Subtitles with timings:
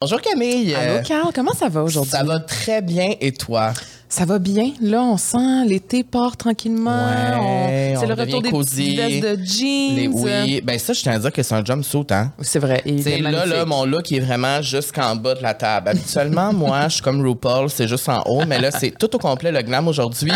[0.00, 0.76] Bonjour Camille.
[0.76, 2.12] Allô, Carl, comment ça va aujourd'hui?
[2.12, 3.72] Ça va très bien et toi?
[4.10, 4.72] Ça va bien?
[4.80, 6.90] Là, on sent l'été part tranquillement.
[6.90, 8.96] Ouais, On- c'est le retour des cosy.
[8.96, 9.96] petites vestes de jeans.
[9.96, 12.32] Les- oui, ben ça, je tiens à dire que c'est un jumpsuit, hein?
[12.40, 12.82] C'est vrai.
[12.86, 15.90] C'est est là, là, mon look est vraiment jusqu'en bas de la table.
[15.90, 19.18] Habituellement, moi, je suis comme RuPaul, c'est juste en haut, mais là, c'est tout au
[19.18, 20.32] complet le glam aujourd'hui.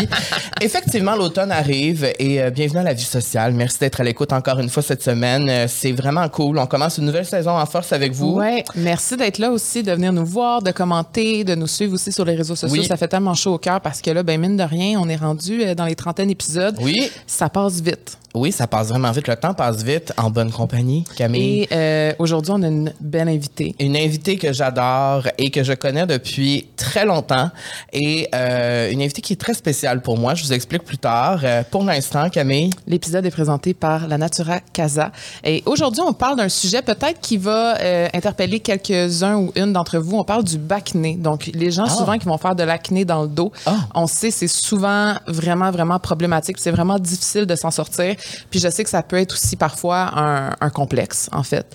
[0.61, 3.53] Effectivement, l'automne arrive et euh, bienvenue à la vie sociale.
[3.53, 5.49] Merci d'être à l'écoute encore une fois cette semaine.
[5.49, 6.59] Euh, c'est vraiment cool.
[6.59, 8.33] On commence une nouvelle saison en force avec vous.
[8.35, 12.11] Ouais, merci d'être là aussi, de venir nous voir, de commenter, de nous suivre aussi
[12.11, 12.77] sur les réseaux sociaux.
[12.79, 12.85] Oui.
[12.85, 15.15] Ça fait tellement chaud au cœur parce que là, ben mine de rien, on est
[15.15, 16.75] rendu euh, dans les trentaines épisodes.
[16.81, 17.09] Oui.
[17.25, 18.17] Ça passe vite.
[18.35, 19.27] Oui, ça passe vraiment vite.
[19.27, 21.61] Le temps passe vite en bonne compagnie, Camille.
[21.61, 23.75] Et euh, aujourd'hui, on a une belle invitée.
[23.79, 27.51] une invitée que j'adore et que je connais depuis très longtemps
[27.91, 30.33] et euh, une invitée qui est très spéciale pour moi.
[30.33, 31.41] Je vous explique plus tard.
[31.43, 35.11] Euh, pour l'instant, Camille, L'épisode est présenté par la Natura Casa.
[35.43, 37.75] Et aujourd'hui, on parle d'un sujet peut-être qui va
[38.15, 40.17] interpeller quelques-uns ou une d'entre vous.
[40.17, 41.13] On parle du bacné.
[41.17, 41.91] Donc, les gens Ah.
[41.91, 43.77] souvent qui vont faire de l'acné dans le dos, Ah.
[43.95, 46.57] on sait c'est souvent vraiment, vraiment problématique.
[46.59, 48.15] C'est vraiment difficile de s'en sortir.
[48.49, 51.65] Puis je sais que ça peut être aussi parfois un, complexe, en fait.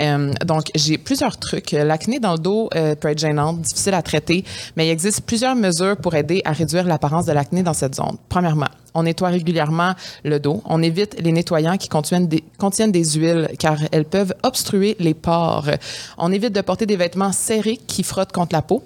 [0.00, 1.72] Euh, donc, j'ai plusieurs trucs.
[1.72, 4.44] L'acné dans le dos euh, peut être gênante, difficile à traiter,
[4.76, 8.16] mais il existe plusieurs mesures pour aider à réduire l'apparence de l'acné dans cette zone.
[8.28, 9.92] Premièrement, on nettoie régulièrement
[10.24, 10.62] le dos.
[10.64, 15.12] On évite les nettoyants qui contiennent des, contiennent des huiles car elles peuvent obstruer les
[15.12, 15.68] pores.
[16.16, 18.82] On évite de porter des vêtements serrés qui frottent contre la peau.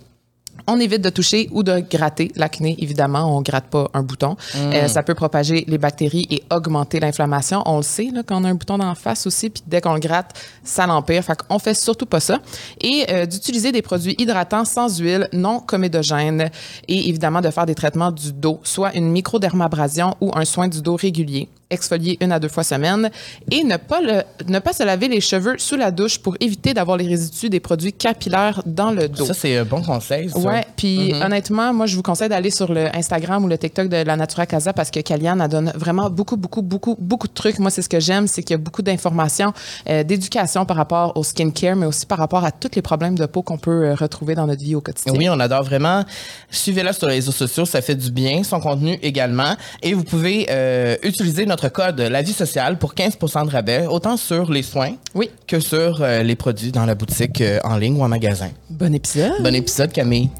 [0.66, 2.76] On évite de toucher ou de gratter l'acné.
[2.78, 4.36] Évidemment, on gratte pas un bouton.
[4.56, 7.62] Euh, ça peut propager les bactéries et augmenter l'inflammation.
[7.66, 9.94] On le sait là, quand on a un bouton d'en face aussi, puis dès qu'on
[9.94, 11.24] le gratte, ça l'empire.
[11.24, 12.38] Fait qu'on fait surtout pas ça.
[12.80, 16.50] Et euh, d'utiliser des produits hydratants sans huile, non comédogènes,
[16.88, 20.82] et évidemment de faire des traitements du dos, soit une microdermabrasion ou un soin du
[20.82, 23.10] dos régulier exfolier une à deux fois semaine
[23.50, 26.74] et ne pas, le, ne pas se laver les cheveux sous la douche pour éviter
[26.74, 29.24] d'avoir les résidus des produits capillaires dans le dos.
[29.24, 30.30] ça, c'est un bon conseil.
[30.30, 30.38] ça.
[30.38, 33.96] Ouais, puis honnêtement, moi, je vous conseille d'aller sur le Instagram ou le TikTok de
[33.96, 37.58] la Natura Casa parce que Kaliane, elle donne vraiment beaucoup, beaucoup, beaucoup, beaucoup de trucs.
[37.58, 39.52] Moi, c'est ce que j'aime, c'est qu'il y a beaucoup d'informations,
[39.88, 43.26] euh, d'éducation par rapport au skincare, mais aussi par rapport à tous les problèmes de
[43.26, 45.12] peau qu'on peut euh, retrouver dans notre vie au quotidien.
[45.16, 46.04] Oui, on adore vraiment.
[46.50, 48.42] Suivez-la sur les réseaux sociaux, ça fait du bien.
[48.44, 49.54] Son contenu également.
[49.82, 54.16] Et vous pouvez euh, utiliser notre code La Vie Sociale pour 15 de rabais, autant
[54.16, 55.30] sur les soins Oui.
[55.46, 58.50] que sur euh, les produits dans la boutique euh, en ligne ou en magasin.
[58.70, 59.42] Bon épisode.
[59.42, 60.30] Bon épisode, Camille.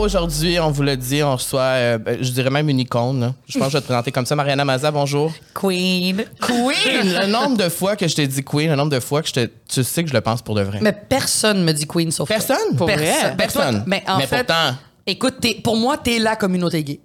[0.00, 3.20] Aujourd'hui, on vous l'a dit, on reçoit, euh, ben, je dirais même une icône.
[3.20, 3.34] là.
[3.48, 4.34] Je pense que je vais te présenter comme ça.
[4.36, 5.32] Mariana Maza, bonjour.
[5.54, 6.24] Queen.
[6.40, 7.14] Queen!
[7.20, 9.32] le nombre de fois que je t'ai dit Queen, le nombre de fois que je
[9.34, 10.78] te, tu sais que je le pense pour de vrai.
[10.82, 12.36] Mais personne me dit Queen sauf toi.
[12.36, 12.76] Personne?
[12.76, 12.96] Pour vrai?
[12.98, 13.36] Personne.
[13.36, 13.84] Toi, Personne.
[13.86, 14.74] Mais en Mais fait, pourtant-
[15.06, 17.00] écoute, pour moi, t'es la communauté gay.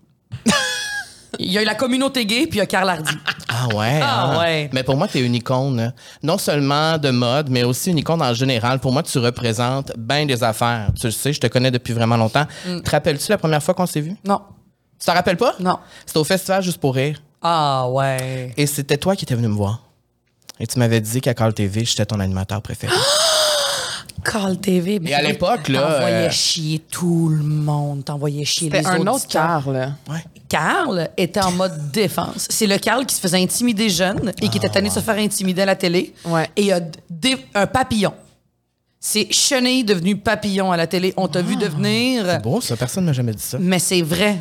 [1.39, 3.15] Il y a la communauté gay, puis il y a Karl Hardy.
[3.47, 3.99] Ah ouais.
[4.01, 4.39] Ah hein?
[4.39, 4.69] ouais.
[4.73, 5.93] Mais pour moi, tu es une icône.
[6.23, 8.79] Non seulement de mode, mais aussi une icône en général.
[8.79, 10.89] Pour moi, tu représentes bien des affaires.
[10.99, 12.45] Tu le sais, je te connais depuis vraiment longtemps.
[12.65, 12.81] Mm.
[12.81, 14.15] Te rappelles-tu la première fois qu'on s'est vu?
[14.25, 14.41] Non.
[14.99, 15.55] Tu t'en rappelles pas?
[15.59, 15.79] Non.
[16.05, 17.21] C'était au festival Juste pour rire.
[17.41, 18.53] Ah ouais.
[18.57, 19.81] Et c'était toi qui étais venu me voir.
[20.59, 22.93] Et tu m'avais dit qu'à Carl TV, j'étais ton animateur préféré.
[24.29, 24.99] Carl TV.
[24.99, 28.03] mais Et à l'époque, là, T'envoyais euh, chier tout le monde.
[28.05, 29.27] T'envoyais chier les C'était un autre.
[29.27, 29.93] Carl.
[30.09, 30.23] ouais.
[30.49, 32.47] Carl était en mode défense.
[32.49, 35.17] C'est le Carl qui se faisait intimider jeune et qui était tanné de se faire
[35.17, 36.13] intimider à la télé.
[36.25, 36.49] Ouais.
[36.55, 36.79] Et il a
[37.55, 38.13] un papillon.
[38.99, 41.13] C'est Chenille devenu papillon à la télé.
[41.15, 42.25] On t'a vu devenir.
[42.25, 42.75] C'est beau, ça.
[42.75, 43.57] Personne ne m'a jamais dit ça.
[43.59, 44.37] Mais c'est vrai.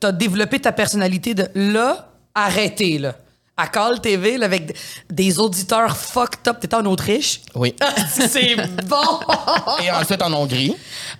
[0.00, 3.14] T'as développé ta personnalité de là, arrêtez, là.
[3.58, 4.76] À Call TV, là, avec
[5.10, 6.60] des auditeurs fucked up.
[6.60, 7.40] T'étais en Autriche?
[7.54, 7.74] Oui.
[8.10, 8.54] c'est
[8.86, 9.20] bon!
[9.82, 10.74] Et ensuite en Hongrie.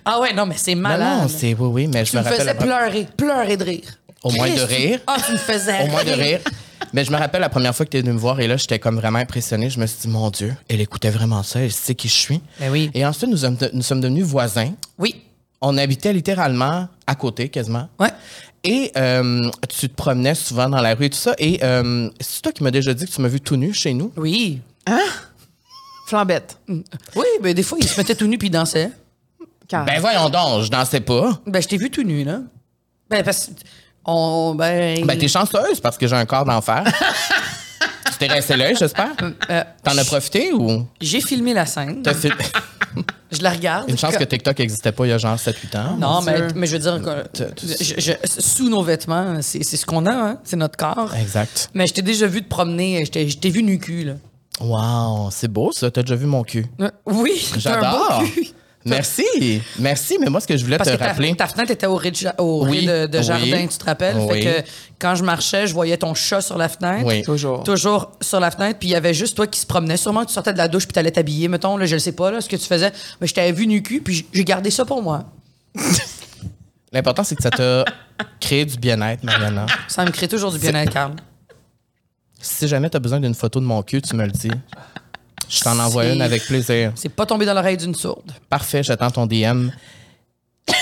[0.05, 1.21] Ah ouais, non, mais c'est malade.
[1.23, 2.41] non, c'est oui, oui, mais je tu me me rappelle.
[2.41, 3.97] faisais pleurer, pleurer de rire.
[4.23, 4.99] Au moins de rire.
[5.07, 6.39] Ah, tu me faisais Au moins de rire.
[6.93, 8.55] Mais je me rappelle la première fois que tu es venu me voir et là,
[8.55, 9.69] j'étais comme vraiment impressionné.
[9.71, 12.41] Je me suis dit, mon Dieu, elle écoutait vraiment ça, elle sait qui je suis.
[12.59, 12.91] Ben oui.
[12.93, 14.73] Et ensuite, nous sommes, de- nous sommes devenus voisins.
[14.99, 15.23] Oui.
[15.59, 17.89] On habitait littéralement à côté, quasiment.
[17.99, 18.11] Ouais.
[18.67, 21.33] Et euh, tu te promenais souvent dans la rue et tout ça.
[21.37, 23.93] Et euh, c'est toi qui m'as déjà dit que tu m'as vu tout nu chez
[23.93, 24.11] nous.
[24.17, 24.59] Oui.
[26.07, 26.59] Flambette.
[26.67, 28.91] Oui, ben des fois, il se mettait tout nu puis il dansait.
[29.71, 31.41] Ben voyons donc, je dansais pas.
[31.45, 32.41] Ben, je t'ai vu tout nu, là.
[33.09, 33.51] Ben, parce que.
[34.03, 34.53] On.
[34.55, 35.05] Ben.
[35.05, 36.83] Ben t'es chanceuse parce que j'ai un corps d'enfer.
[38.19, 39.09] tu t'es resté là, j'espère.
[39.49, 40.85] euh, T'en as profité ou?
[41.01, 42.01] J'ai filmé la scène.
[42.03, 42.13] t'as
[43.31, 43.89] Je la regarde.
[43.89, 45.97] une chance que TikTok n'existait pas il y a genre 7-8 ans?
[45.99, 47.43] Non, mais, je veux dire, que-
[47.83, 50.37] je- je- sous nos vêtements, c'est ce qu'on a, hein?
[50.45, 51.13] c'est notre corps.
[51.13, 51.69] Exact.
[51.73, 54.13] Mais je t'ai déjà vu te promener, je t'ai vu nu cul, là.
[54.61, 56.65] Wow, c'est beau ça, t'as déjà vu mon cul.
[56.81, 58.23] Euh, Oui, J'adore.
[58.89, 59.61] Merci.
[59.79, 61.35] Merci, mais moi, ce que je voulais Parce te que ta, rappeler.
[61.35, 63.77] ta fenêtre était au rez de, ja- au Oui, rez de, de oui, jardin, tu
[63.77, 64.15] te rappelles?
[64.17, 64.41] oui.
[64.43, 64.69] Fait que
[64.99, 67.05] quand je marchais, je voyais ton chat sur la fenêtre.
[67.05, 67.21] Oui.
[67.23, 67.63] Toujours.
[67.63, 69.97] Toujours sur la fenêtre, puis il y avait juste toi qui se promenais.
[69.97, 72.11] Sûrement que tu sortais de la douche puis t'allais t'habiller, mettons, là, je le sais
[72.13, 72.91] pas, là, ce que tu faisais.
[73.21, 75.25] Mais je t'avais vu nu cul, puis j'ai gardé ça pour moi.
[76.93, 77.83] L'important, c'est que ça t'a
[78.39, 79.65] créé du bien-être, Mariana.
[79.87, 81.13] Ça me crée toujours du bien-être, Carl.
[82.39, 84.51] Si jamais t'as besoin d'une photo de mon cul, tu me le dis.
[85.49, 86.91] Je t'en envoie une avec plaisir.
[86.95, 88.31] C'est pas tombé dans l'oreille d'une sourde.
[88.49, 89.69] Parfait, j'attends ton DM.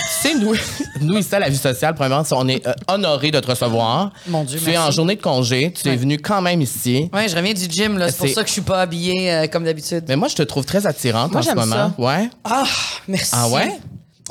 [0.09, 0.55] C'est nous,
[1.01, 4.11] nous ici à la vie sociale, premièrement, on est euh, honorés de te recevoir.
[4.27, 4.87] Mon Dieu, Tu es merci.
[4.87, 5.97] en journée de congé, tu es Ouais.
[5.97, 7.07] venu quand même ici.
[7.13, 8.09] Ouais, je reviens du gym, là.
[8.09, 10.03] C'est pour C'est- ça que je suis pas habillée euh, comme d'habitude.
[10.07, 11.93] Mais moi, je te trouve très attirante Moi, en ce j'aime moment.
[11.99, 12.27] Ouais.
[12.43, 12.63] Ah,
[13.07, 13.31] merci.
[13.33, 13.77] Ah ouais?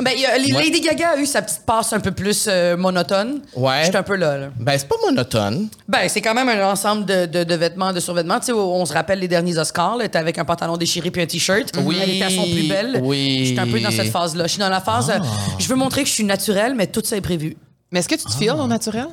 [0.01, 0.65] Ben, il y a- Ouais.
[0.65, 3.41] Lady Gaga a eu sa petite passe un peu plus euh, monotone.
[3.55, 3.83] Ouais.
[3.85, 4.47] J'étais un peu là, là.
[4.59, 5.69] Ben, c'est pas monotone.
[5.87, 8.41] Ben, c'est quand même un ensemble de, de- de vêtements, de survêtements.
[8.41, 11.23] Tu sais, on se rappelle les derniers Oscars, là, t'es avec un pantalon déchiré puis
[11.23, 11.71] un t-shirt.
[11.85, 13.01] Oui, Elle était à son plus belle.
[13.05, 13.47] oui.
[13.47, 14.45] J'étais un peu dans cette phase-là.
[14.45, 15.19] Je suis dans la phase, euh,
[15.61, 17.57] je veux montrer que je suis naturelle, mais tout ça est prévu.
[17.93, 19.07] Mais est-ce que tu te files au naturel?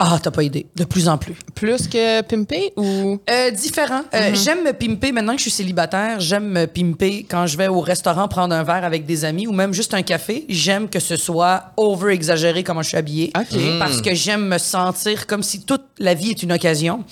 [0.00, 0.66] Ah, t'as pas idée.
[0.76, 1.34] De plus en plus.
[1.56, 3.18] Plus que pimpé ou?
[3.28, 4.02] Euh, différent.
[4.14, 6.20] Euh, J'aime me pimper maintenant que je suis célibataire.
[6.20, 9.52] J'aime me pimper quand je vais au restaurant prendre un verre avec des amis ou
[9.52, 10.44] même juste un café.
[10.48, 13.32] J'aime que ce soit over exagéré comment je suis habillée.
[13.36, 13.58] OK.
[13.80, 17.04] Parce que j'aime me sentir comme si toute la vie est une occasion.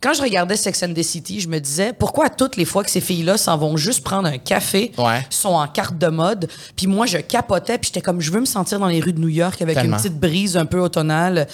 [0.00, 2.90] Quand je regardais Sex and the City, je me disais pourquoi toutes les fois que
[2.90, 5.26] ces filles-là s'en vont juste prendre un café, Ouais.
[5.28, 8.46] sont en carte de mode, puis moi je capotais, puis j'étais comme je veux me
[8.46, 9.96] sentir dans les rues de New York avec Tellement.
[9.96, 11.48] une petite brise un peu automnale,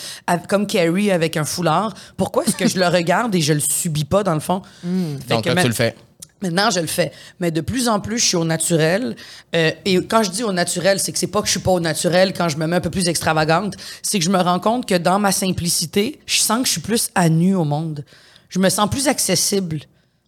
[0.49, 1.95] comme Carrie avec un foulard.
[2.19, 4.61] Pourquoi est-ce que je le regarde et je le subis pas dans le fond?
[4.83, 5.95] Fait Donc là, tu le fais.
[6.43, 7.11] Maintenant, je le fais.
[7.41, 9.17] Mais de plus en plus, je suis au naturel.
[9.57, 11.71] Euh, et quand je dis au naturel, c'est que c'est pas que je suis pas
[11.71, 13.77] au naturel quand je me mets un peu plus extravagante.
[14.03, 16.81] C'est que je me rends compte que dans ma simplicité, je sens que je suis
[16.83, 18.05] plus à nu au monde.
[18.55, 19.81] Je me sens plus accessible.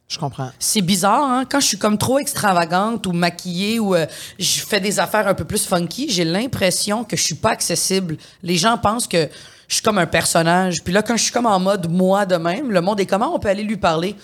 [0.08, 0.50] Je comprends.
[0.58, 1.44] C'est bizarre, hein?
[1.48, 4.06] Quand je suis comme trop extravagante ou maquillée ou euh,
[4.38, 8.16] je fais des affaires un peu plus funky, j'ai l'impression que je suis pas accessible.
[8.42, 9.28] Les gens pensent que
[9.68, 10.82] je suis comme un personnage.
[10.82, 13.32] Puis là, quand je suis comme en mode moi de même, le monde est comment
[13.32, 14.14] on peut aller lui parler?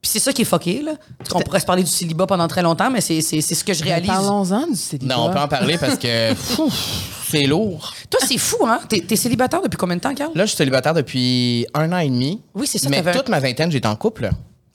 [0.00, 0.92] Puis c'est ça qui est fucké, là.
[1.16, 3.64] Parce qu'on pourrait se parler du célibat pendant très longtemps, mais c'est c'est- c'est ce
[3.64, 4.10] que je Mais réalise.
[4.10, 5.14] Parlons-en du célibat.
[5.16, 6.34] Non, on peut en parler parce que
[7.30, 7.92] c'est lourd.
[8.10, 8.80] Toi, c'est fou, hein?
[8.88, 10.32] T'es t'es célibataire depuis combien de temps, Carl?
[10.34, 12.42] Là, je suis célibataire depuis un an et demi.
[12.54, 14.30] Oui, c'est ça, Mais un- toute ma vingtaine, j'étais en couple.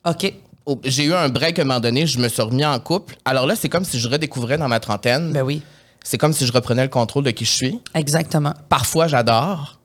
[0.06, 0.34] OK.
[0.66, 3.16] Oh, J'ai eu un break à un moment donné, je me suis remis en couple.
[3.26, 5.32] Alors là, c'est comme si je redécouvrais dans ma trentaine.
[5.34, 5.62] Ben oui.
[6.06, 7.80] C'est comme si je reprenais le contrôle de qui je suis.
[7.94, 8.54] Exactement.
[8.70, 9.80] Parfois, j'adore.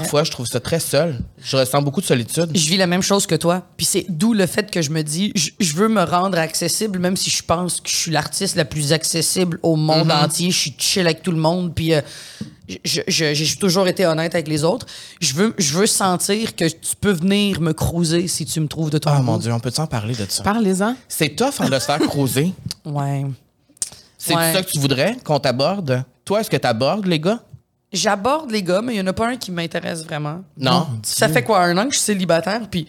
[0.00, 1.18] Parfois, je trouve ça très seul.
[1.42, 2.50] Je ressens beaucoup de solitude.
[2.54, 3.66] Je vis la même chose que toi.
[3.76, 6.98] Puis c'est d'où le fait que je me dis, je, je veux me rendre accessible,
[6.98, 10.24] même si je pense que je suis l'artiste la plus accessible au monde Mm-hmm.
[10.24, 10.50] entier.
[10.50, 11.74] Je suis chill avec tout le monde.
[11.74, 12.00] Puis euh,
[12.84, 14.86] je- je- j'ai toujours été honnête avec les autres.
[15.20, 18.88] Je veux, je veux sentir que tu peux venir me cruiser si tu me trouves
[18.90, 19.22] de ton Oh goût.
[19.24, 20.42] mon Dieu, on peut-en parler de ça?
[20.42, 20.96] Parlez-en.
[21.06, 22.52] C'est tough hein, de se faire croiser.
[22.86, 23.24] Ouais.
[24.16, 24.52] C'est Ouais.
[24.52, 26.04] ça que tu voudrais qu'on t'aborde?
[26.24, 27.40] Toi, est-ce que tu abordes, les gars?
[27.92, 30.40] J'aborde les gars, mais il n'y en a pas un qui m'intéresse vraiment.
[30.56, 30.86] Non.
[31.02, 32.86] Ça fait quoi, un an que je suis célibataire, puis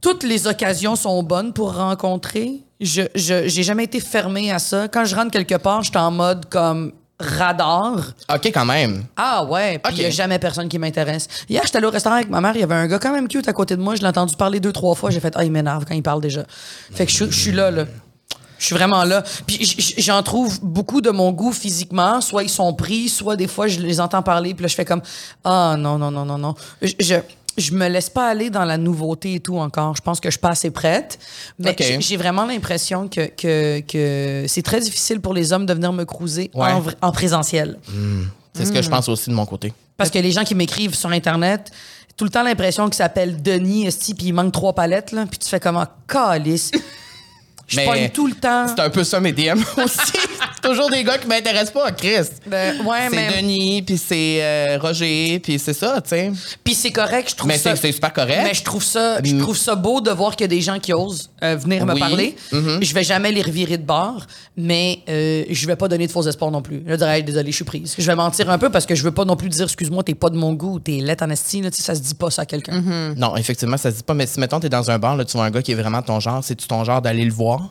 [0.00, 2.60] toutes les occasions sont bonnes pour rencontrer.
[2.80, 4.88] Je je- j'ai jamais été fermée à ça.
[4.88, 7.98] Quand je rentre quelque part, je suis en mode comme radar.
[8.34, 9.04] OK, quand même.
[9.16, 10.02] Ah ouais, puis il Ok.
[10.02, 11.28] y a jamais personne qui m'intéresse.
[11.48, 13.28] Hier, j'étais allé au restaurant avec ma mère, il y avait un gars quand même
[13.28, 15.44] cute à côté de moi, je l'ai entendu parler deux, trois fois, j'ai fait «Ah,
[15.44, 16.44] il m'énerve quand il parle déjà.»
[16.92, 17.84] Fait que je, je suis là, là.
[18.62, 19.24] Je suis vraiment là.
[19.44, 19.58] Puis
[19.98, 22.20] j'en trouve beaucoup de mon goût physiquement.
[22.20, 24.54] Soit ils sont pris, soit des fois je les entends parler.
[24.54, 25.02] Puis là, je fais comme
[25.42, 26.54] Ah non, non, non, non, non.
[26.80, 27.16] Je, je,
[27.58, 29.96] je me laisse pas aller dans la nouveauté et tout encore.
[29.96, 31.18] Je pense que je suis pas assez prête.
[31.58, 35.92] Mais j'ai vraiment l'impression que, que, que c'est très difficile pour les hommes de venir
[35.92, 36.70] me cruiser Ouais.
[37.00, 37.80] en, présentiel.
[38.54, 39.72] C'est ce que je pense aussi de mon côté.
[39.96, 41.72] Parce que les gens qui m'écrivent sur Internet,
[42.16, 45.38] tout le temps l'impression qu'ils s'appellent Denis, esti, puis il manque trois palettes, là, puis
[45.40, 46.70] tu fais comment calice.
[47.72, 48.66] Je Mais pogne tout le temps.
[48.68, 49.98] C'est un peu ça mes DM aussi.
[50.54, 52.28] C'est toujours des gars qui m'intéressent pas, Chris.
[52.46, 53.40] Ben, ouais, c'est mais.
[53.42, 56.32] Denis, puis c'est euh, Roger, puis c'est ça, tu sais.
[56.62, 57.74] Puis c'est correct, je trouve Mais ça.
[57.74, 58.40] c'est c'est super correct.
[58.44, 59.38] Mais je trouve ça, je Mm.
[59.40, 61.98] trouve ça beau de voir qu'il y a des gens qui osent euh, venir me
[61.98, 62.36] parler.
[62.52, 62.78] Mhm.
[62.82, 64.26] Je vais jamais les revirer de bord,
[64.56, 66.82] mais euh, je vais pas donner de faux espoirs non plus.
[66.86, 67.94] Je dirais, Hey, désolé, je suis prise.
[67.98, 70.14] Je vais mentir un peu parce que je veux pas non plus dire, excuse-moi, t'es
[70.14, 72.30] pas de mon goût, t'es laite en esti, là, tu sais, ça se dit pas
[72.30, 72.80] ça à quelqu'un.
[72.80, 73.14] Mm.
[73.16, 74.14] Non, effectivement, ça se dit pas.
[74.14, 76.02] Mais si, mettons, t'es dans un bar, là, tu vois un gars qui est vraiment
[76.02, 77.61] ton genre, c'est-tu ton genre d'aller le voir?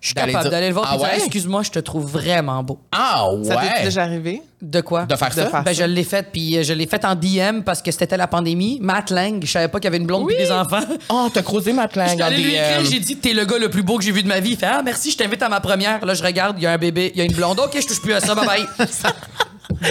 [0.00, 1.16] Je suis capable d'aller le voir Ah dire, ouais?
[1.16, 2.78] excuse-moi, je te trouve vraiment beau.
[2.92, 3.84] Ah Ça t'est ouais!
[3.84, 4.40] déjà arrivé?
[4.62, 5.04] De quoi?
[5.06, 5.46] De faire ça?
[5.50, 5.82] faire Ben, ça.
[5.84, 8.78] je l'ai fait, puis euh, je l'ai fait en DM parce que c'était la pandémie.
[8.80, 10.34] Matt Lang, je savais pas qu'il y avait une blonde Oui.
[10.34, 10.80] et des enfants.
[11.08, 12.84] Oh, t'as croisé ma Je plangue suis en DM.
[12.88, 14.50] j'ai dit t'es le gars le plus beau que j'ai vu de ma vie.
[14.52, 16.04] Il fait ah merci, je t'invite à ma première.
[16.06, 17.58] Là je regarde, il y a un bébé, il y a une blonde.
[17.58, 18.66] Ok, je touche plus à ça, bye bye.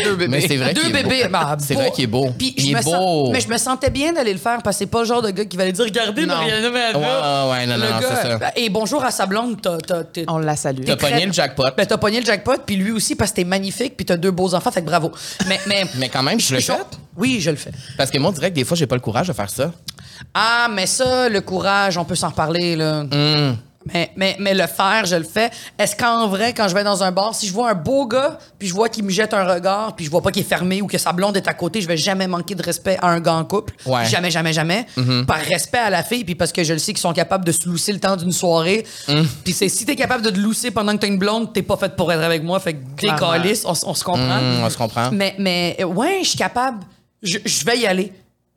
[0.03, 0.27] Deux bébés.
[0.27, 1.09] Mais c'est vrai Deux qu'il est beau.
[1.09, 1.27] bébés.
[1.29, 1.79] bah, C'est beau.
[1.81, 2.29] vrai qu'il est beau.
[2.37, 3.31] Puis Il est me sens- beau.
[3.31, 5.29] mais je me sentais bien d'aller le faire parce que c'est pas le genre de
[5.31, 6.35] gars qui va aller dire Regardez, Non.
[6.35, 6.69] Mariana.
[6.69, 8.39] Ouais, ouais, ouais, non, non, non, c'est ça.
[8.55, 10.85] Et bonjour à sa blonde, t'as- t'as- t'es- On l'a salué.
[10.85, 11.63] T'as pogné le jackpot.
[11.77, 14.31] ben, t'as pogné le jackpot, puis lui aussi parce que t'es magnifique, puis t'as deux
[14.31, 15.11] beaux enfants, fait que bravo.
[15.47, 16.73] Mais, mais, Mais quand même, je le fais.
[17.17, 17.71] Oui, je le fais.
[17.97, 19.71] Parce que moi, on dirait que des fois, j'ai pas le courage de faire ça.
[20.33, 23.03] Ah, mais ça, le courage, on peut s'en reparler, là.
[23.93, 25.51] Mais, mais, mais le faire, je le fais.
[25.77, 28.39] Est-ce qu'en vrai, quand je vais dans un bar, si je vois un beau gars,
[28.57, 30.81] puis je vois qu'il me jette un regard, puis je vois pas qu'il est fermé
[30.81, 33.19] ou que sa blonde est à côté, je vais jamais manquer de respect à un
[33.19, 33.73] gars en couple.
[33.85, 34.05] Ouais.
[34.05, 34.85] Jamais, jamais, jamais.
[35.27, 37.51] Par respect à la fille, puis parce que je le sais qu'ils sont capables de
[37.51, 38.85] se lousser le temps d'une soirée.
[39.43, 41.77] Puis c'est si t'es capable de te lousser pendant que t'as une blonde, t'es pas
[41.77, 42.59] faite pour être avec moi.
[42.59, 44.37] Fait que décalisse, on, on se comprend.
[44.39, 45.09] Hum, on se comprend.
[45.11, 46.79] Mais, mais ouais, je suis capable.
[47.21, 48.11] Je, je vais y aller.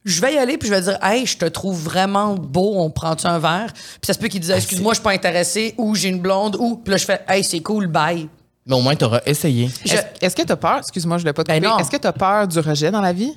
[0.09, 2.91] Je vais y aller, puis je vais dire, hey, je te trouve vraiment beau, on
[2.91, 3.73] prend-tu un verre?
[3.73, 6.57] Puis ça se peut qu'il dise, excuse-moi, je suis pas intéressé, ou j'ai une blonde,
[6.59, 6.77] ou.
[6.77, 8.29] Puis là, je fais, hey, c'est cool, bye.
[8.67, 9.71] Mais au moins, t'auras essayé.
[9.85, 10.79] Je- Est-ce que tu as peur?
[10.79, 11.69] Excuse-moi, je ne l'ai pas Ben trouvé.
[11.75, 11.79] non.
[11.79, 13.37] Est-ce que tu as peur du rejet dans la vie?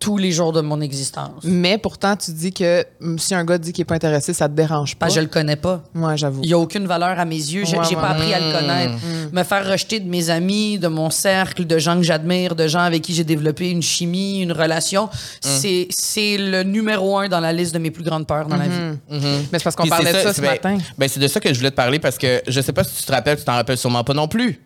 [0.00, 1.42] Tous les jours de mon existence.
[1.42, 4.48] Mais pourtant, tu dis que hum, si un gars dit qu'il n'est pas intéressé, ça
[4.48, 5.06] te dérange pas.
[5.06, 5.82] Parce que je le connais pas.
[5.92, 6.40] Moi, j'avoue.
[6.44, 7.64] Il n'y a aucune valeur à mes yeux.
[7.64, 7.94] J'ai Ouais, ouais.
[7.94, 8.94] pas appris à le connaître.
[9.32, 12.80] Me faire rejeter de mes amis, de mon cercle, de gens que j'admire, de gens
[12.80, 15.08] avec qui j'ai développé une chimie, une relation,
[15.40, 18.68] c'est c'est le numéro un dans la liste de mes plus grandes peurs dans la
[18.68, 18.98] vie.
[19.10, 20.78] Mais c'est parce qu'on parlait c'est de ça ce c'est- ben- matin.
[20.96, 22.94] Ben, c'est de ça que je voulais te parler parce que je sais pas si
[22.96, 24.60] tu te rappelles, tu t'en rappelles sûrement pas non plus.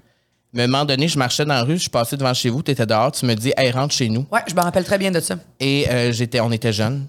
[0.53, 2.51] Mais à un moment donné, je marchais dans la rue, je suis passé devant chez
[2.51, 4.27] vous, tu étais dehors, tu me dis, hey, rentre chez nous.
[4.31, 5.37] Ouais, je me rappelle très bien de ça.
[5.61, 7.07] Et euh, j'étais, on était jeunes.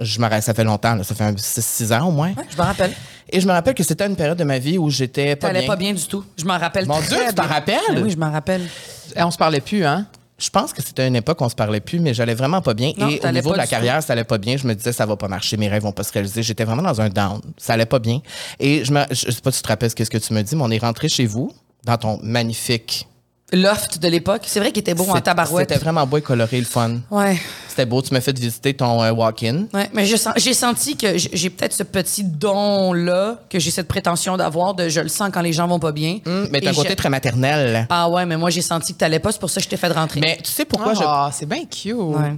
[0.00, 2.28] Je me rappelle, ça fait longtemps, là, ça fait 6 ans au moins.
[2.28, 2.92] Ouais, je me rappelle.
[3.30, 5.60] Et je me rappelle que c'était une période de ma vie où j'étais pas T'allais
[5.60, 5.68] bien.
[5.68, 6.24] pas bien du tout.
[6.36, 7.78] Je m'en rappelle Mon très Dieu, tu t'en rappelles?
[7.94, 8.62] Ben oui, je m'en rappelle.
[9.16, 10.06] Et on se parlait plus, hein?
[10.38, 12.72] Je pense que c'était une époque où on se parlait plus, mais j'allais vraiment pas
[12.74, 12.92] bien.
[12.96, 14.56] Non, et au niveau de la carrière, ça allait pas bien.
[14.56, 16.44] Je me disais, ça va pas marcher, mes rêves vont pas se réaliser.
[16.44, 17.40] J'étais vraiment dans un down.
[17.56, 18.20] Ça allait pas bien.
[18.60, 20.32] Et je me, je sais pas si tu te rappelles ce que ce que tu
[20.32, 21.52] me dis, mais on est rentré chez vous,
[21.88, 23.08] dans ton magnifique.
[23.50, 24.42] Loft de l'époque.
[24.44, 25.70] C'est vrai qu'il était beau en tabarouette.
[25.70, 26.98] C'était vraiment beau et coloré, le fun.
[27.10, 27.40] Ouais.
[27.66, 28.02] C'était beau.
[28.02, 29.64] Tu m'as fait visiter ton euh, walk-in.
[29.72, 34.74] Ouais, mais j'ai senti que j'ai peut-être ce petit don-là, que j'ai cette prétention d'avoir,
[34.74, 36.18] de je le sens quand les gens vont pas bien.
[36.26, 37.86] Hum, mais t'as un côté très maternel.
[37.88, 39.78] Ah ouais, mais moi j'ai senti que t'allais pas, c'est pour ça que je t'ai
[39.78, 40.20] fait de rentrer.
[40.20, 41.00] Mais tu sais pourquoi je.
[41.02, 41.94] Ah, c'est bien cute.
[41.94, 42.36] Ouais.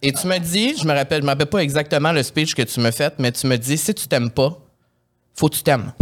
[0.00, 2.62] Et tu me dis, je me rappelle, je me rappelle pas exactement le speech que
[2.62, 4.56] tu me fait, mais tu me dis, si tu t'aimes pas,
[5.34, 5.92] faut que tu t'aimes.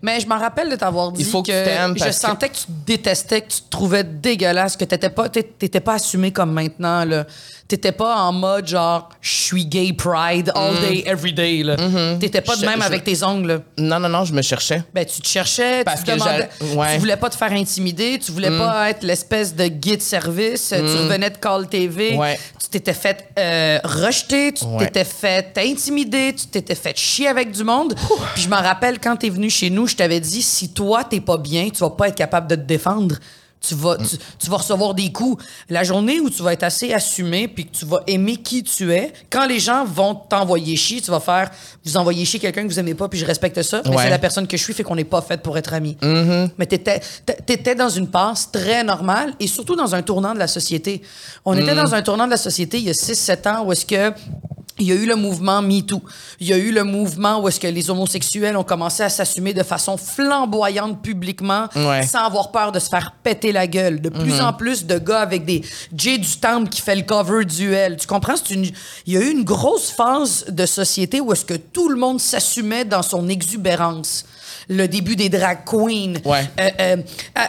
[0.00, 2.26] Mais je me rappelle de t'avoir dit Il faut que tu t'aimes je parce que-
[2.28, 2.54] sentais que...
[2.54, 6.30] tu te détestais, que tu te trouvais dégueulasse, que t'étais pas, t'é- t'étais pas assumé
[6.32, 7.26] comme maintenant là.
[7.66, 11.74] T'étais pas en mode genre je suis gay pride all day every day là.
[12.20, 12.66] T'étais pas de Mm.
[12.66, 13.60] Même je- avec tes ongles.
[13.76, 14.84] Non, non, non, je me cherchais.
[14.94, 16.48] Ben, tu te cherchais, Parce tu te que demandais.
[16.76, 16.90] ouais.
[16.90, 16.92] Mm.
[16.94, 20.80] Tu voulais pas te faire intimider, tu voulais pas être l'espèce de guide service, tu
[20.80, 22.38] revenais de Call TV, Ouais.
[22.62, 24.84] tu t'étais fait euh, rejeter, tu Ouais.
[24.86, 27.96] t'étais fait intimider, tu t'étais fait chier avec du monde.
[28.34, 31.20] Puis je me rappelle quand t'es venu chez nous, je t'avais dit si toi t'es
[31.20, 33.16] pas bien, tu vas pas être capable de te défendre.
[33.66, 35.42] Tu vas, tu, tu vas recevoir des coups.
[35.70, 38.92] La journée où tu vas être assez assumé puis que tu vas aimer qui tu
[38.92, 41.50] es, quand les gens vont t'envoyer chier, tu vas faire
[41.84, 44.02] vous envoyez chier quelqu'un que vous aimez pas puis je respecte ça, mais Ouais.
[44.04, 45.96] c'est la personne que je suis fait qu'on n'est pas fait pour être amis.
[46.02, 46.50] Mm-hmm.
[46.58, 50.38] Mais t'étais, t'a- t'étais dans une passe très normale et surtout dans un tournant de
[50.38, 51.02] la société.
[51.44, 51.76] On était Mm.
[51.82, 54.12] dans un tournant de la société il y a 6-7 ans où est-ce que
[54.78, 56.02] il y a eu le mouvement MeToo.
[56.40, 59.54] Il y a eu le mouvement où est-ce que les homosexuels ont commencé à s'assumer
[59.54, 62.02] de façon flamboyante publiquement, Ouais.
[62.06, 64.00] sans avoir peur de se faire péter la gueule.
[64.00, 65.62] De plus en plus de gars avec des
[65.96, 67.96] Jay du Temple qui fait le cover duel.
[67.96, 68.34] Tu comprends?
[68.50, 68.66] Une...
[69.06, 72.20] Il y a eu une grosse phase de société où est-ce que tout le monde
[72.20, 74.24] s'assumait dans son exubérance.
[74.68, 76.14] Le début des drag queens.
[76.24, 76.48] Ouais.
[76.60, 76.96] Euh, euh,
[77.38, 77.42] euh,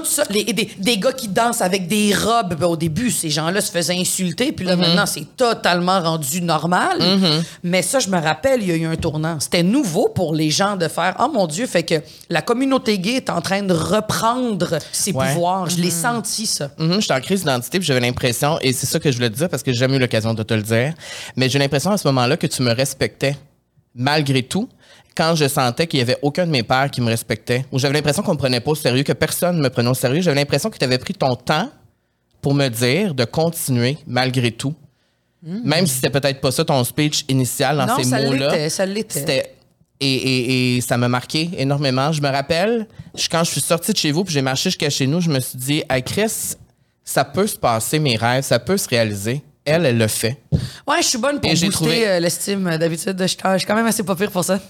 [0.00, 2.54] tout ça, les- des, des gars qui dansent avec des robes.
[2.54, 6.98] Ben, au début, ces gens-là se faisaient insulter, puis là, maintenant, c'est totalement rendu normal.
[7.62, 9.38] Mais ça, je me rappelle, il y a eu un tournant.
[9.40, 11.96] C'était nouveau pour les gens de faire Oh mon Dieu, fait que
[12.28, 15.28] la communauté gay est en train de reprendre ses Ouais.
[15.28, 15.68] pouvoirs.
[15.70, 16.70] Je l'ai senti, ça.
[16.78, 19.36] Mhm, J'étais en crise d'identité puis j'avais l'impression, et c'est ça que je voulais te
[19.36, 20.94] dire parce que j'ai jamais eu l'occasion de te le dire,
[21.36, 23.36] mais j'ai l'impression à ce moment-là que tu me respectais
[23.94, 24.68] malgré tout
[25.16, 27.94] quand je sentais qu'il y avait aucun de mes pères qui me respectait, ou j'avais
[27.94, 30.70] l'impression qu'on me prenait pas au sérieux, que personne me prenait au sérieux, j'avais l'impression
[30.70, 31.70] que tu avais pris ton temps
[32.40, 34.74] pour me dire de continuer malgré tout.
[35.44, 38.50] Même si c'était peut-être pas ça ton speech initial dans non, ces ça mots-là.
[38.52, 39.54] l'était, ça l'était.
[39.98, 42.12] Et, et, et ça m'a marqué énormément.
[42.12, 44.88] Je me rappelle, je- quand je suis sortie de chez vous puis j'ai marché jusqu'à
[44.90, 46.54] chez nous, je me suis dit, hey Chris,
[47.04, 49.42] ça peut se passer mes rêves, ça peut se réaliser.
[49.64, 50.38] Elle, elle le fait.
[50.86, 53.16] Ouais, je suis bonne pour booster trouvé- euh, l'estime d'habitude.
[53.18, 54.60] Je je suis quand même assez pas pire pour ça.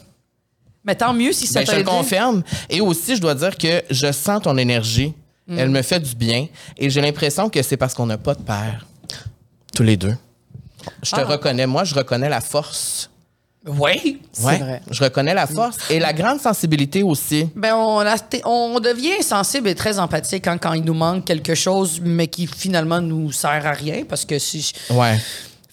[0.84, 2.42] Mais tant mieux si ça Ben, je t'a te le confirme.
[2.68, 5.14] Et aussi, je dois dire que je sens ton énergie.
[5.46, 5.58] Mm.
[5.58, 6.46] Elle me fait du bien.
[6.76, 8.86] Et j'ai l'impression que c'est parce qu'on n'a pas de père.
[9.74, 10.14] Tous les deux.
[11.02, 11.24] Je te Ah.
[11.24, 11.66] reconnais.
[11.66, 13.08] Moi, je reconnais la force
[13.64, 14.20] Oui.
[14.32, 14.82] C'est Ouais, vrai.
[14.90, 17.48] Je reconnais la force et la grande sensibilité aussi.
[17.54, 21.54] Ben, on, a- on devient sensible et très empathique quand, quand il nous manque quelque
[21.54, 24.72] chose, mais qui finalement nous sert à rien parce que si.
[24.90, 25.16] Ouais.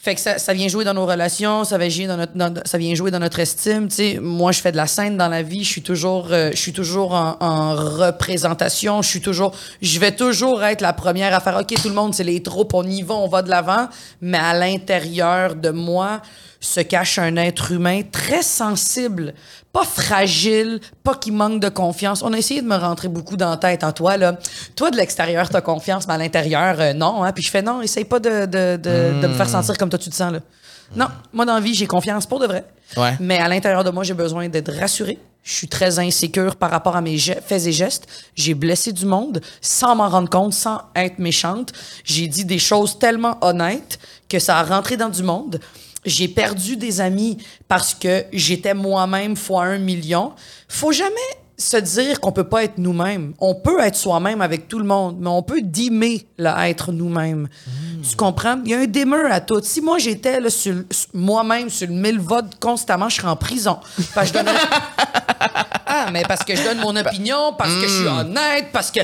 [0.02, 2.34] Fait que ça, vient jouer dans nos relations, ça vient jouer dans notre,
[2.66, 3.90] ça vient jouer dans notre estime.
[3.90, 6.52] Tu sais, moi, je fais de la scène dans la vie, je suis toujours, euh,
[6.52, 11.36] je suis toujours en, en représentation, je suis toujours, je vais toujours être la première
[11.36, 13.50] à faire, OK, tout le monde, c'est les troupes, on y va, on va de
[13.50, 13.90] l'avant.
[14.22, 16.22] Mais à l'intérieur de moi
[16.60, 19.34] se cache un être humain très sensible,
[19.72, 22.22] pas fragile, pas qui manque de confiance.
[22.22, 24.38] On a essayé de me rentrer beaucoup dans la tête en toi, là.
[24.76, 27.24] Toi, de l'extérieur, t'as confiance, mais à l'intérieur, euh, non.
[27.24, 27.32] Hein?
[27.32, 30.00] Puis je fais, non, essaye pas de, de, de, de me faire sentir comme toi,
[30.00, 30.40] tu te sens, là.
[30.96, 32.66] Non, moi, dans la vie, j'ai confiance pour de vrai.
[32.98, 33.16] Ouais.
[33.20, 35.20] Mais à l'intérieur de moi, j'ai besoin d'être rassuré.
[35.44, 38.08] Je suis très insécure par rapport à mes faits et gestes.
[38.36, 41.74] J'ai blessé du monde sans m'en rendre compte, sans être méchante.
[42.04, 45.60] J'ai dit des choses tellement honnêtes que ça a rentré dans du monde.
[46.06, 47.38] J'ai perdu des amis
[47.68, 50.32] parce que j'étais moi-même fois un million.
[50.68, 51.16] Faut jamais
[51.58, 53.34] se dire qu'on peut pas être nous-mêmes.
[53.40, 57.50] On peut être soi-même avec tout le monde, mais on peut dimmer le être nous-mêmes.
[58.10, 58.60] Tu comprends?
[58.64, 59.60] Il y a un dimmer à tout.
[59.62, 60.48] Si moi j'étais là,
[61.14, 63.78] moi-même sur le mille votes constamment, je serais en prison.
[64.16, 64.58] Parce que je donnerais-
[65.86, 69.02] ah, mais parce que je donne mon opinion, parce que je suis honnête, parce que,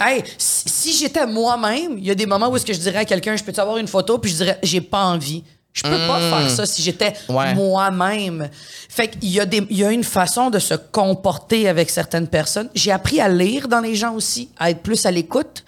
[0.00, 3.00] hey, si, si j'étais moi-même, il y a des moments où est-ce que je dirais
[3.00, 5.44] à quelqu'un, je peux-tu avoir une photo, puis je dirais, j'ai pas envie.
[5.72, 7.54] Je peux pas faire ça si j'étais Ouais.
[7.54, 8.48] moi-même.
[8.88, 12.26] Fait qu'il y a des, il y a une façon de se comporter avec certaines
[12.26, 12.68] personnes.
[12.74, 15.64] J'ai appris à lire dans les gens aussi, à être plus à l'écoute.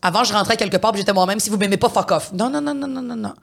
[0.00, 1.40] Avant, je rentrais quelque part, j'étais moi-même.
[1.40, 2.32] Si vous m'aimez pas, fuck off.
[2.32, 3.34] Non, non, non, non, non, non, non.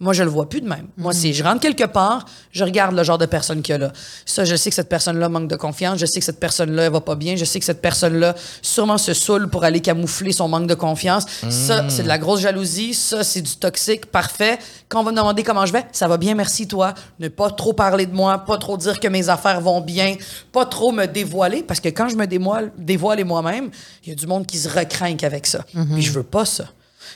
[0.00, 0.88] Moi, je le vois plus de même.
[0.96, 3.78] Moi, si je rentre quelque part, je regarde le genre de personne qu'il y a
[3.78, 3.92] là.
[4.24, 5.98] Ça, je sais que cette personne-là manque de confiance.
[5.98, 7.36] Je sais que cette personne-là, elle va pas bien.
[7.36, 11.26] Je sais que cette personne-là, sûrement se saoule pour aller camoufler son manque de confiance.
[11.50, 12.94] Ça, c'est de la grosse jalousie.
[12.94, 14.06] Ça, c'est du toxique.
[14.06, 14.58] Parfait.
[14.88, 16.94] Quand on va me demander comment je vais, ça va bien, merci, toi.
[17.18, 20.16] Ne pas trop parler de moi, pas trop dire que mes affaires vont bien,
[20.50, 23.70] pas trop me dévoiler, parce que quand je me dévoile, dévoile moi-même,
[24.04, 25.64] il y a du monde qui se recrinque avec ça.
[25.92, 26.64] Puis je veux pas ça.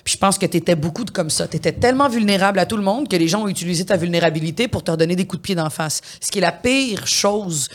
[0.03, 1.47] Puis je pense que tu étais beaucoup de comme ça.
[1.47, 4.69] Tu étais tellement vulnérable à tout le monde que les gens ont utilisé ta vulnérabilité
[4.69, 6.01] pour te redonner des coups de pied d'en face.
[6.21, 7.69] Ce qui est la pire chose,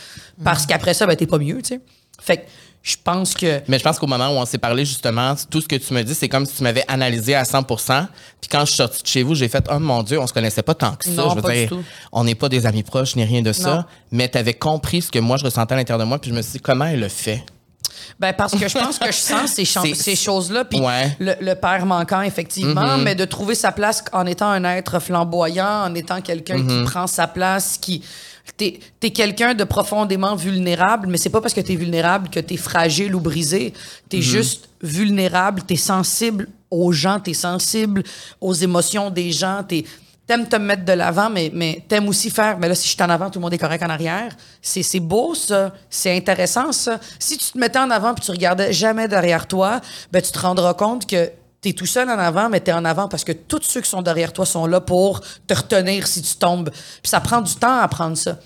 [0.44, 1.80] parce qu'après ça, ben, t'es pas mieux, tu sais.
[2.20, 2.42] Fait que
[2.82, 3.60] je pense que.
[3.68, 6.02] Mais je pense qu'au moment où on s'est parlé, justement, tout ce que tu me
[6.02, 9.06] dis, c'est comme si tu m'avais analysé à 100 Puis quand je suis sortie de
[9.06, 11.10] chez vous, j'ai fait, oh mon Dieu, on se connaissait pas tant que ça.
[11.10, 11.82] Non, je veux pas du dire, tout.
[12.12, 13.74] on n'est pas des amis proches ni rien de ça.
[13.74, 13.84] Non.
[14.12, 16.18] Mais tu avais compris ce que moi, je ressentais à l'intérieur de moi.
[16.18, 17.44] Puis je me suis dit, comment elle le fait?
[18.20, 20.66] Ben parce que je pense que je sens ces, choses-là.
[20.66, 21.16] Puis Ouais.
[21.18, 25.84] le, le père manquant, effectivement, mais de trouver sa place en étant un être flamboyant,
[25.84, 28.02] en étant quelqu'un qui prend sa place, qui.
[28.56, 32.56] T'es es, quelqu'un de profondément vulnérable, mais c'est pas parce que t'es vulnérable que t'es
[32.58, 33.72] fragile ou brisé.
[34.10, 38.02] T'es juste vulnérable, t'es sensible aux gens, t'es sensible
[38.40, 39.84] aux émotions des gens, t'es
[40.30, 43.02] t'aimes te mettre de l'avant, mais, mais t'aimes aussi faire, mais là, si je suis
[43.02, 44.32] en avant, tout le monde est correct en arrière.
[44.62, 45.72] C'est, c'est beau, ça.
[45.88, 47.00] C'est intéressant, ça.
[47.18, 49.80] Si tu te mettais en avant puis tu regardais jamais derrière toi,
[50.12, 53.08] ben, tu te rendras compte que t'es tout seul en avant, mais t'es en avant
[53.08, 56.36] parce que tous ceux qui sont derrière toi sont là pour te retenir si tu
[56.36, 56.70] tombes.
[56.70, 58.38] Puis ça prend du temps à apprendre ça.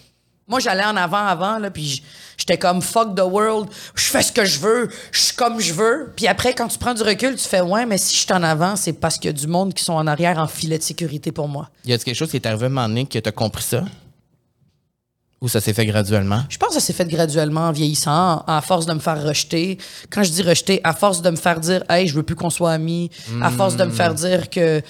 [0.46, 2.02] Moi, j'allais en avant avant, là, puis
[2.36, 5.72] j'étais comme fuck the world, je fais ce que je veux, je suis comme je
[5.72, 6.12] veux.
[6.14, 8.42] Puis après, quand tu prends du recul, tu fais ouais, mais si je suis en
[8.42, 10.82] avant, c'est parce qu'il y a du monde qui sont en arrière en filet de
[10.82, 11.70] sécurité pour moi.
[11.86, 13.62] Y a-t-il quelque chose qui est arrivé à un moment donné que tu as compris
[13.62, 13.84] ça?
[15.40, 16.42] Ou ça s'est fait graduellement?
[16.48, 19.78] Je pense que ça s'est fait graduellement en vieillissant, à force de me faire rejeter.
[20.10, 22.50] Quand je dis rejeter, à force de me faire dire Hey, je veux plus qu'on
[22.50, 23.10] soit amis,
[23.42, 24.82] à force de me faire dire que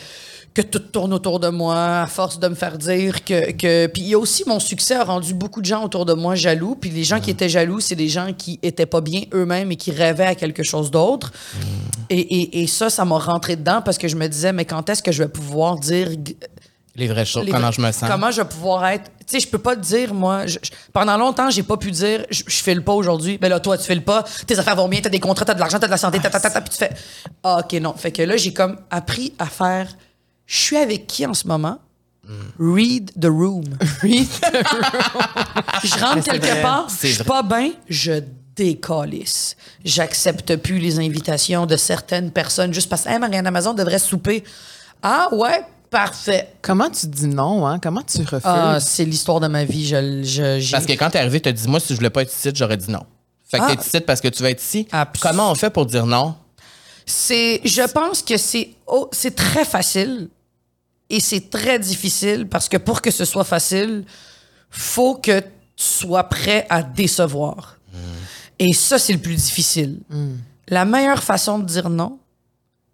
[0.55, 3.51] que tout tourne autour de moi, à force de me faire dire que...
[3.51, 3.89] que...
[3.89, 6.37] Puis il y a aussi, mon succès a rendu beaucoup de gens autour de moi
[6.37, 6.77] jaloux.
[6.81, 9.77] Puis les gens qui étaient jaloux, c'est des gens qui étaient pas bien eux-mêmes et
[9.77, 11.33] qui rêvaient à quelque chose d'autre.
[12.09, 14.89] Et, et, et ça, ça m'a rentré dedans parce que je me disais, mais quand
[14.89, 16.11] est-ce que je vais pouvoir dire
[16.95, 18.09] Les vraies choses, les comment je me sens?
[18.09, 19.11] Comment je vais pouvoir être.
[19.27, 20.47] Tu sais, je peux pas te dire, moi.
[20.47, 20.59] je-
[20.93, 23.39] pendant longtemps, j'ai pas pu dire, je, je file pas aujourd'hui.
[23.39, 24.23] Ben là, toi, tu files pas.
[24.47, 26.31] Tes affaires vont bien, t'as des contrats, t'as de l'argent, t'as de la santé, t'as,
[26.61, 26.91] puis tu fais.
[27.43, 27.95] Ah, ok, non.
[27.95, 29.89] Fait que là, j'ai comme appris à faire.
[30.47, 31.79] Je suis avec qui en ce moment?
[32.59, 33.65] Read the room.
[34.03, 34.29] Oui.
[35.85, 36.63] Je rentre quelque vrai.
[36.63, 38.23] part, C'est je suis pas bien, je
[38.57, 39.57] décalisse.
[39.85, 44.45] J'accepte plus les invitations de certaines personnes juste parce que hey, Marianne Amazon devrait souper.
[45.03, 46.55] Ah ouais, parfait.
[46.63, 47.79] Comment tu dis non, hein?
[47.79, 48.41] Comment tu refuses?
[48.45, 49.87] Ah, c'est l'histoire de ma vie.
[49.87, 52.23] Je, je, j'ai- Parce que quand t'es arrivé, t'as dit, moi, si je voulais pas
[52.23, 53.03] être ici, j'aurais dit non.
[53.51, 53.77] Fait que Ah.
[53.77, 54.87] t'es ici parce que tu vas être ici.
[55.21, 56.35] Comment on fait pour dire non?
[57.07, 60.29] C'est, je pense que c'est, oh, c'est très facile
[61.11, 64.05] et c'est très difficile parce que pour que ce soit facile,
[64.71, 67.79] faut que tu sois prêt à décevoir.
[68.59, 70.01] Et ça, c'est le plus difficile.
[70.69, 72.19] La meilleure façon de dire non,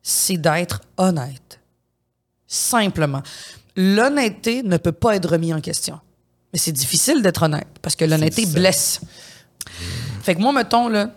[0.03, 1.61] c'est d'être honnête.
[2.47, 3.23] Simplement.
[3.77, 6.01] L'honnêteté ne peut pas être remise en question.
[6.53, 9.01] Mais c'est difficile d'être honnête parce que l'honnêteté blesse.
[10.23, 11.15] Fait que moi, mettons, là,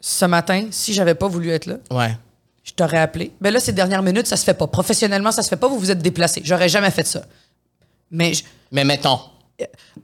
[0.00, 2.16] ce matin, si j'avais pas voulu être là, Ouais.
[2.68, 3.32] Je t'aurais appelé.
[3.40, 4.66] Mais là, ces dernières minutes, ça se fait pas.
[4.66, 5.68] Professionnellement, ça se fait pas.
[5.68, 6.42] Vous vous êtes déplacé.
[6.44, 7.22] J'aurais jamais fait ça.
[8.10, 9.18] Mais je- Mais mettons.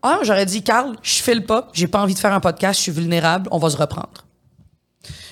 [0.03, 1.69] ah, j'aurais dit, Carl, je file pas.
[1.75, 2.79] J'ai pas envie de faire un podcast.
[2.79, 3.49] Je suis vulnérable.
[3.53, 4.09] On va se reprendre.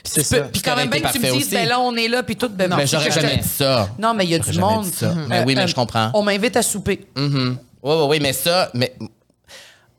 [0.04, 2.36] Peux- Puis quand même bien que tu me dises, ben là, on est là, puis
[2.36, 2.48] tout.
[2.50, 3.88] Ben non, mais j'aurais je- jamais dit ça.
[3.98, 4.84] Non, mais il y a J'aurais du monde.
[4.84, 5.14] dit ça.
[5.28, 6.10] Mais oui, mais je comprends.
[6.14, 7.06] On m'invite à souper.
[7.16, 7.56] Mhm.
[7.82, 8.94] Oui, oui, oui, mais ça, mais.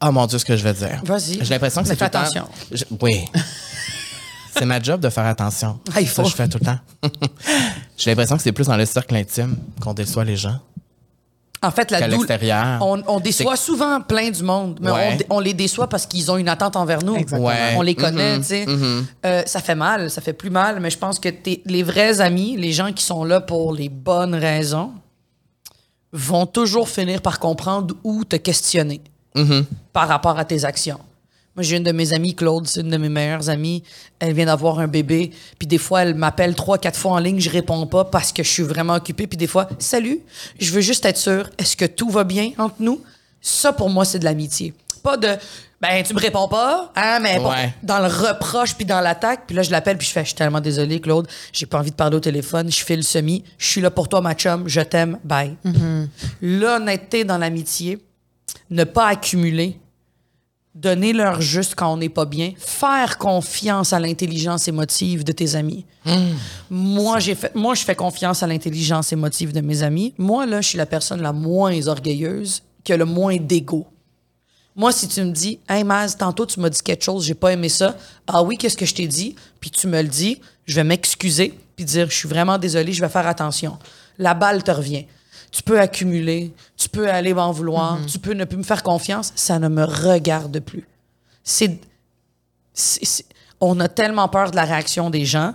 [0.06, 1.02] Oh mon Dieu, ce que je veux dire.
[1.06, 1.40] Vas-y.
[1.44, 2.48] J'ai l'impression que Mais c'est fais temps- attention.
[2.72, 3.26] Je- Oui.
[4.58, 5.80] c'est ma job de faire attention.
[5.96, 6.30] Ah, il Ça, faut.
[6.30, 6.80] je fais tout le temps.
[7.98, 10.60] J'ai l'impression que c'est plus dans le cercle intime qu'on déçoit les gens.
[11.62, 12.80] En fait, la doule- l'extérieur.
[12.82, 15.18] On, on déçoit souvent plein du monde, mais Ouais.
[15.30, 17.16] on, les déçoit parce qu'ils ont une attente envers nous.
[17.16, 17.74] Ouais.
[17.78, 18.66] On les connaît, Mhm, tu sais.
[18.66, 19.06] mhm.
[19.26, 21.30] Euh, ça fait mal, ça fait plus mal, mais je pense que
[21.66, 24.92] les vrais amis, les gens qui sont là pour les bonnes raisons,
[26.12, 29.02] vont toujours finir par comprendre ou te questionner
[29.36, 29.66] Mhm.
[29.94, 31.00] par rapport à tes actions.
[31.56, 33.84] Moi, j'ai une de mes amies, Claude, c'est une de mes meilleures amies.
[34.20, 35.30] Elle vient d'avoir un bébé.
[35.60, 38.42] Puis des fois, elle m'appelle trois, quatre fois en ligne, je réponds pas parce que
[38.42, 39.28] je suis vraiment occupée.
[39.28, 40.20] Puis des fois, salut,
[40.60, 43.02] je veux juste être sûre, est-ce que tout va bien entre nous?
[43.40, 44.74] Ça, pour moi, c'est de l'amitié.
[45.04, 45.28] Pas de,
[45.82, 47.74] ben, tu me réponds pas, hein, mais Ouais.
[47.84, 49.42] dans le reproche puis dans l'attaque.
[49.46, 51.92] Puis là, je l'appelle puis je fais, je suis tellement désolée, Claude, j'ai pas envie
[51.92, 54.80] de parler au téléphone, je file semi, je suis là pour toi, ma chum, je
[54.82, 55.56] t'aime, bye.
[56.42, 58.00] L'honnêteté dans l'amitié,
[58.70, 59.78] ne pas accumuler,
[60.76, 65.56] donner leur juste quand on n'est pas bien, faire confiance à l'intelligence émotive de tes
[65.56, 65.86] amis.
[66.70, 70.14] Moi, j'ai fait, moi, je fais confiance à l'intelligence émotive de mes amis.
[70.18, 73.88] Moi, là, je suis la personne la moins orgueilleuse qui a le moins d'ego.
[74.76, 77.54] Moi, si tu me dis, Hey Maz, tantôt tu m'as dit quelque chose, j'ai pas
[77.54, 77.96] aimé ça.
[78.26, 79.36] Ah oui, qu'est-ce que je t'ai dit?
[79.60, 83.02] Puis tu me le dis, je vais m'excuser, puis dire, je suis vraiment désolé, je
[83.02, 83.78] vais faire attention.
[84.18, 85.06] La balle te revient.
[85.54, 89.32] Tu peux accumuler, tu peux aller m'en vouloir, tu peux ne plus me faire confiance,
[89.36, 90.88] ça ne me regarde plus.
[91.44, 91.80] C'est,
[93.62, 95.54] on a tellement peur de la réaction des gens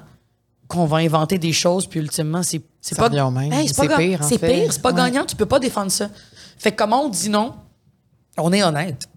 [0.68, 2.60] qu'on va inventer des choses, puis ultimement, c'est,
[2.96, 3.08] pas.
[3.52, 4.96] Hey, C'est pire, C'est pire, c'est pas Ouais.
[4.96, 6.08] gagnant, tu peux pas défendre ça.
[6.58, 7.54] Fait que comment on dit non?
[8.36, 9.08] On est honnête.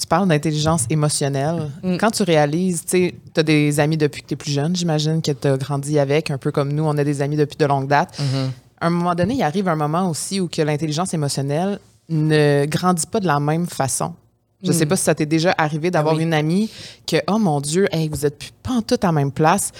[0.00, 1.70] Tu parles d'intelligence émotionnelle.
[1.82, 1.98] Mm.
[1.98, 4.74] Quand tu réalises, tu sais, tu as des amis depuis que tu es plus jeune,
[4.74, 7.58] j'imagine que tu as grandi avec, un peu comme nous, on a des amis depuis
[7.58, 8.18] de longue date.
[8.18, 8.48] Mm-hmm.
[8.80, 13.06] À un moment donné, il arrive un moment aussi où que l'intelligence émotionnelle ne grandit
[13.06, 14.14] pas de la même façon.
[14.62, 16.24] Je sais pas si ça t'est déjà arrivé d'avoir Ah oui.
[16.24, 16.70] une amie
[17.06, 19.72] que, oh mon Dieu, hey, vous êtes plus pas en tout à la même place.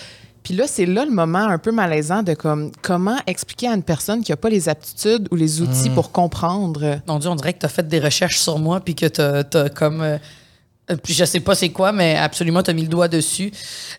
[0.43, 3.83] Puis là, c'est là le moment un peu malaisant de comme, comment expliquer à une
[3.83, 5.95] personne qui n'a pas les aptitudes ou les outils Mm.
[5.95, 6.99] pour comprendre.
[7.07, 9.21] Mon Dieu, on dirait que tu as fait des recherches sur moi puis que tu
[9.21, 10.19] as, comme.
[10.91, 13.53] Euh, je sais pas c'est quoi, mais absolument, tu as mis le doigt dessus.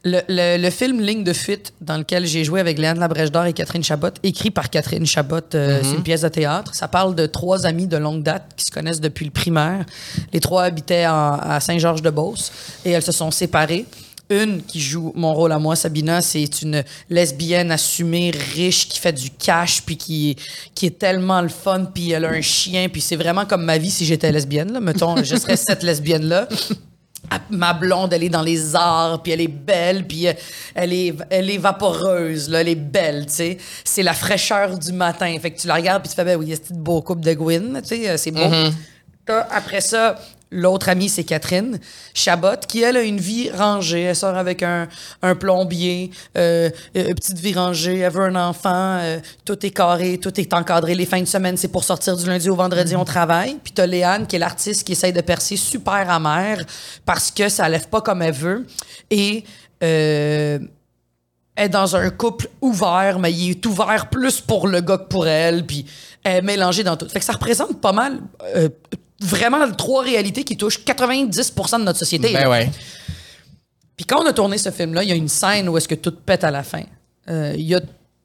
[0.04, 3.46] Le, le- le film Ligne de fuite, dans lequel j'ai joué avec Léane Labrèche d'Or
[3.46, 6.76] et Catherine Chabot, écrit par Catherine Chabot, euh, c'est une pièce de théâtre.
[6.76, 9.86] Ça parle de trois amis de longue date qui se connaissent depuis le primaire.
[10.34, 12.52] Les trois habitaient en- à Saint-Georges-de-Beauce
[12.86, 13.86] et elles se sont séparées.
[14.32, 19.12] Une qui joue mon rôle à moi, Sabina, c'est une lesbienne assumée, riche, qui fait
[19.12, 20.38] du cash, puis qui,
[20.74, 23.78] qui est tellement le fun, puis elle a un chien, puis c'est vraiment comme ma
[23.78, 24.72] vie si j'étais lesbienne.
[24.72, 24.80] Là.
[24.80, 26.48] Mettons, je serais cette lesbienne-là.
[27.50, 30.34] Ma blonde, elle est dans les arts, puis elle est belle, puis euh,
[30.76, 33.58] elle est, elle est vaporeuse, là, elle est belle, tu sais.
[33.84, 35.36] C'est la fraîcheur du matin.
[35.42, 37.34] Fait que tu la regardes, puis tu fais, ben oui, c'est une beau couple de
[37.34, 38.50] Gwyn, tu sais, euh, c'est beau.
[39.26, 40.18] T'as, après ça,
[40.52, 41.80] l'autre amie, c'est Catherine
[42.14, 44.02] Chabot, qui, elle, a une vie rangée.
[44.02, 44.88] Elle sort avec un,
[45.22, 49.72] un plombier, euh, euh, une petite vie rangée, elle veut un enfant, euh, tout est
[49.72, 50.94] carré, tout est encadré.
[50.94, 53.58] Les fins de semaine, c'est pour sortir du lundi au vendredi, on travaille.
[53.64, 56.64] Puis t'as Léane, qui est l'artiste qui essaye de percer super amère
[57.06, 58.68] parce que ça lève pas comme elle veut.
[59.10, 59.44] Et...
[59.84, 60.60] euh,
[61.54, 65.08] elle est dans un couple ouvert, mais il est ouvert plus pour le gars que
[65.08, 65.86] pour elle, puis
[66.24, 67.08] elle est mélangée dans tout.
[67.10, 68.20] Fait que ça représente pas mal,
[68.56, 68.70] euh,
[69.22, 72.34] vraiment trois réalités qui touchent 90% de notre société.
[72.34, 72.70] Ben ouais.
[73.96, 75.96] Puis quand on a tourné ce film-là, il y a une scène où est-ce que
[75.96, 76.84] tout pète à la fin.
[77.30, 77.82] Euh, Il y a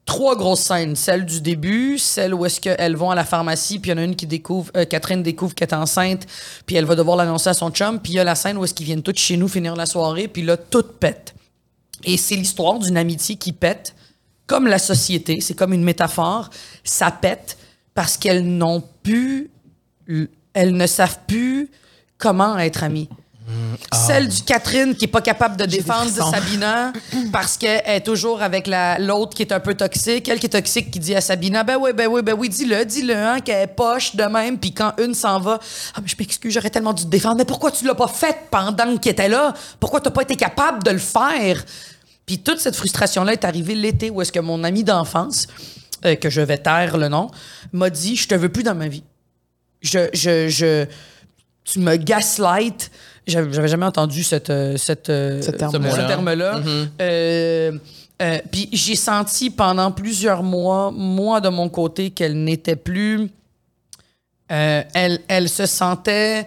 [0.06, 0.96] trois grosses scènes.
[0.96, 4.00] Celle du début, celle où est-ce qu'elles vont à la pharmacie, puis il y en
[4.00, 6.26] a une qui découvre, euh, Catherine découvre qu'elle est enceinte,
[6.64, 8.64] puis elle va devoir l'annoncer à son chum, puis il y a la scène où
[8.64, 11.34] est-ce qu'ils viennent tous chez nous finir la soirée, puis là, tout pète.
[12.04, 13.94] Et c'est l'histoire d'une amitié qui pète,
[14.46, 16.50] comme la société, c'est comme une métaphore,
[16.84, 17.58] ça pète
[17.94, 19.50] parce qu'elles n'ont plus,
[20.56, 21.70] elles ne savent plus
[22.18, 23.08] comment être amies.
[23.92, 26.20] Celle du Catherine qui est pas capable de défendre de.
[26.20, 26.92] Sabina
[27.32, 30.28] parce qu'elle est toujours avec la- l'autre qui est un peu toxique.
[30.28, 32.84] Elle qui est toxique qui dit à Sabina Ben oui, ben oui, ben oui, dis-le,
[32.84, 34.58] dis-le, hein, qu'elle est poche de même.
[34.58, 35.60] Puis quand une s'en va,
[35.94, 37.36] Ah, mais je m'excuse, j'aurais tellement dû te défendre.
[37.36, 39.54] Mais pourquoi tu l'as pas fait pendant qu'il était là?
[39.78, 41.62] Pourquoi t'as pas été capable de le faire
[42.24, 45.46] Puis toute cette frustration-là est arrivée l'été où est-ce que mon ami d'enfance,
[46.04, 47.30] euh, que je vais taire le nom,
[47.72, 49.04] m'a dit Je te veux plus dans ma vie.
[49.82, 50.84] Je, je, je,
[51.64, 52.90] tu me gaslight.
[53.26, 56.06] J'avais jamais entendu cette, euh, cette, euh, Ce terme-là.
[56.06, 56.60] terme-là.
[57.00, 57.72] Euh,
[58.22, 63.28] euh, Puis j'ai senti pendant plusieurs mois, moi de mon côté, qu'elle n'était plus.
[64.52, 66.46] euh, elle, elle se sentait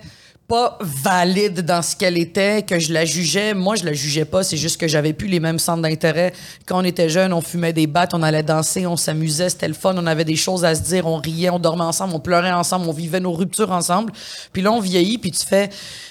[0.50, 3.54] pas valide dans ce qu'elle était, que je la jugeais.
[3.54, 4.44] Moi, je la jugeais pas.
[4.44, 6.34] C'est juste que j'avais plus les mêmes centres d'intérêt.
[6.66, 9.76] Quand on était jeune, on fumait des battes, on allait danser, on s'amusait, c'était le
[9.76, 12.52] fun, on avait des choses à se dire, on riait, on dormait ensemble, on pleurait
[12.52, 14.12] ensemble, on vivait nos ruptures ensemble.
[14.52, 15.70] Puis là, on vieillit, puis tu fais,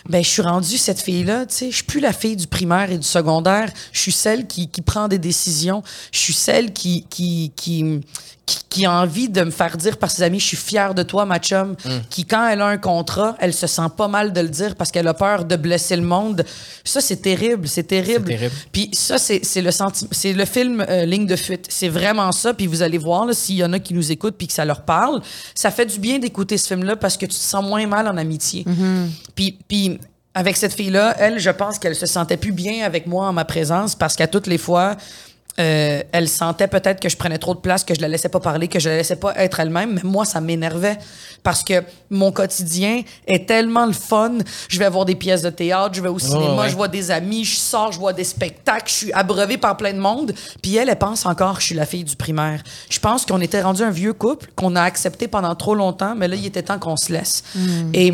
[0.08, 2.92] ben, je suis rendue cette fille-là, tu sais, je suis plus la fille du primaire
[2.92, 3.72] et du secondaire.
[3.92, 5.82] Je suis celle qui, qui prend des décisions.
[6.12, 8.02] Je suis celle qui, qui, qui,
[8.48, 11.02] qui, qui a envie de me faire dire par ses amis, je suis fière de
[11.02, 11.76] toi, ma chum,
[12.08, 14.90] qui, quand elle a un contrat, elle se sent pas mal de le dire parce
[14.90, 16.44] qu'elle a peur de blesser le monde.
[16.82, 18.24] Ça, c'est terrible, c'est terrible.
[18.26, 18.54] C'est terrible.
[18.72, 19.70] Puis ça, c'est c'est le
[20.10, 21.66] c'est le film euh, Ligne de fuite.
[21.68, 22.54] C'est vraiment ça.
[22.54, 24.64] Puis vous allez voir, là, s'il y en a qui nous écoutent puis que ça
[24.64, 25.20] leur parle,
[25.54, 28.16] ça fait du bien d'écouter ce film-là parce que tu te sens moins mal en
[28.16, 28.64] amitié.
[29.34, 29.98] Puis, puis
[30.34, 33.44] avec cette fille-là, elle, je pense qu'elle se sentait plus bien avec moi en ma
[33.44, 34.96] présence parce qu'à toutes les fois,
[35.58, 38.40] euh, elle sentait peut-être que je prenais trop de place, que je la laissais pas
[38.40, 39.94] parler, que je la laissais pas être elle-même.
[39.94, 40.98] Mais moi, ça m'énervait
[41.42, 44.38] parce que mon quotidien est tellement le fun.
[44.68, 46.68] Je vais voir des pièces de théâtre, je vais au cinéma, ouais.
[46.68, 49.92] je vois des amis, je sors, je vois des spectacles, je suis abreuvée par plein
[49.92, 50.32] de monde.
[50.62, 52.62] Puis elle, elle pense encore que je suis la fille du primaire.
[52.88, 56.28] Je pense qu'on était rendu un vieux couple qu'on a accepté pendant trop longtemps, mais
[56.28, 57.42] là, il était temps qu'on se laisse.
[57.94, 58.12] Et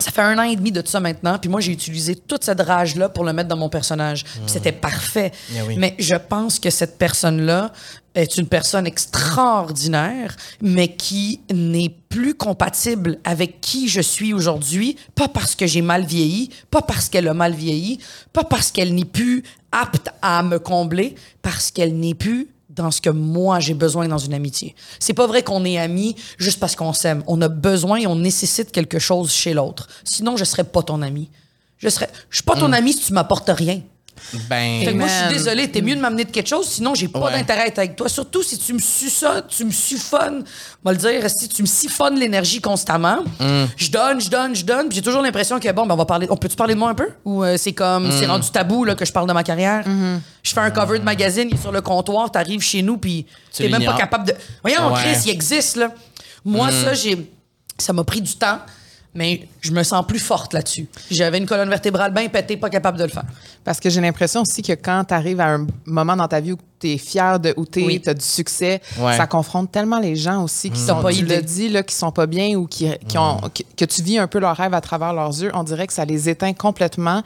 [0.00, 1.38] ça fait un an et demi de tout ça maintenant.
[1.38, 4.24] Puis moi, j'ai utilisé toute cette rage-là pour le mettre dans mon personnage.
[4.24, 5.32] Puis c'était parfait.
[5.66, 5.76] Oui.
[5.78, 7.72] Mais je pense que cette personne-là
[8.14, 14.96] est une personne extraordinaire, mais qui n'est plus compatible avec qui je suis aujourd'hui.
[15.14, 17.98] Pas parce que j'ai mal vieilli, pas parce qu'elle a mal vieilli,
[18.32, 23.00] pas parce qu'elle n'est plus apte à me combler, parce qu'elle n'est plus dans ce
[23.00, 24.74] que moi j'ai besoin dans une amitié.
[24.98, 27.22] C'est pas vrai qu'on est amis juste parce qu'on s'aime.
[27.26, 29.88] On a besoin et on nécessite quelque chose chez l'autre.
[30.04, 31.28] Sinon, je serais pas ton ami.
[31.78, 33.80] Je serais, je suis pas ton ami si tu m'apportes rien.
[34.48, 36.94] Ben, Fait que moi, je suis désolée, t'es mieux de m'amener de quelque chose, sinon
[36.94, 37.32] j'ai pas Ouais.
[37.32, 38.08] d'intérêt à être avec toi.
[38.08, 40.44] Surtout si tu me suçonnes, tu me siphonnes,
[40.84, 43.64] on va le dire, si tu me siphonnes l'énergie constamment, Mm.
[43.76, 46.04] je donne, je donne, je donne, puis j'ai toujours l'impression que bon, ben on va
[46.04, 47.08] parler, on peut-tu parler de moi un peu?
[47.24, 48.12] Ou euh, c'est comme Mm.
[48.18, 49.84] c'est rendu tabou là que je parle de ma carrière?
[50.42, 53.26] Je fais un cover de magazine, il est sur le comptoir, t'arrives chez nous puis
[53.54, 54.34] Tu t'es même pas capable de.
[54.62, 55.00] Voyons, Ouais.
[55.02, 55.92] Chris, il existe là.
[56.44, 57.30] Moi ça j'ai,
[57.78, 58.58] ça m'a pris du temps.
[59.14, 60.86] Mais je me sens plus forte là-dessus.
[61.10, 63.24] J'avais une colonne vertébrale bien pétée, pas capable de le faire.
[63.64, 66.52] Parce que j'ai l'impression aussi que quand tu arrives à un moment dans ta vie
[66.52, 68.00] où tu es fier de où tu Oui.
[68.06, 69.16] as du succès, Ouais.
[69.16, 71.94] ça confronte tellement les gens aussi qui sont ont pas tu l'as dit là qui
[71.94, 74.74] sont pas bien ou qui, qui ont que, que tu vis un peu leur rêve
[74.74, 77.22] à travers leurs yeux, on dirait que ça les éteint complètement.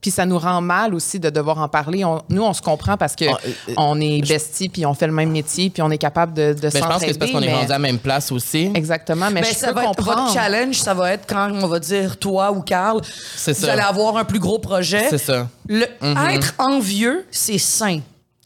[0.00, 2.04] Puis ça nous rend mal aussi de devoir en parler.
[2.06, 4.94] On- nous, on se comprend parce que Ah, euh, euh, on est besties, puis on
[4.94, 7.12] fait le même métier, puis on est capable de, de ben, je pense que s'entraider.
[7.12, 8.70] c'est parce qu'on est mais- rendu à la même place aussi.
[8.74, 10.22] Exactement, mais Ben, je ça peux va être comprendre.
[10.22, 13.72] votre challenge, ça va être quand on va dire toi ou Carl, vous ça.
[13.72, 15.06] allez avoir un plus gros projet.
[15.10, 15.48] C'est ça.
[15.68, 15.84] Le,
[16.30, 18.00] Être envieux, c'est sain.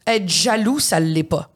[0.07, 1.49] Être jaloux, ça l'est pas.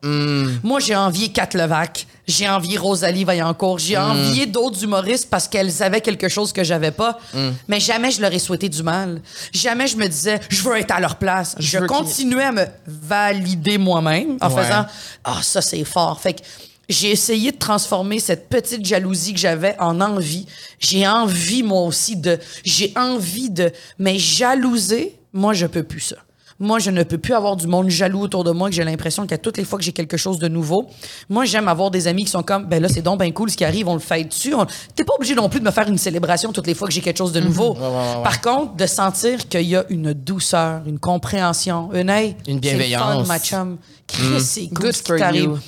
[0.63, 5.81] Moi, j'ai envié Kat Levac, j'ai envié Rosalie Vaillancourt, j'ai envié d'autres humoristes parce qu'elles
[5.83, 7.19] avaient quelque chose que j'avais pas.
[7.67, 9.21] Mais jamais je leur ai souhaité du mal.
[9.51, 11.55] Jamais je me disais, je veux être à leur place.
[11.59, 14.63] Je, continuais à me valider moi-même en Ouais.
[14.63, 14.85] faisant,
[15.23, 16.19] ah, ça, c'est fort.
[16.19, 16.41] Fait que
[16.87, 20.45] j'ai essayé de transformer cette petite jalousie que j'avais en envie.
[20.79, 22.39] J'ai envie, moi aussi, de.
[22.63, 23.71] J'ai envie de.
[23.99, 26.15] Mais jalouser, moi, je peux plus ça.
[26.61, 29.25] Moi, je ne peux plus avoir du monde jaloux autour de moi, que j'ai l'impression
[29.25, 30.87] qu'à toutes les fois que j'ai quelque chose de nouveau,
[31.29, 33.55] moi, j'aime avoir des amis qui sont comme, ben là, c'est donc ben cool ce
[33.55, 34.53] qui arrive, on le fait dessus.
[34.53, 34.65] On...
[34.93, 36.99] T'es pas obligé non plus de me faire une célébration toutes les fois que j'ai
[37.01, 37.75] quelque chose de nouveau.
[37.75, 37.81] Mhm.
[37.81, 38.23] ouais, ouais.
[38.23, 42.59] Par contre, de sentir qu'il y a une douceur, une compréhension, une hey, Une c'est
[42.59, 43.25] bienveillance.
[43.27, 43.77] fun, ma chum.
[44.07, 45.59] Chris, c'est cool Good ce qui t'arrive.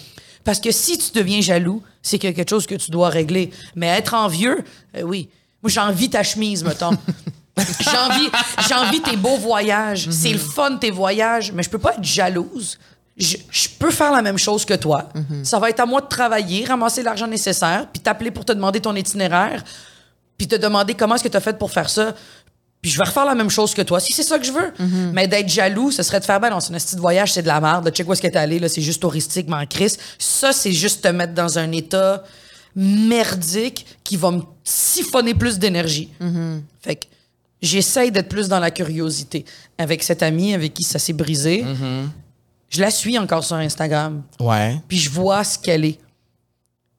[0.43, 3.51] Parce que si tu deviens jaloux, c'est quelque chose que tu dois régler.
[3.75, 4.63] Mais être envieux,
[4.97, 5.29] euh, oui.
[5.61, 6.91] Moi, j'ai envie ta chemise, mettons.
[7.57, 8.29] j'ai envie,
[8.67, 10.09] j'ai envie tes beaux voyages.
[10.09, 11.51] C'est le fun, tes voyages.
[11.51, 12.77] Mais je peux pas être jalouse.
[13.17, 15.09] Je, je peux faire la même chose que toi.
[15.43, 18.79] Ça va être à moi de travailler, ramasser l'argent nécessaire, puis t'appeler pour te demander
[18.79, 19.63] ton itinéraire,
[20.37, 22.15] puis te demander comment est-ce que tu as fait pour faire ça.
[22.81, 24.73] Puis je vais refaire la même chose que toi, si c'est ça que je veux.
[25.13, 27.43] Mais d'être jaloux, ce serait de faire, ben non, c'est un petit de voyage, c'est
[27.43, 27.91] de la merde.
[27.91, 29.99] Check où est-ce que t'es allé, là, c'est juste touristique, mais en crise.
[30.17, 32.23] Ça, c'est juste te mettre dans un état
[32.75, 36.09] merdique qui va me siphonner plus d'énergie.
[36.81, 37.05] Fait que
[37.61, 39.45] j'essaye d'être plus dans la curiosité.
[39.77, 41.63] Avec cette amie avec qui ça s'est brisé,
[42.69, 44.79] je la suis encore sur Instagram Ouais.
[44.87, 45.99] puis je vois ce qu'elle est.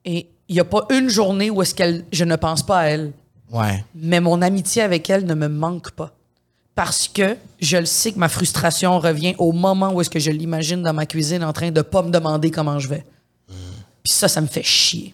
[0.05, 2.83] Et il n'y a pas une journée où est-ce qu'elle, je ne pense pas à
[2.85, 3.11] elle.
[3.51, 3.83] Ouais.
[3.95, 6.13] Mais mon amitié avec elle ne me manque pas.
[6.75, 10.31] Parce que je le sais que ma frustration revient au moment où est-ce que je
[10.31, 13.05] l'imagine dans ma cuisine en train de pas me demander comment je vais.
[14.03, 15.13] Puis ça, ça me fait chier.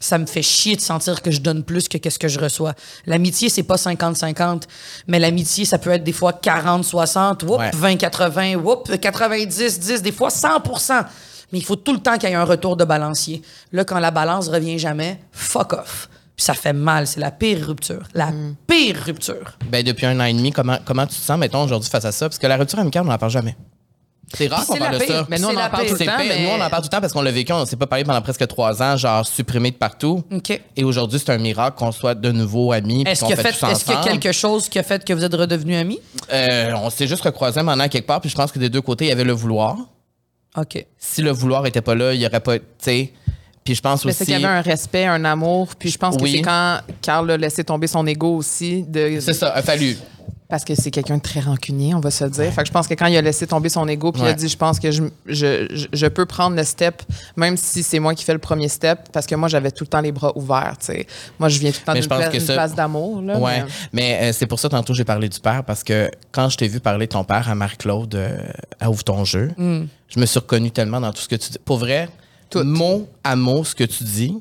[0.00, 2.74] Ça me fait chier de sentir que je donne plus que qu'est-ce que je reçois.
[3.06, 4.62] L'amitié, c'est pas 50-50,
[5.06, 7.70] mais l'amitié, ça peut être des fois 40-60, whoop, Ouais.
[7.70, 11.04] 20-80, whoop, 90-10, des fois 100%
[11.52, 13.42] Mais il faut tout le temps qu'il y ait un retour de balancier.
[13.72, 16.08] Là, quand la balance revient jamais, fuck off.
[16.36, 18.02] Puis ça fait mal, c'est la pire rupture.
[18.14, 18.32] La
[18.66, 19.58] pire rupture.
[19.68, 22.12] Ben, depuis un an et demi, comment, comment tu te sens, mettons, aujourd'hui face à
[22.12, 22.28] ça?
[22.28, 23.56] Parce que la rupture amicale, on n'en parle jamais.
[24.32, 25.26] C'est rare qu'on c'est parle de ça.
[25.28, 26.12] Mais nous, on en parle tout le temps.
[26.18, 27.52] mais- Nous, on en parle tout le temps parce qu'on l'a vécu.
[27.52, 30.22] On s'est pas parlé pendant presque trois ans, genre supprimé de partout.
[30.32, 30.60] OK.
[30.76, 33.02] Et aujourd'hui, c'est un miracle qu'on soit de nouveau amis.
[33.06, 36.00] Est-ce qu'il y, a y quelque chose qui a fait que vous êtes redevenus amis?
[36.32, 39.06] Euh, on s'est juste recroisés maintenant quelque part, puis je pense que des deux côtés,
[39.06, 39.76] il y avait le vouloir.
[40.56, 40.84] OK.
[40.98, 43.12] Si le vouloir était pas là, il y aurait pas, tu sais.
[43.62, 44.18] Puis je pense Mais aussi.
[44.18, 45.74] c'est qu'il y avait un respect, un amour.
[45.78, 48.82] Puis je pense que c'est quand Carl a laissé tomber son ego aussi.
[48.88, 49.96] De, C'est ça, a fallu.
[50.50, 52.52] Parce que c'est quelqu'un de très rancunier, on va se le dire.
[52.52, 54.32] Fait que je pense que quand il a laissé tomber son ego, puis il a
[54.34, 57.02] dit, je pense que je, je, je, peux prendre le step,
[57.36, 59.88] même si c'est moi qui fais le premier step, parce que moi, j'avais tout le
[59.88, 60.76] temps les bras ouverts.
[61.38, 63.18] Moi, je viens tout le temps d'une je pense pla- que d'une ça- place d'amour.
[63.18, 66.48] Ouais, mais- mais euh, c'est pour ça tantôt j'ai parlé du père parce que quand
[66.48, 68.38] je t'ai vu parler de ton père à Marc-Claude euh,
[68.80, 71.58] à Ouvre ton jeu, je me suis reconnu tellement dans tout ce que tu dis.
[71.64, 72.08] Pour vrai,
[72.50, 72.64] Tout.
[72.64, 74.36] mot à mot ce que tu dis,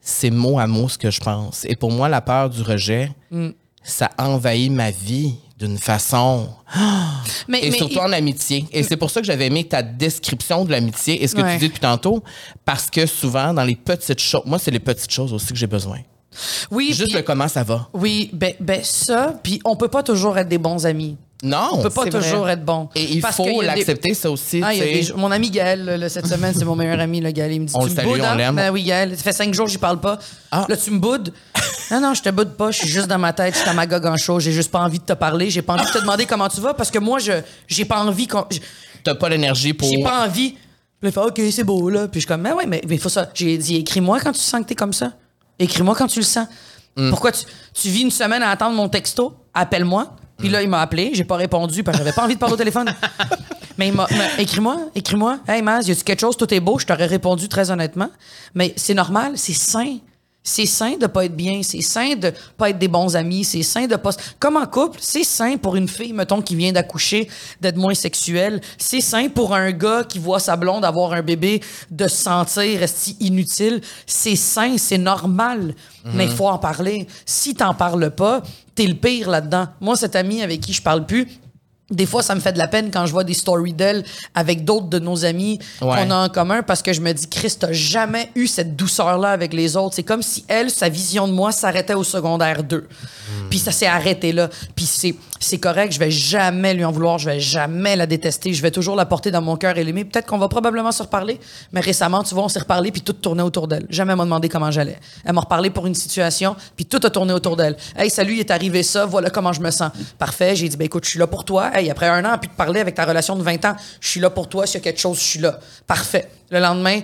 [0.00, 1.64] c'est mot à mot ce que je pense.
[1.64, 3.10] Et pour moi, la peur du rejet,
[3.84, 6.48] ça envahit ma vie d'une façon
[7.48, 8.66] Mais, et mais- surtout en amitié.
[8.72, 11.52] Et c'est pour ça que j'avais aimé ta description de l'amitié et ce que Ouais.
[11.52, 12.24] tu dis depuis tantôt,
[12.64, 15.68] parce que souvent, dans les petites choses, moi, c'est les petites choses aussi que j'ai
[15.68, 15.98] besoin.
[16.72, 17.88] oui, Juste le comment ça va.
[17.94, 21.16] oui, ben, ben ça, puis on peut pas toujours être des bons amis.
[21.44, 22.10] Non, On peut pas vrai.
[22.10, 22.88] toujours être bon.
[22.94, 24.62] Et il Parce faut des- l'accepter, ça aussi.
[24.64, 27.52] Ah, des- Mon ami Gaël, là, cette semaine, c'est mon meilleur ami, le Gaël.
[27.52, 28.34] Il me dit On Tu le me salue, boudes, on hein?
[28.36, 28.56] l'aime.
[28.56, 29.14] Ben oui, Gaël.
[29.16, 30.18] Ça fait cinq jours que j'y parle pas.
[30.50, 30.64] Ah.
[30.68, 31.32] Là, tu me boudes?
[31.90, 32.70] Non, non, je te boude pas.
[32.70, 33.54] Je suis juste dans ma tête.
[33.54, 34.40] Je suis à ma gogue en chaud.
[34.40, 35.50] J'ai juste pas envie de te parler.
[35.50, 37.32] J'ai pas envie de te demander comment tu vas parce que moi, je
[37.68, 38.26] j'ai pas envie.
[39.04, 39.88] T'as pas l'énergie pour.
[39.90, 40.54] J'ai pas envie.
[41.02, 42.08] Il fait OK, c'est beau, là.
[42.08, 43.28] Puis je suis comme, mais ouais, mais il faut ça.
[43.34, 45.12] J'ai dit, écris-moi quand tu sens que t'es comme ça.
[45.58, 46.46] Écris-moi quand tu le sens.
[46.96, 47.10] Hmm.
[47.10, 49.34] Pourquoi tu, tu vis une semaine à attendre mon texto?
[49.52, 50.16] Appelle-moi.
[50.38, 51.10] Puis là, il m'a appelé.
[51.14, 52.92] J'ai pas répondu parce que j'avais pas envie de parler au téléphone.
[53.78, 54.06] Mais il m'a,
[54.38, 55.38] écris-moi, écris-moi.
[55.48, 56.36] Hey, Maz, y a-tu quelque chose?
[56.36, 56.78] Tout est beau?
[56.78, 58.10] Je t'aurais répondu très honnêtement.
[58.54, 59.98] Mais c'est normal, c'est sain.
[60.46, 63.62] C'est sain de pas être bien, c'est sain de pas être des bons amis, c'est
[63.62, 67.30] sain de pas comme en couple, c'est sain pour une fille mettons qui vient d'accoucher
[67.62, 71.62] d'être moins sexuelle, c'est sain pour un gars qui voit sa blonde avoir un bébé
[71.90, 75.74] de se sentir esti inutile, c'est sain, c'est normal.
[76.12, 77.06] Mais il faut en parler.
[77.24, 78.42] Si t'en parles pas,
[78.74, 79.68] t'es le pire là-dedans.
[79.80, 81.26] Moi cette amie avec qui je parle plus,
[81.90, 84.64] des fois, ça me fait de la peine quand je vois des stories d'elle avec
[84.64, 86.04] d'autres de nos amis Ouais.
[86.06, 89.30] qu'on a en commun parce que je me dis, Chris, t'as jamais eu cette douceur-là
[89.30, 89.94] avec les autres.
[89.94, 92.88] C'est comme si elle, sa vision de moi s'arrêtait au secondaire 2.
[93.50, 94.48] Puis ça s'est arrêté là.
[94.74, 98.52] Puis c'est, c'est correct, je vais jamais lui en vouloir, je vais jamais la détester,
[98.54, 100.04] je vais toujours la porter dans mon cœur et l'aimer.
[100.04, 101.38] Peut-être qu'on va probablement se reparler,
[101.72, 103.86] mais récemment, tu vois, on s'est reparlé puis tout tournait autour d'elle.
[103.90, 104.98] Jamais elle m'a demandé comment j'allais.
[105.24, 107.76] Elle m'a reparlé pour une situation puis tout a tourné autour d'elle.
[107.96, 109.90] Hey, salut, il est arrivé ça, voilà comment je me sens.
[110.18, 111.70] Parfait, j'ai dit, ben écoute, je suis là pour toi.
[111.74, 114.20] Hey, après un an, puis de parler avec ta relation de 20 ans, je suis
[114.20, 115.58] là pour toi, s'il y a quelque chose, je suis là.
[115.88, 116.30] Parfait.
[116.50, 117.00] Le lendemain,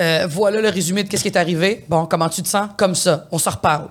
[0.00, 1.84] euh, voilà le résumé de qu'est-ce qui est arrivé.
[1.88, 2.68] Bon, comment tu te sens?
[2.76, 3.28] Comme ça.
[3.30, 3.88] On se reparle.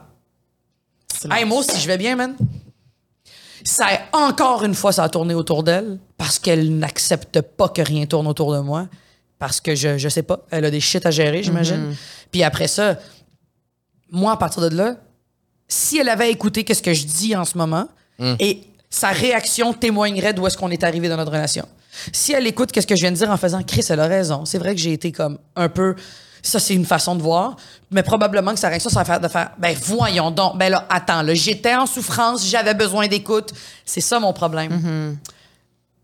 [1.31, 2.35] Hey, moi aussi, je vais bien, man.
[3.63, 8.05] Ça, encore une fois, ça a tourné autour d'elle parce qu'elle n'accepte pas que rien
[8.05, 8.87] tourne autour de moi.
[9.39, 11.95] Parce que je, je sais pas, elle a des shit à gérer, j'imagine.
[12.31, 12.97] Puis après ça,
[14.11, 14.95] moi, à partir de là,
[15.67, 17.87] si elle avait écouté qu'est-ce que je dis en ce moment
[18.39, 21.67] et sa réaction témoignerait d'où est-ce qu'on est arrivé dans notre relation.
[22.13, 24.45] Si elle écoute qu'est-ce que je viens de dire en faisant Chris, elle a raison.
[24.45, 25.95] C'est vrai que j'ai été comme un peu
[26.43, 27.57] ça c'est une façon de voir,
[27.91, 30.85] mais probablement que sa réaction ça va faire de faire ben voyons donc, ben là
[30.89, 33.51] attends, là j'étais en souffrance, j'avais besoin d'écoute.
[33.85, 35.17] C'est ça mon problème.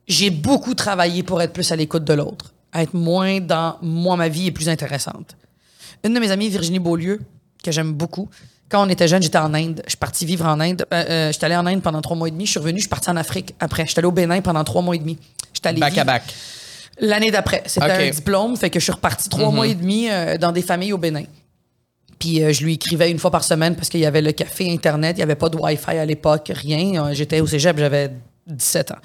[0.07, 4.27] J'ai beaucoup travaillé pour être plus à l'écoute de l'autre, être moins dans moi ma
[4.27, 5.37] vie est plus intéressante.
[6.03, 7.21] Une de mes amies, Virginie Beaulieu,
[7.63, 8.29] que j'aime beaucoup,
[8.73, 9.81] quand on était jeune, j'étais en Inde.
[9.85, 10.85] Je suis partie vivre en Inde.
[10.91, 12.47] Euh, euh, j'étais allée en Inde pendant trois mois et demi.
[12.47, 13.85] Je suis revenue, je suis partie en Afrique après.
[13.85, 15.19] J'étais allée au Bénin pendant trois mois et demi.
[15.53, 16.23] J'étais allée Back à back.
[16.99, 17.63] L'année d'après.
[17.67, 20.61] C'était un diplôme, fait que je suis repartie trois mois et demi euh, dans des
[20.61, 21.23] familles au Bénin.
[22.19, 24.71] Puis euh, je lui écrivais une fois par semaine parce qu'il y avait le café
[24.71, 27.05] Internet, il n'y avait pas de Wi-Fi à l'époque, rien.
[27.05, 28.11] Euh, J'étais au cégep, j'avais
[28.47, 28.97] 17 ans.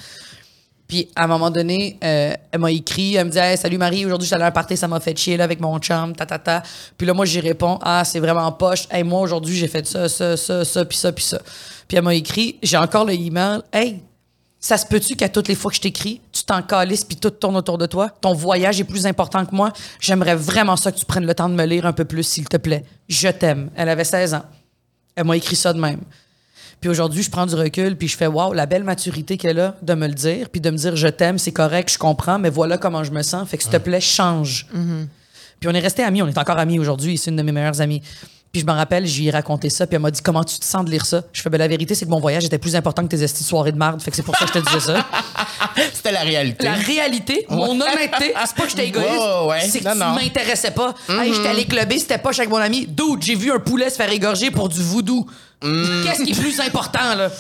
[0.88, 4.06] Puis à un moment donné, euh, elle m'a écrit, elle me dit Hey, Salut Marie,
[4.06, 6.24] aujourd'hui je suis à un party, ça m'a fait chier là, avec mon chum, ta
[6.24, 6.62] ta ta.
[6.96, 8.88] Puis là, moi, j'y réponds Ah, c'est vraiment poche.
[8.90, 11.38] Hey, moi, aujourd'hui, j'ai fait ça, ça, ça, ça, puis ça, puis ça.
[11.86, 14.00] Puis elle m'a écrit J'ai encore le email Hey,
[14.58, 17.30] ça se peut-tu qu'à toutes les fois que je t'écris, tu t'en calisses puis tout
[17.30, 18.08] tourne autour de toi?
[18.22, 19.72] Ton voyage est plus important que moi.
[20.00, 22.48] J'aimerais vraiment ça que tu prennes le temps de me lire un peu plus, s'il
[22.48, 22.84] te plaît.
[23.08, 23.70] Je t'aime.
[23.76, 24.44] Elle avait 16 ans.
[25.14, 26.00] Elle m'a écrit ça de même.
[26.80, 29.74] Puis aujourd'hui, je prends du recul, puis je fais waouh, la belle maturité qu'elle a
[29.82, 32.50] de me le dire, puis de me dire je t'aime, c'est correct, je comprends, mais
[32.50, 33.48] voilà comment je me sens.
[33.48, 34.66] Fait que s'il te plaît, change.
[35.60, 37.80] Puis on est restés amis, on est encore amis aujourd'hui, c'est une de mes meilleures
[37.80, 38.00] amies.
[38.52, 40.64] Puis je me rappelle, j'ai ai raconté ça, puis elle m'a dit Comment tu te
[40.64, 41.22] sens de lire ça?
[41.32, 43.42] Je fais ben, La vérité, c'est que mon voyage était plus important que tes estis
[43.42, 45.06] de soirée de marde, fait que c'est pour ça que je te disais ça.
[45.92, 46.64] C'était la réalité.
[46.64, 49.98] La réalité, mon honnêteté, c'est pas que j'étais égoïste, Ouais, ouais, c'est que Non, tu.
[49.98, 50.14] Mm-hmm.
[50.14, 50.94] m'intéressais pas.
[51.08, 52.86] Hey, j'étais allé clubber, c'était pas avec mon ami.
[52.86, 55.26] Dude, j'ai vu un poulet se faire égorger pour du voodoo.
[55.62, 56.04] Mm.
[56.04, 57.30] Qu'est-ce qui est plus important, là?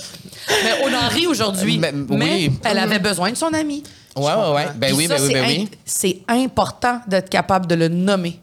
[0.64, 1.78] Mais on en rit aujourd'hui.
[1.78, 2.52] Ben, mais oui.
[2.64, 3.82] elle avait besoin de son ami.
[4.16, 4.66] Ouais, ouais, ouais.
[4.74, 5.68] Ben oui, ben oui, ben oui.
[5.84, 8.40] C'est important d'être capable de le nommer.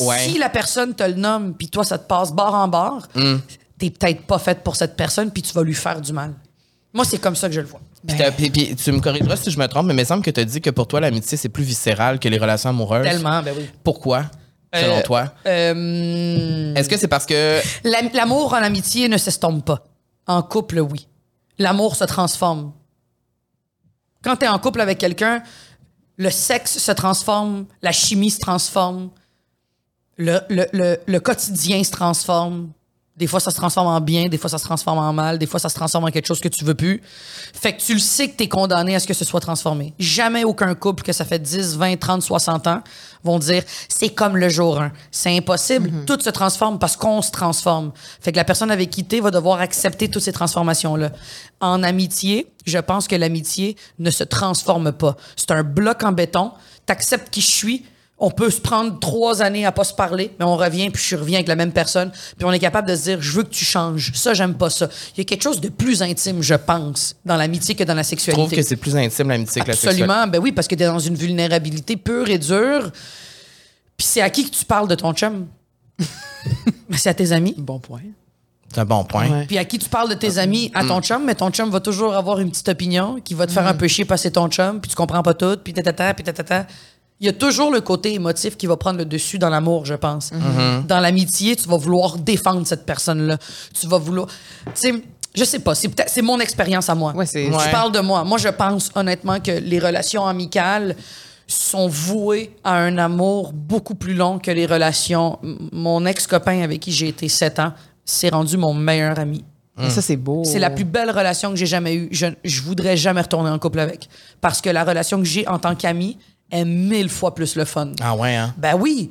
[0.00, 0.18] Ouais.
[0.18, 3.36] Si la personne te le nomme, puis toi, ça te passe barre en barre, Mm.
[3.78, 6.34] t'es peut-être pas faite pour cette personne, puis tu vas lui faire du mal.
[6.92, 7.80] Moi, c'est comme ça que je le vois.
[8.36, 10.44] Puis, tu me corrigeras si je me trompe, mais il me semble que tu as
[10.44, 13.04] dit que pour toi, l'amitié, c'est plus viscéral que les relations amoureuses.
[13.04, 13.68] Tellement, ben oui.
[13.84, 14.24] Pourquoi,
[14.74, 15.32] selon Euh, toi?
[15.46, 17.60] Euh, Est-ce que c'est parce que.
[17.84, 19.84] l'am- L'amour en amitié ne s'estompe pas.
[20.26, 21.06] En couple, oui.
[21.58, 22.72] L'amour se transforme.
[24.22, 25.42] Quand tu es en couple avec quelqu'un,
[26.16, 29.10] le sexe se transforme, la chimie se transforme,
[30.18, 32.68] le, le- le- le quotidien se transforme.
[33.16, 35.46] Des fois, ça se transforme en bien, des fois, ça se transforme en mal, des
[35.46, 37.02] fois, ça se transforme en quelque chose que tu veux plus.
[37.52, 39.92] Fait que tu le sais que tu es condamné à ce que ce soit transformé.
[39.98, 42.80] Jamais aucun couple que ça fait 10, 20, 30, 60 ans
[43.24, 44.92] vont dire c'est comme le jour 1.
[45.10, 45.90] C'est impossible.
[46.06, 47.90] Tout se transforme parce qu'on se transforme.
[48.20, 51.10] Fait que la personne avec qui t'es va devoir accepter toutes ces transformations-là.
[51.60, 55.16] En amitié, je pense que l'amitié ne se transforme pas.
[55.34, 56.52] C'est un bloc en béton.
[56.86, 57.84] T'acceptes qui je suis.
[58.20, 61.14] On peut se prendre trois années à pas se parler, mais on revient, puis je
[61.14, 63.50] reviens avec la même personne, puis on est capable de se dire, je veux que
[63.50, 64.10] tu changes.
[64.14, 64.88] Ça, j'aime pas ça.
[65.14, 68.02] Il y a quelque chose de plus intime, je pense, dans l'amitié que dans la
[68.02, 68.42] Je sexualité.
[68.42, 70.02] trouve que c'est plus intime l'amitié que la sexualité?
[70.02, 72.90] Absolument, ben oui, parce que tu es dans une vulnérabilité pure et dure.
[73.96, 75.46] Puis c'est à qui que tu parles de ton chum?
[75.98, 76.06] Ben,
[76.96, 77.54] c'est à tes amis.
[77.56, 78.00] Bon point.
[78.72, 79.28] C'est un bon point.
[79.30, 79.46] Ouais.
[79.46, 80.70] Puis à qui tu parles de tes amis?
[80.74, 83.52] À ton chum, mais ton chum va toujours avoir une petite opinion qui va te
[83.52, 85.72] faire un peu chier parce que c'est ton chum, puis tu comprends pas tout, puis
[85.72, 86.66] tatata, puis tatata.
[87.20, 89.94] Il y a toujours le côté émotif qui va prendre le dessus dans l'amour, je
[89.94, 90.30] pense.
[90.86, 93.38] Dans l'amitié, tu vas vouloir défendre cette personne-là.
[93.78, 94.28] Tu vas vouloir...
[94.66, 94.94] Tu sais,
[95.34, 97.12] je sais pas, c'est peut-être c'est mon expérience à moi.
[97.14, 97.70] Ouais, Ouais.
[97.72, 98.24] parle de moi.
[98.24, 100.94] Moi, je pense honnêtement que les relations amicales
[101.46, 105.38] sont vouées à un amour beaucoup plus long que les relations.
[105.72, 107.72] Mon ex-copain avec qui j'ai été sept ans
[108.04, 109.44] s'est rendu mon meilleur ami.
[109.76, 110.42] Mais Ça, c'est beau.
[110.44, 112.08] C'est la plus belle relation que j'ai jamais eue.
[112.10, 114.08] Je, je voudrais jamais retourner en couple avec.
[114.40, 116.18] Parce que la relation que j'ai en tant qu'ami
[116.50, 117.92] est mille fois plus le fun.
[118.00, 118.54] Ah ouais, hein?
[118.56, 119.10] Ben oui.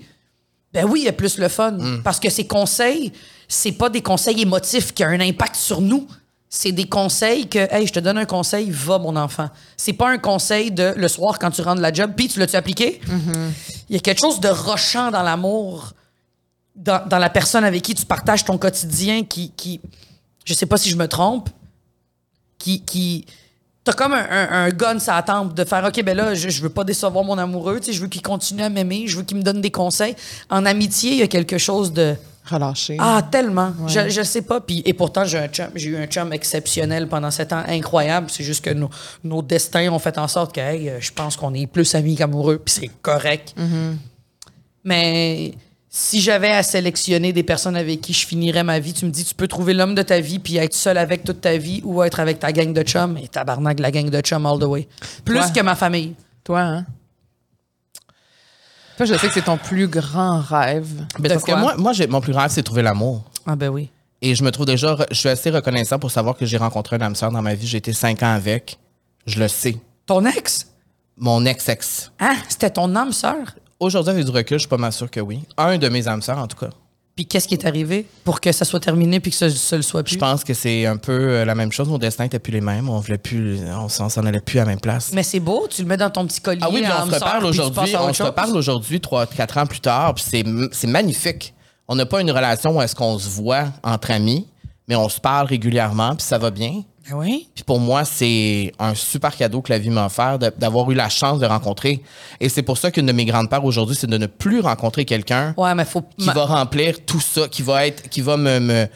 [0.74, 1.78] Ben oui, il est plus le fun.
[2.04, 3.12] Parce que ces conseils,
[3.48, 6.08] c'est pas des conseils émotifs qui ont un impact sur nous.
[6.50, 9.50] C'est des conseils que, hey, je te donne un conseil, va, mon enfant.
[9.76, 12.40] C'est pas un conseil de le soir quand tu rentres de la job, puis tu
[12.40, 13.02] l'as-tu appliqué?
[13.90, 15.94] Il y a quelque chose de rochant dans l'amour,
[16.76, 19.82] dans, dans la personne avec qui tu partages ton quotidien qui, qui
[20.46, 21.50] je sais pas si je me trompe,
[22.58, 23.26] qui, qui
[23.88, 26.50] t'as comme un, un, un gun sur la tempe de faire OK, ben là, je,
[26.50, 29.16] je veux pas décevoir mon amoureux, tu sais, je veux qu'il continue à m'aimer, je
[29.18, 30.16] veux qu'il me donne des conseils.
[30.50, 32.16] En amitié, il y a quelque chose de.
[32.50, 32.98] Relâché.
[33.00, 33.74] Ah, tellement.
[33.88, 34.62] Je, je sais pas.
[34.62, 38.28] Puis, et pourtant, j'ai un chum, j'ai eu un chum exceptionnel pendant sept ans, incroyable.
[38.30, 38.90] C'est juste que nos,
[39.24, 42.16] nos destins ont fait en sorte que, hey, euh, je pense qu'on est plus amis
[42.16, 43.54] qu'amoureux, puis c'est correct.
[44.84, 45.54] Mais
[45.90, 49.24] si j'avais à sélectionner des personnes avec qui je finirais ma vie, tu me dis,
[49.24, 52.04] tu peux trouver l'homme de ta vie puis être seul avec toute ta vie ou
[52.04, 53.18] être avec ta gang de chums.
[53.18, 54.88] Et tabarnak, la gang de chums all the way.
[55.24, 55.50] Plus Toi?
[55.50, 56.16] que ma famille.
[56.44, 56.86] Toi, hein?
[58.98, 61.06] Toi, je sais que c'est ton plus grand rêve.
[61.20, 63.24] Mais parce que moi, moi mon plus grand rêve, c'est de trouver l'amour.
[63.46, 63.90] Ah ben oui.
[64.22, 67.02] Et je me trouve déjà, je suis assez reconnaissant pour savoir que j'ai rencontré un
[67.02, 67.68] âme sœur dans ma vie.
[67.68, 68.80] J'ai été cinq ans avec.
[69.28, 69.78] Je le sais.
[70.08, 70.68] Ton ex?
[71.16, 72.12] Mon ex-ex.
[72.20, 72.36] Hein?
[72.50, 73.56] C'était ton âme sœur?
[73.80, 75.42] Aujourd'hui, avec du recul, je suis pas mal sûr que oui.
[75.58, 76.70] Un de mes âmes sœurs, en tout cas.
[77.16, 79.82] Puis qu'est-ce qui est arrivé pour que ça soit terminé puis que ça, ça le
[79.82, 80.14] soit plus?
[80.14, 81.90] Je pense que c'est un peu euh, la même chose.
[81.90, 82.90] Nos destins étaient plus les mêmes.
[82.90, 85.12] On voulait plus, on s'en allait plus à la même place.
[85.14, 86.62] Mais c'est beau, tu le mets dans ton petit collier.
[86.64, 87.96] Ah oui, puis on se reparle aujourd'hui.
[88.00, 91.56] On se reparle aujourd'hui, trois, quatre ans plus tard, puis c'est, c'est magnifique.
[91.88, 94.48] On n'a pas une relation où est-ce qu'on se voit entre amis,
[94.88, 96.84] mais on se parle régulièrement, puis ça va bien.
[97.10, 97.48] Ah oui?
[97.56, 101.10] Puis pour moi, c'est un super cadeau que la vie m'a offert d'avoir eu la
[101.10, 102.02] chance de rencontrer.
[102.40, 105.06] Et c'est pour ça qu'une de mes grandes peurs aujourd'hui, c'est de ne plus rencontrer
[105.06, 106.02] quelqu'un Ouais, mais faut.
[106.18, 108.88] qui ma- va remplir tout ça, qui va être, qui va me, me,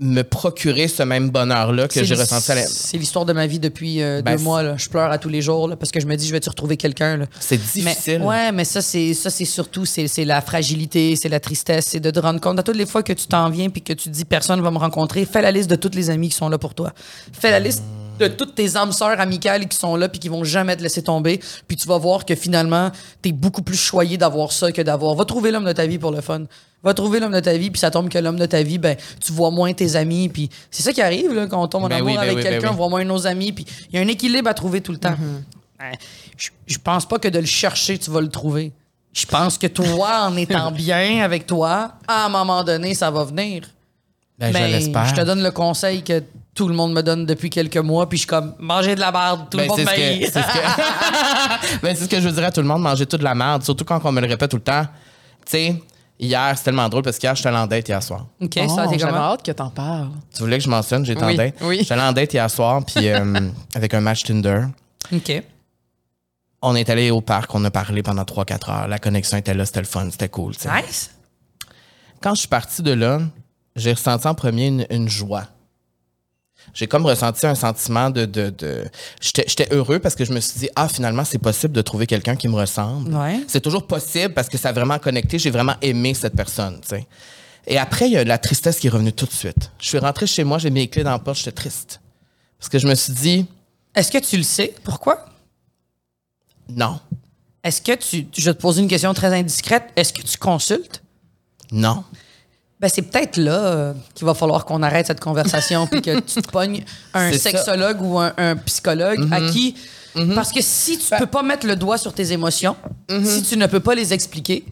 [0.00, 2.52] me procurer ce même bonheur-là que j'ai ressenti.
[2.52, 4.62] à la- C'est l'histoire de ma vie depuis euh, Ben, deux mois.
[4.62, 4.76] Là.
[4.76, 6.76] Je pleure à tous les jours là, parce que je me dis, je vais-tu retrouver
[6.76, 7.16] quelqu'un?
[7.16, 7.26] là?
[7.40, 8.22] C'est Mais, difficile.
[8.22, 12.10] ouais, mais ça, c'est ça, c'est surtout c'est la fragilité, c'est la tristesse, c'est de
[12.10, 14.14] te rendre compte à toutes les fois que tu t'en viens puis que tu te
[14.14, 15.24] dis personne va me rencontrer.
[15.24, 16.92] Fais la liste de tous les amis qui sont là pour toi.
[17.32, 17.82] Fais la liste
[18.18, 21.02] de toutes tes âmes sœurs amicales qui sont là puis qui vont jamais te laisser
[21.02, 21.40] tomber.
[21.66, 22.90] Puis tu vas voir que finalement,
[23.22, 25.14] t'es beaucoup plus choyé d'avoir ça que d'avoir.
[25.14, 26.42] Va trouver l'homme de ta vie pour le fun.
[26.82, 28.96] Va trouver l'homme de ta vie puis ça tombe que l'homme de ta vie, ben
[29.24, 31.88] tu vois moins tes amis puis c'est ça qui arrive là, quand on tombe en
[31.88, 32.72] Ben amour oui, ben avec oui, ben quelqu'un, oui.
[32.74, 34.98] on voit moins nos amis puis il y a un équilibre à trouver tout le
[34.98, 35.16] temps.
[35.82, 35.84] Euh,
[36.36, 38.72] Je, je pense pas que de le chercher, tu vas le trouver.
[39.12, 43.24] Je pense que toi, en étant bien avec toi, à un moment donné, ça va
[43.24, 43.62] venir.
[44.38, 45.06] Ben, je Mais l'espère.
[45.06, 46.22] je te donne le conseil que
[46.54, 49.10] tout le monde me donne depuis quelques mois, puis je suis comme, manger de la
[49.10, 50.20] barbe, tout Ben, le monde ce, m'haït.
[50.20, 51.80] que, c'est, ce que...
[51.82, 53.34] ben, c'est ce que je veux dire à tout le monde, manger toute de la
[53.34, 54.84] merde, surtout quand on me le répète tout le temps.
[55.44, 55.82] Tu sais,
[56.20, 58.26] hier, c'est tellement drôle parce qu'hier, j'étais allé en date hier soir.
[58.40, 59.16] OK, Oh, ça, t'es comment?
[59.16, 60.10] hâte que t'en parles.
[60.34, 61.54] Tu voulais que je mentionne, j'étais Oui, en date.
[61.62, 61.78] oui.
[61.80, 64.62] J'étais allé en date hier soir, puis euh, avec un match Tinder.
[65.12, 65.42] OK.
[66.62, 68.88] On est allé au parc, on a parlé pendant 3-4 heures.
[68.88, 70.52] La connexion était là, c'était le fun, c'était cool.
[70.52, 71.10] Nice.
[72.20, 73.20] Quand je suis parti de là,
[73.78, 75.46] j'ai ressenti en premier une, une joie.
[76.74, 78.26] J'ai comme ressenti un sentiment de.
[78.26, 78.84] de, de...
[79.20, 82.36] J'étais heureux parce que je me suis dit, ah, finalement, c'est possible de trouver quelqu'un
[82.36, 83.14] qui me ressemble.
[83.14, 83.40] Ouais.
[83.48, 85.38] C'est toujours possible parce que ça a vraiment connecté.
[85.38, 86.80] J'ai vraiment aimé cette personne.
[86.82, 87.06] tu sais.
[87.66, 89.70] Et après, il y a la tristesse qui est revenue tout de suite.
[89.80, 92.00] Je suis rentré chez moi, j'ai mis les clés dans la porte, j'étais triste.
[92.58, 93.46] Parce que je me suis dit,
[93.94, 94.74] Est-ce que tu le sais?
[94.84, 95.24] Pourquoi?
[96.68, 97.00] non,
[97.64, 98.26] Est-ce que tu.
[98.36, 99.84] Je vais te poser une question très indiscrète.
[99.96, 101.02] Est-ce que tu consultes?
[101.72, 102.04] non.
[102.80, 106.40] Ben, c'est peut-être là euh, qu'il va falloir qu'on arrête cette conversation puis que tu
[106.42, 107.38] te pognes un ça.
[107.38, 109.74] sexologue ou un, un psychologue à qui.
[110.14, 110.34] Mm-hmm.
[110.34, 112.76] Parce que si tu Ben peux pas mettre le doigt sur tes émotions,
[113.24, 114.64] si tu ne peux pas les expliquer,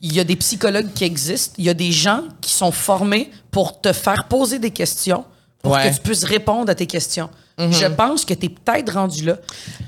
[0.00, 3.30] il y a des psychologues qui existent, il y a des gens qui sont formés
[3.50, 5.24] pour te faire poser des questions
[5.62, 5.78] pour Ouais.
[5.78, 5.90] Mm-hmm.
[5.90, 7.30] que tu puisses répondre à tes questions.
[7.58, 9.38] Je pense que tu es peut-être rendu là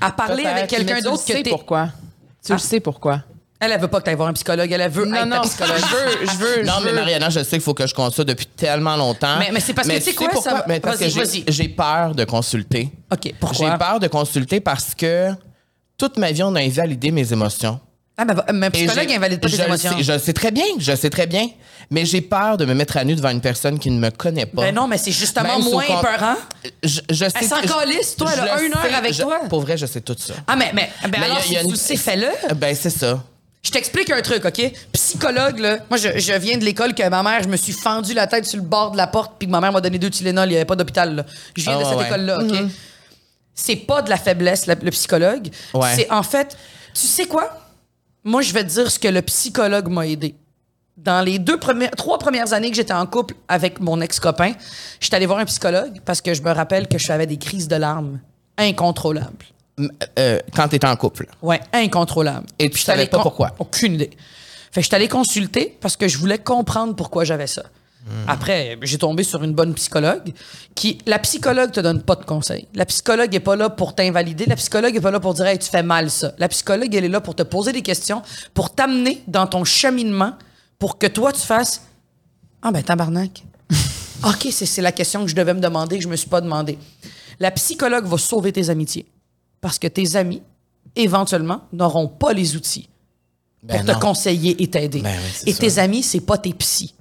[0.01, 1.49] à parler avec quelqu'un tu d'autre que sais t'es.
[1.51, 1.89] pourquoi.
[2.43, 2.55] Tu Ah.
[2.55, 3.23] le sais pourquoi.
[3.61, 5.29] Elle, elle veut pas que tu ailles voir un psychologue, elle, elle veut Non, être
[5.29, 5.75] ta non, psychologue.
[5.77, 6.95] je veux, je veux, Non, je mais veux.
[6.95, 9.37] Mariana, je sais qu'il faut que je consulte depuis tellement longtemps.
[9.37, 10.51] Mais- mais c'est parce que, tu sais quoi, pourquoi?
[10.51, 11.05] ça va- Mais parce que
[11.51, 12.89] j'ai- peur de consulter.
[13.11, 13.71] OK, pourquoi?
[13.71, 15.31] J'ai peur de consulter parce que
[15.97, 17.79] toute ma vie, on a invalidé mes émotions.
[18.21, 19.91] Ah, mais, mais un psychologue j'ai- invalide pas tes émotions.
[19.97, 21.47] sais- je le sais très bien, je sais très bien.
[21.89, 24.45] Mais j'ai peur de me mettre à nu devant une personne qui ne me connaît
[24.45, 24.61] pas.
[24.63, 26.35] Ben non, mais c'est justement Même moins épeurant.
[26.83, 29.39] Je, je sais, Elle s'en calisse, toi, elle a une heure sais, avec je- toi.
[29.49, 30.33] Pour vrai, je sais tout ça.
[30.47, 32.27] Ah, mais, mais, ben Mais alors, y a- y a si tu une- sais, fais-le.
[32.55, 33.23] Ben, c'est ça.
[33.61, 34.71] Je t'explique un truc, OK?
[34.93, 38.13] Psychologue, là, moi, je, je viens de l'école que ma mère, je me suis fendu
[38.13, 40.09] la tête sur le bord de la porte, puis que ma mère m'a donné deux
[40.09, 41.25] Tylenol, il n'y avait pas d'hôpital, là.
[41.57, 42.05] Je viens Ah, de ouais, cette ouais.
[42.07, 42.69] école-là, OK?
[43.53, 45.49] C'est pas de la faiblesse, la- le psychologue.
[45.73, 45.93] Ouais.
[45.95, 46.55] C'est en fait,
[46.93, 47.51] tu sais quoi?
[48.23, 50.35] Moi, je vais te dire ce que le psychologue m'a aidé.
[50.95, 54.53] Dans les deux premières, trois premières années que j'étais en couple avec mon ex-copain,
[55.01, 57.67] j'étais allé voir un psychologue parce que je me rappelle que je avais des crises
[57.67, 58.19] de larmes
[58.57, 59.45] incontrôlables.
[60.17, 61.27] Euh, quand t'es en couple.
[61.41, 62.47] Ouais, incontrôlable.
[62.57, 63.53] Et tu J'étais savais pas pourquoi?
[63.59, 64.11] Aucune idée.
[64.71, 67.63] Fait que je suis allé consulter parce que je voulais comprendre pourquoi j'avais ça.
[68.27, 70.33] Après, j'ai tombé sur une bonne psychologue
[70.73, 70.97] qui.
[71.05, 72.67] La psychologue te donne pas de conseils.
[72.73, 74.45] La psychologue est pas là pour t'invalider.
[74.45, 76.31] La psychologue est pas là pour dire, hey, tu fais mal ça.
[76.37, 78.21] La psychologue, elle est là pour te poser des questions,
[78.53, 80.33] pour t'amener dans ton cheminement,
[80.79, 81.83] pour que toi, tu fasses.
[82.61, 83.43] Ah, ben, tabarnak.
[84.23, 86.41] OK, c'est c'est la question que je devais me demander, que je me suis pas
[86.41, 86.79] demandé.
[87.39, 89.05] La psychologue va sauver tes amitiés.
[89.61, 90.41] Parce que tes amis,
[90.95, 92.89] éventuellement, n'auront pas les outils
[93.63, 93.99] Ben pour te non.
[93.99, 95.01] conseiller et t'aider.
[95.01, 96.93] Ben oui, et tes amis, c'est pas tes psys.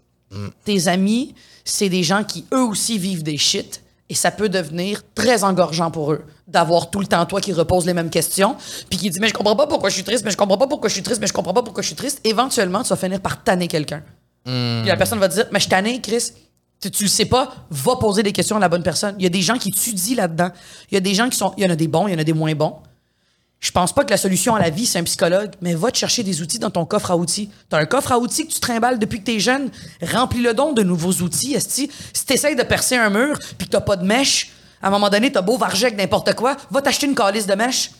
[0.64, 1.34] Tes amis,
[1.64, 3.82] c'est des gens qui, eux aussi, vivent des shit.
[4.10, 7.84] Et ça peut devenir très engorgeant pour eux d'avoir tout le temps toi qui repose
[7.84, 8.56] les mêmes questions,
[8.88, 10.66] puis qui dit mais je comprends pas pourquoi je suis triste, mais je comprends pas
[10.66, 12.20] pourquoi je suis triste, mais je comprends pas pourquoi je suis triste.
[12.24, 14.02] Éventuellement, tu vas finir par tanner quelqu'un.
[14.46, 14.80] Hmm.
[14.80, 16.32] Puis la personne va te dire mais je tanné, Chris.
[16.80, 19.14] Tu, tu le sais pas, va poser des questions à la bonne personne.
[19.18, 20.50] Il y a des gens qui étudient là-dedans.
[20.90, 21.52] Il y a des gens qui sont.
[21.56, 22.76] Il y en a des bons, il y en a des moins bons.
[23.60, 25.98] Je pense pas que la solution à la vie, c'est un psychologue, mais va te
[25.98, 27.50] chercher des outils dans ton coffre à outils.
[27.68, 29.70] T'as un coffre à outils que tu trimbales depuis que t'es jeune.
[30.00, 31.90] Remplis-le donc de nouveaux outils, esti.
[32.12, 35.10] Si t'essayes de percer un mur puis que t'as pas de mèche, à un moment
[35.10, 37.90] donné, t'as beau varger avec n'importe quoi, va t'acheter une calice de mèche.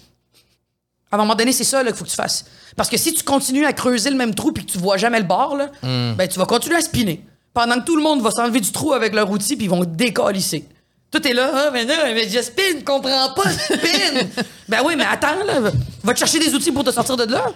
[1.10, 2.44] À un moment donné, c'est ça là, qu'il faut que tu fasses.
[2.76, 5.18] Parce que si tu continues à creuser le même trou puis que tu vois jamais
[5.18, 7.24] le bord, là, ben, tu vas continuer à spinner.
[7.54, 9.84] Pendant que tout le monde va s'enlever du trou avec leur outil puis ils vont
[9.84, 10.64] décalisser.
[11.10, 14.26] Tout est là, ah, mais non, mais je spin, comprends pas, spin.
[14.68, 15.60] ben oui, mais attends, là,
[16.02, 17.46] va- te chercher des outils pour te sortir de là.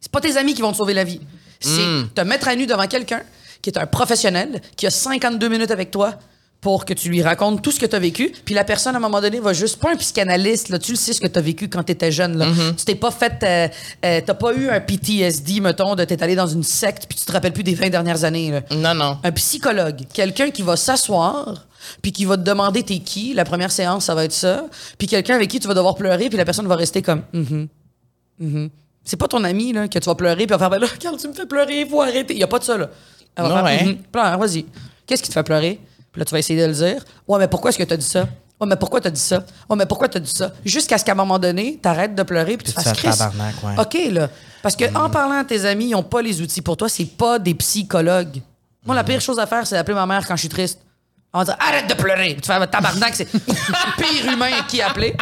[0.00, 1.20] C'est pas tes amis qui vont te sauver la vie.
[1.60, 3.22] C'est te mettre à nu devant quelqu'un
[3.60, 6.14] qui est un professionnel, qui a 52 minutes avec toi
[6.62, 8.32] pour que tu lui racontes tout ce que tu as vécu.
[8.44, 10.96] Puis la personne, à un moment donné, va juste, pas un psychanalyste, là, tu le
[10.96, 12.38] sais ce que tu as vécu quand tu étais jeune.
[12.38, 12.46] Là.
[12.78, 13.68] Tu t'es pas fait, euh,
[14.06, 17.24] euh, t'as pas eu un PTSD, mettons, de t'être allé dans une secte puis tu
[17.24, 18.52] te rappelles plus des 20 dernières années.
[18.52, 18.60] là.
[18.76, 19.18] Non, non.
[19.24, 21.66] Un psychologue, quelqu'un qui va s'asseoir
[22.00, 23.34] puis qui va te demander t'es qui.
[23.34, 24.66] La première séance, ça va être ça.
[24.98, 27.66] Puis quelqu'un avec qui tu vas devoir pleurer puis la personne va rester comme Mhm.
[28.38, 28.70] Mhm.
[29.04, 31.16] C'est pas ton ami là, que tu vas pleurer puis va faire ben là, Carl,
[31.16, 32.34] tu me fais pleurer, il faut arrêter.
[32.34, 32.88] Il y a pas de ça là.
[33.34, 33.84] Elle va Non, faire ouais.
[33.84, 33.96] Mhm.
[34.12, 34.64] Pleure, vas-y.
[35.06, 35.80] Qu'est-ce qui te fait pleurer?
[36.12, 37.04] Puis là tu vas essayer de le dire.
[37.26, 38.28] Ouais, mais pourquoi est-ce que tu as dit ça?
[38.60, 39.44] Ouais, mais pourquoi t'as dit ça?
[39.68, 40.52] Ouais, mais pourquoi t'as dit ça?
[40.64, 43.08] Jusqu'à ce qu'à un moment donné, t'arrêtes de pleurer puis tu Puis tu fasses Chris.
[43.10, 43.74] tabarnak, ouais.
[43.80, 44.28] OK, là.
[44.62, 47.04] Parce que en parlant à tes amis, ils n'ont pas les outils pour toi, c'est
[47.06, 48.40] pas des psychologues.
[48.86, 50.78] Moi, la pire chose à faire, c'est d'appeler ma mère quand je suis triste.
[51.34, 52.36] On va dire arrête de pleurer.
[52.40, 53.40] Tu fais tabarnak, c'est le
[53.96, 55.16] pire humain à qui appeler.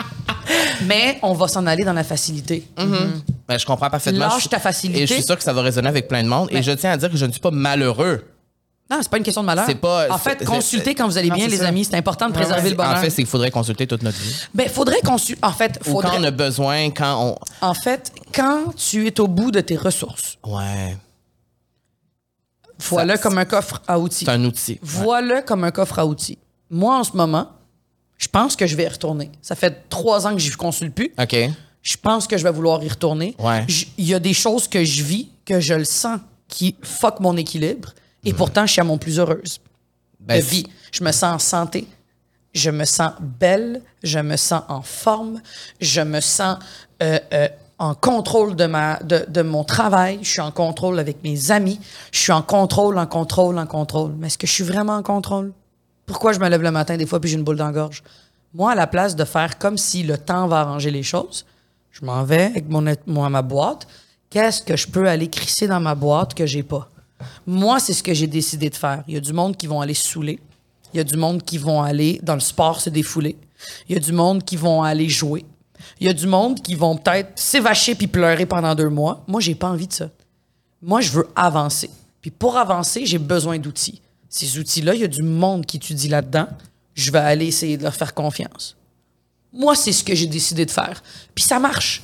[0.86, 2.66] Mais on va s'en aller dans la facilité.
[2.76, 4.26] Ben Ben, je comprends parfaitement.
[4.28, 5.02] Lâche Je- ta facilité.
[5.02, 6.48] Et je suis sûr que ça va résonner avec plein de monde.
[6.50, 8.24] Et je tiens à dire que je ne suis pas malheureux.
[8.90, 9.64] Non, c'est pas une question de malheur.
[9.66, 11.68] C'est pas- En fait, consultez quand vous allez Non, bien, les ça.
[11.68, 11.84] amis.
[11.84, 12.96] C'est important de préserver le bonheur.
[12.96, 14.34] En fait, c'est qu'il faudrait consulter toute notre vie.
[14.52, 15.40] ben, faudrait consulter.
[15.44, 16.18] En fait, Ou quand faudrait.
[16.18, 20.56] on a besoin, quand En fait, quand tu es au bout de tes ressources, on.
[20.56, 20.96] Ouais.
[22.88, 24.24] voilà comme un coffre à outils.
[24.24, 24.78] C'est un outil.
[24.82, 26.38] Voilà comme un coffre à outils.
[26.70, 27.48] Moi, en ce moment,
[28.18, 29.30] je pense que je vais y retourner.
[29.42, 31.12] Ça fait trois ans que je ne consulte plus.
[31.20, 31.36] OK.
[31.82, 33.34] Je pense que je vais vouloir y retourner.
[33.38, 33.64] Ouais.
[33.98, 37.36] Il y a des choses que je vis, que je le sens, qui fuck mon
[37.36, 37.90] équilibre.
[38.24, 39.60] Et pourtant, je suis à mon plus heureuse
[40.20, 40.66] Ben, de vie.
[40.92, 41.86] Je me sens en santé.
[42.52, 43.82] Je me sens belle.
[44.02, 45.40] Je me sens en forme.
[45.80, 46.58] Je me sens
[47.02, 47.48] euh, euh,
[47.78, 50.18] en contrôle de, ma, de, de mon travail.
[50.22, 51.80] Je suis en contrôle avec mes amis.
[52.12, 54.12] Je suis en contrôle, en contrôle, en contrôle.
[54.18, 55.52] Mais est-ce que je suis vraiment en contrôle?
[56.04, 58.02] Pourquoi je me lève le matin des fois puis j'ai une boule dans la gorge?
[58.52, 61.46] Moi, à la place de faire comme si le temps va arranger les choses,
[61.92, 63.86] je m'en vais avec mon, moi, ma boîte.
[64.28, 66.88] Qu'est-ce que je peux aller crisser dans ma boîte que j'ai pas?
[67.46, 69.02] Moi, c'est ce que j'ai décidé de faire.
[69.08, 70.38] Il y a du monde qui vont aller saouler.
[70.92, 73.36] Il y a du monde qui vont aller dans le sport se défouler.
[73.88, 75.44] Il y a du monde qui vont aller jouer.
[76.00, 79.24] Il y a du monde qui vont peut-être s'évacher puis pleurer pendant deux mois.
[79.26, 80.10] Moi, j'ai pas envie de ça.
[80.82, 81.90] Moi, je veux avancer.
[82.20, 84.00] Puis pour avancer, j'ai besoin d'outils.
[84.28, 86.48] Ces outils-là, il y a du monde qui étudie là-dedans.
[86.94, 88.76] Je vais aller essayer de leur faire confiance.
[89.52, 91.02] Moi, c'est ce que j'ai décidé de faire.
[91.34, 92.02] Puis ça marche.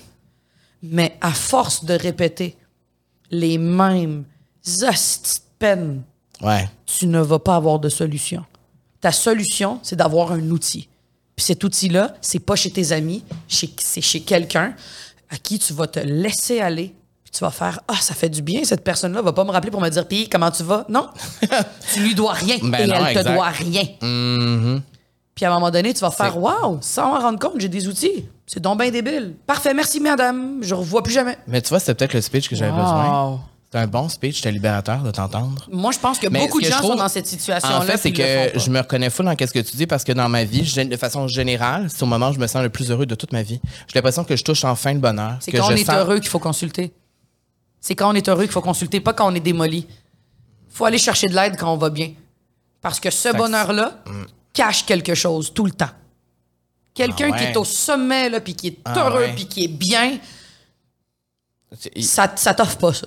[0.82, 2.56] Mais à force de répéter
[3.30, 4.24] les mêmes
[4.66, 6.02] hosties de peines,
[6.42, 6.68] Ouais.
[6.86, 8.44] tu ne vas pas avoir de solution.
[9.00, 10.88] Ta solution, c'est d'avoir un outil.
[11.34, 14.74] Puis cet outil-là, c'est pas chez tes amis, c'est chez quelqu'un
[15.30, 16.94] à qui tu vas te laisser aller.
[17.24, 19.70] Puis tu vas faire Ah, ça fait du bien, cette personne-là va pas me rappeler
[19.70, 20.86] pour me dire Puis comment tu vas?
[20.88, 21.08] Non.
[21.92, 22.56] tu lui dois rien.
[22.62, 23.82] Ben et non, elle te doit rien.
[24.00, 24.82] Mhm.
[25.34, 27.86] Puis à un moment donné, tu vas faire Waouh, sans en rendre compte, j'ai des
[27.88, 28.24] outils.
[28.46, 29.34] C'est donc bien débile.
[29.46, 30.58] Parfait, merci madame.
[30.62, 31.36] Je ne revois plus jamais.
[31.46, 33.40] Mais tu vois, c'était peut-être le speech que j'avais besoin.
[33.72, 35.66] C'est un bon speech, c'était libérateur de t'entendre.
[35.72, 37.78] Moi, je pense que Mais beaucoup de que gens trouve- sont dans cette situation-là.
[37.78, 40.12] En fait, c'est que je me reconnais full dans ce que tu dis parce que
[40.12, 42.90] dans ma vie, de façon générale, c'est au moment où je me sens le plus
[42.92, 43.60] heureux de toute ma vie.
[43.88, 45.36] J'ai l'impression que je touche enfin le bonheur.
[45.40, 46.92] C'est quand je on est heureux qu'il faut consulter.
[47.80, 49.86] C'est quand on est heureux qu'il faut consulter, pas quand on est démoli.
[50.70, 52.12] faut aller chercher de l'aide quand on va bien.
[52.82, 54.02] Parce que ce bonheur-là
[54.52, 55.90] cache quelque chose tout le temps.
[56.94, 57.32] Quelqu'un Mm.
[57.32, 57.46] Ah ouais.
[57.46, 59.32] qui est au sommet, là, puis qui est Ah heureux, ouais.
[59.34, 60.18] puis qui est bien,
[62.00, 63.06] ça, ça t'offre pas ça.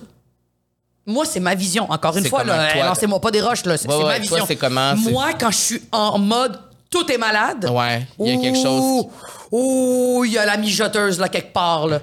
[1.06, 1.90] Moi, c'est ma vision.
[1.90, 3.76] Encore une fois, là, lancez-moi pas des roches, là.
[3.76, 4.46] C'est Ouais, c'est ouais, ma vision.
[4.60, 6.58] comment, Moi, quand je suis en mode
[6.90, 7.70] tout est malade.
[7.70, 9.06] Ouais, il y a quelque chose.
[9.52, 12.00] Oh, il y a la mijoteuse là quelque part là.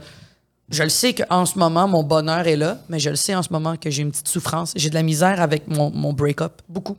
[0.70, 3.42] Je le sais qu'en ce moment, mon bonheur est là, mais je le sais en
[3.42, 4.74] ce moment que j'ai une petite souffrance.
[4.76, 6.62] J'ai de la misère avec mon, mon break-up.
[6.68, 6.98] Beaucoup.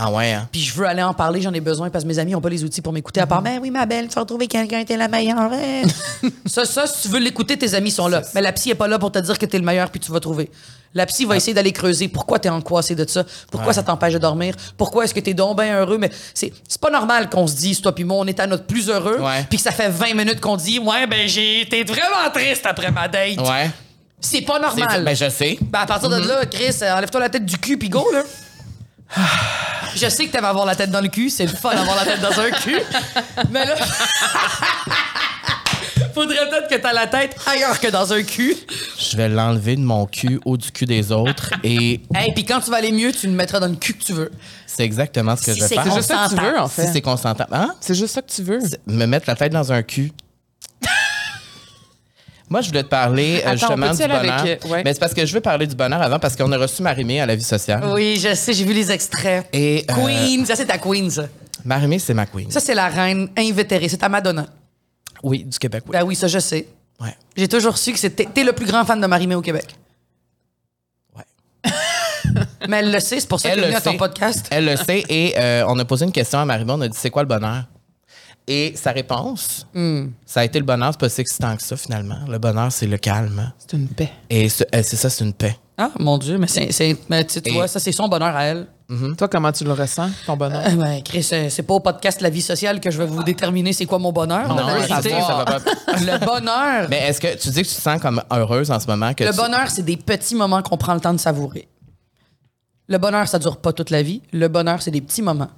[0.00, 0.48] Ah ouais, hein?
[0.52, 2.48] Puis je veux aller en parler, j'en ai besoin parce que mes amis n'ont pas
[2.48, 3.20] les outils pour m'écouter.
[3.20, 5.52] À part, ben oui, ma belle, tu vas retrouver quelqu'un, t'es la meilleure.
[5.52, 5.82] hein?
[6.46, 8.22] ça, ça, si tu veux l'écouter, tes amis sont là.
[8.32, 10.12] Mais la psy est pas là pour te dire que t'es le meilleur puis tu
[10.12, 10.50] vas trouver.
[10.94, 12.06] La psy va essayer d'aller creuser.
[12.06, 13.24] Pourquoi t'es angoissé de ça?
[13.50, 14.54] Pourquoi ça t'empêche de dormir?
[14.76, 15.98] Pourquoi est-ce que t'es donc bien heureux?
[15.98, 18.88] Mais c'est, pas normal qu'on se dise, toi puis moi, on est à notre plus
[18.88, 19.18] heureux.
[19.50, 22.92] Puis que ça fait 20 minutes qu'on dit, ouais, ben j'ai été vraiment triste après
[22.92, 23.40] ma date.
[23.40, 23.68] Ouais.
[24.20, 25.04] C'est pas normal.
[25.04, 25.58] Ben, je sais.
[25.60, 28.22] Ben, à partir de là, Chris, enlève-toi la tête du cul puis go, là.
[30.00, 32.04] Je sais que t'aimes avoir la tête dans le cul, c'est le fun d'avoir la
[32.04, 32.78] tête dans un cul.
[33.50, 33.74] Mais là.
[36.14, 38.54] Faudrait peut-être que t'as la tête ailleurs que dans un cul.
[38.98, 42.60] Je vais l'enlever de mon cul au du cul des autres et Hey, puis quand
[42.60, 44.30] tu vas aller mieux, tu le mettras dans le cul que tu veux.
[44.66, 45.84] c'est exactement ce que Si je vais c'est faire.
[45.84, 46.50] C'est juste ça que tu Consentant.
[46.52, 46.86] veux, en Si fait.
[46.92, 47.46] c'est consentant.
[47.52, 47.74] Hein?
[47.80, 48.58] C'est juste ça que tu veux.
[48.86, 50.10] Me mettre la tête dans un cul.
[52.50, 54.16] Moi, je voulais te parler euh, Attends, justement du bonheur.
[54.40, 54.82] avec, euh, ouais.
[54.84, 57.20] Mais c'est parce que je veux parler du bonheur avant parce qu'on a reçu Marimé
[57.20, 57.84] à la vie sociale.
[57.92, 59.46] Oui, je sais, j'ai vu les extraits.
[59.52, 61.26] Et euh, Queen, ça c'est ta queen, ça.
[61.64, 62.50] Marimé, c'est ma queen.
[62.50, 64.46] Ça c'est la reine invétérée, c'est ta Madonna.
[65.22, 65.92] Oui, du Québec, oui.
[65.92, 66.66] Ben oui, ça je sais.
[67.00, 67.14] Ouais.
[67.36, 68.26] J'ai toujours su que c'était.
[68.32, 69.66] T'es le plus grand fan de Marimé au Québec.
[71.16, 71.24] Ouais.
[72.68, 74.46] Mais elle le sait, c'est pour ça Elle qu'elle est venue à ton podcast.
[74.50, 76.96] Elle le sait et euh, on a posé une question à Marimé, on a dit
[76.98, 77.64] c'est quoi le bonheur?
[78.50, 80.06] Et sa réponse, Hmm.
[80.24, 82.20] ça a été le bonheur, c'est pas si excitant que ça finalement.
[82.26, 83.52] Le bonheur, c'est le calme.
[83.58, 84.10] C'est une paix.
[84.30, 85.56] Et ce- euh, c'est ça, c'est une paix.
[85.76, 86.72] Ah, mon Dieu, mais c'est.
[86.72, 88.66] c'est- mais tu vois, ça c'est son bonheur à elle.
[89.18, 90.62] Toi, comment tu le ressens, ton bonheur?
[90.66, 93.22] Euh, ben, Chris, c'est c'est pas au podcast La vie sociale que je vais vous
[93.22, 94.48] déterminer c'est quoi mon bonheur.
[94.48, 95.10] Non, la ça vérité.
[95.20, 95.60] va, ça va pas.
[96.00, 96.88] Le bonheur.
[96.88, 99.12] Mais est-ce que tu dis que tu te sens comme heureuse en ce moment?
[99.12, 101.68] Que Le tu- bonheur, c'est des petits moments qu'on prend le temps de savourer.
[102.88, 104.22] Le bonheur, ça dure pas toute la vie.
[104.32, 105.50] Le bonheur, c'est des petits moments.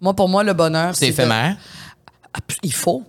[0.00, 1.56] Moi, pour moi, le bonheur, c'est de- éphémère?
[2.62, 3.04] Il faut.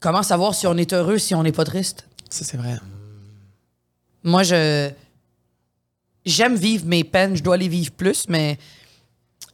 [0.00, 2.06] Comment savoir si on est heureux, si on n'est pas triste?
[2.28, 2.76] Ça, c'est vrai.
[4.22, 4.90] Moi, je.
[6.24, 8.58] J'aime vivre mes peines, je dois les vivre plus, mais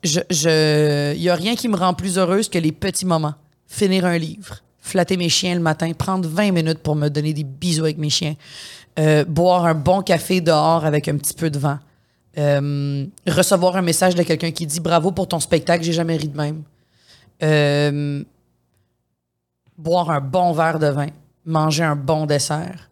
[0.03, 0.21] je.
[0.31, 1.15] je...
[1.15, 3.35] Il y a rien qui me rend plus heureuse que les petits moments.
[3.67, 7.45] Finir un livre, flatter mes chiens le matin, prendre 20 minutes pour me donner des
[7.45, 8.35] bisous avec mes chiens,
[8.99, 11.79] euh, boire un bon café dehors avec un petit peu de vent,
[12.39, 16.29] euh, recevoir un message de quelqu'un qui dit bravo pour ton spectacle, j'ai jamais ri
[16.29, 16.63] de même.
[17.43, 18.25] Euh,
[19.79, 21.07] boire un bon verre de vin,
[21.47, 22.91] manger un bon dessert,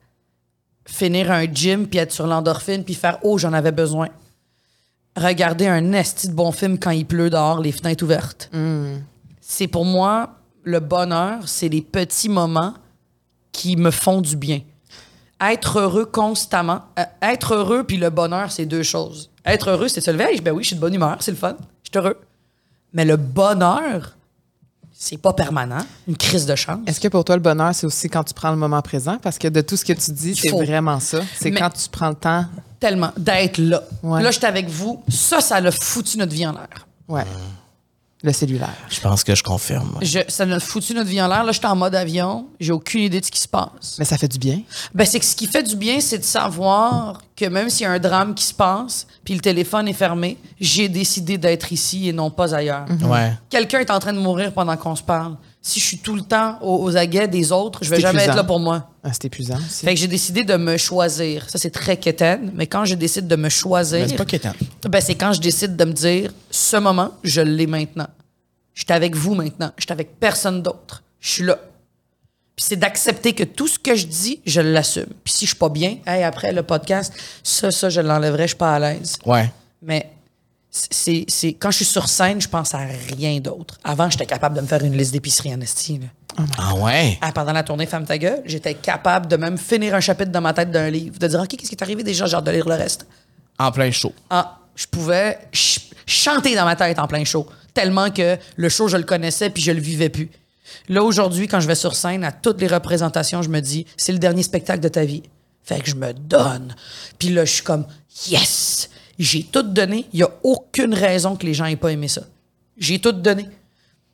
[0.87, 4.09] finir un gym puis être sur l'endorphine puis faire oh j'en avais besoin.
[5.17, 8.51] Regarder un esti de bon film quand il pleut dehors, les fenêtres ouvertes.
[9.41, 12.75] C'est pour moi le bonheur, c'est les petits moments
[13.53, 14.61] qui me font du bien.
[15.41, 19.31] Être heureux constamment, euh, être heureux puis le bonheur, c'est deux choses.
[19.45, 21.57] Être heureux, c'est se lever, ben oui, je suis de bonne humeur, c'est le fun,
[21.85, 22.19] je suis heureux.
[22.93, 24.17] Mais le bonheur,
[24.99, 26.79] c'est pas permanent, une crise de chance.
[26.87, 29.19] Est-ce que pour toi, le bonheur, c'est aussi quand tu prends le moment présent?
[29.21, 31.21] Parce que de tout ce que tu dis, c'est vraiment ça.
[31.39, 32.47] C'est quand tu prends le temps.
[32.81, 33.83] Tellement d'être là.
[34.03, 34.23] Ouais.
[34.23, 35.03] Là, j'étais avec vous.
[35.09, 36.87] Ça, ça l'a foutu notre vie en l'air.
[37.09, 37.25] Ouais.
[38.23, 38.73] Le cellulaire.
[38.89, 39.99] Je pense que je confirme.
[40.01, 41.45] Je- Ça l'a foutu notre vie en l'air.
[41.45, 42.47] Là, j'étais en mode avion.
[42.59, 43.97] J'ai aucune idée de ce qui se passe.
[43.99, 44.63] Mais ça fait du bien.
[44.95, 47.87] Ben, c'est que ce qui fait du bien, c'est de savoir que même s'il y
[47.87, 52.09] a un drame qui se passe, puis le téléphone est fermé, j'ai décidé d'être ici
[52.09, 52.87] et non pas ailleurs.
[53.05, 53.35] Ouais.
[53.51, 55.37] Quelqu'un est en train de mourir pendant qu'on se parle.
[55.67, 58.33] Si je suis tout le temps aux, aux aguets des autres, je vais jamais épuisant.
[58.33, 58.89] être là pour moi.
[59.03, 59.85] Ah, c'est épuisant aussi.
[59.85, 61.51] Fait que j'ai décidé de me choisir.
[61.51, 64.55] Ça, c'est très quétaine, mais quand je décide de me choisir, Mais c'est pas quétaine.
[64.89, 68.07] ben, c'est quand je décide de me dire, ce moment, je l'ai maintenant.
[68.75, 69.73] Je suis avec vous maintenant.
[69.77, 71.03] Je suis avec personne d'autre.
[71.19, 71.59] Je suis là.
[72.55, 75.09] Puis c'est d'accepter que tout ce que je dis, je l'assume.
[75.25, 77.13] Puis si je suis pas bien, hey, après le podcast,
[77.43, 79.17] ça, ça, je l'enlèverai, je suis pas à l'aise.
[79.27, 79.51] Ouais.
[79.83, 80.11] Mais
[80.91, 82.79] c'est, c'est quand je suis sur scène, je pense à
[83.17, 83.79] rien d'autre.
[83.85, 85.99] Avant, j'étais capable de me faire une liste d'épicerie en esti.
[85.99, 86.07] là.
[86.59, 87.19] Ah ouais.
[87.23, 90.41] Ah, pendant la tournée Femme ta gueule, j'étais capable de même finir un chapitre dans
[90.43, 92.69] ma tête d'un livre, de dire OK, qu'est-ce qui est arrivé déjà, hâte de lire
[92.69, 93.07] le reste.
[93.59, 94.13] En plein show.
[94.29, 98.89] Ah, je pouvais ch- chanter dans ma tête en plein show, tellement que le show,
[98.89, 100.31] je le connaissais puis je le vivais plus.
[100.91, 104.13] Là, aujourd'hui, quand je vais sur scène, à toutes les représentations, je me dis, c'est
[104.13, 105.23] le dernier spectacle de ta vie.
[105.65, 106.75] Fait que je me donne.
[107.19, 107.87] Puis là, je suis comme,
[108.29, 108.91] yes!
[109.19, 110.07] J'ai tout donné.
[110.13, 112.23] Il n'y a aucune raison que les gens aient pas aimé ça.
[112.77, 113.49] J'ai tout donné.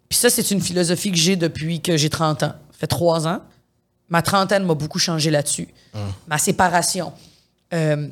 [0.08, 2.54] Puis ça, c'est une philosophie que j'ai depuis que j'ai 30 ans.
[2.70, 3.40] Ça fait trois ans.
[4.08, 5.68] Ma trentaine m'a beaucoup changé là-dessus.
[6.28, 7.12] Ma séparation.
[7.72, 8.08] Euh,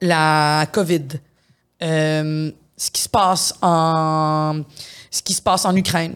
[0.00, 1.06] la COVID,
[1.82, 4.62] euh, ce qui se passe en
[5.10, 6.14] ce qui se passe en Ukraine,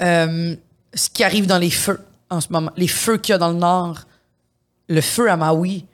[0.00, 0.54] euh,
[0.94, 2.00] ce qui arrive dans les feux
[2.30, 4.00] en ce moment, les feux qu'il y a dans le nord,
[4.88, 5.86] le feu à Maui,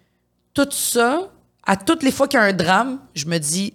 [0.54, 1.28] tout ça,
[1.68, 3.74] à toutes les fois qu'il y a un drame, je me dis,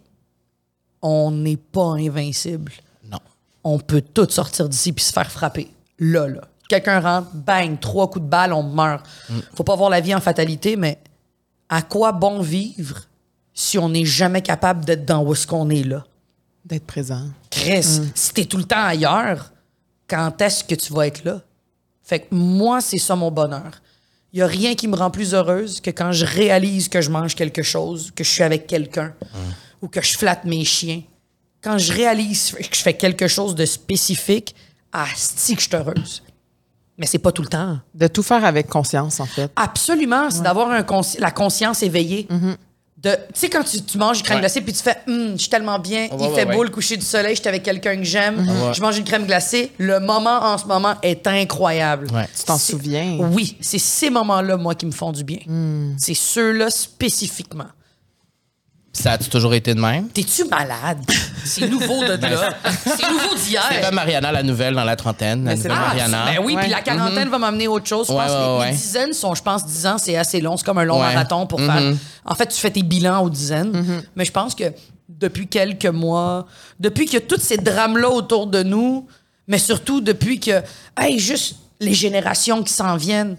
[0.99, 2.71] on n'est pas invincible.
[3.09, 3.19] Non.
[3.63, 5.71] On peut tout sortir d'ici puis se faire frapper.
[5.99, 6.41] Là, là.
[6.67, 9.05] Quelqu'un rentre, bang, trois coups de balle, on meurt.
[9.53, 10.97] Faut pas voir la vie en fatalité, mais
[11.69, 13.01] à quoi bon vivre
[13.53, 16.03] si on n'est jamais capable d'être dans où est-ce qu'on est là?
[16.65, 17.27] D'être présent.
[17.51, 19.51] Chris, si t'es tout le temps ailleurs,
[20.07, 21.41] quand est-ce que tu vas être là?
[22.01, 23.71] Fait que moi, c'est ça mon bonheur.
[24.33, 27.11] Il y a rien qui me rend plus heureuse que quand je réalise que je
[27.11, 29.13] mange quelque chose, que je suis avec quelqu'un,
[29.81, 31.03] ou que je flatte mes chiens.
[31.61, 34.55] Quand je réalise que je fais quelque chose de spécifique,
[34.91, 36.23] asti que je suis heureuse.
[36.97, 37.79] Mais c'est pas tout le temps.
[37.93, 39.51] De tout faire avec conscience, en fait.
[39.55, 42.27] Absolument, c'est d'avoir la conscience éveillée.
[43.03, 44.41] De, tu sais, quand tu, tu manges une crème Ouais.
[44.43, 46.55] glacée puis tu fais, Hum, je suis tellement bien, il ouais, fait ouais.
[46.55, 48.73] beau le coucher du soleil, je suis avec quelqu'un que j'aime, Ouais.
[48.73, 52.07] je mange une crème glacée, le moment en ce moment est incroyable.
[52.13, 52.29] Ouais.
[52.37, 53.17] Tu t'en C'est- souviens?
[53.19, 55.39] Oui, c'est ces moments-là, moi, qui me font du bien.
[55.97, 57.65] C'est ceux-là spécifiquement.
[58.95, 60.07] Ça a-tu toujours été de même?
[60.09, 60.99] T'es-tu malade?
[61.43, 62.53] C'est nouveau de là.
[62.85, 63.63] C'est nouveau d'hier.
[63.71, 65.43] C'est comme Mariana, la nouvelle dans la trentaine.
[65.43, 65.95] La Mais c'est nouvelle vrai.
[65.95, 66.25] Mariana.
[66.27, 68.05] Ben oui, puis la quarantaine va m'amener autre chose.
[68.07, 68.65] Je Ouais, pense que ouais, les, ouais.
[68.71, 70.57] les dizaines sont, je pense, 10 ans, c'est assez long.
[70.57, 71.11] C'est comme un long Ouais.
[71.13, 71.81] Marathon pour faire.
[72.23, 74.03] En fait, tu fais tes bilans aux dizaines.
[74.15, 74.65] Mais je pense que
[75.09, 76.45] depuis quelques mois,
[76.79, 79.07] depuis que tous ces drames-là autour de nous,
[79.47, 80.61] mais surtout depuis que,
[80.99, 83.35] hey, juste les générations qui s'en viennent,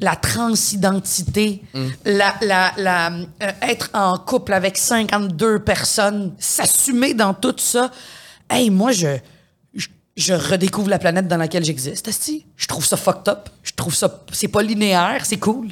[0.00, 1.86] la transidentité, Mm.
[2.06, 7.90] la, la, la, euh, être en couple avec 52 personnes, s'assumer dans tout ça.
[8.48, 9.16] Hey, moi, je,
[9.74, 12.10] je, je redécouvre la planète dans laquelle j'existe.
[12.56, 13.48] Je trouve ça fucked up.
[13.62, 14.22] Je trouve ça.
[14.32, 15.68] C'est pas linéaire, c'est cool.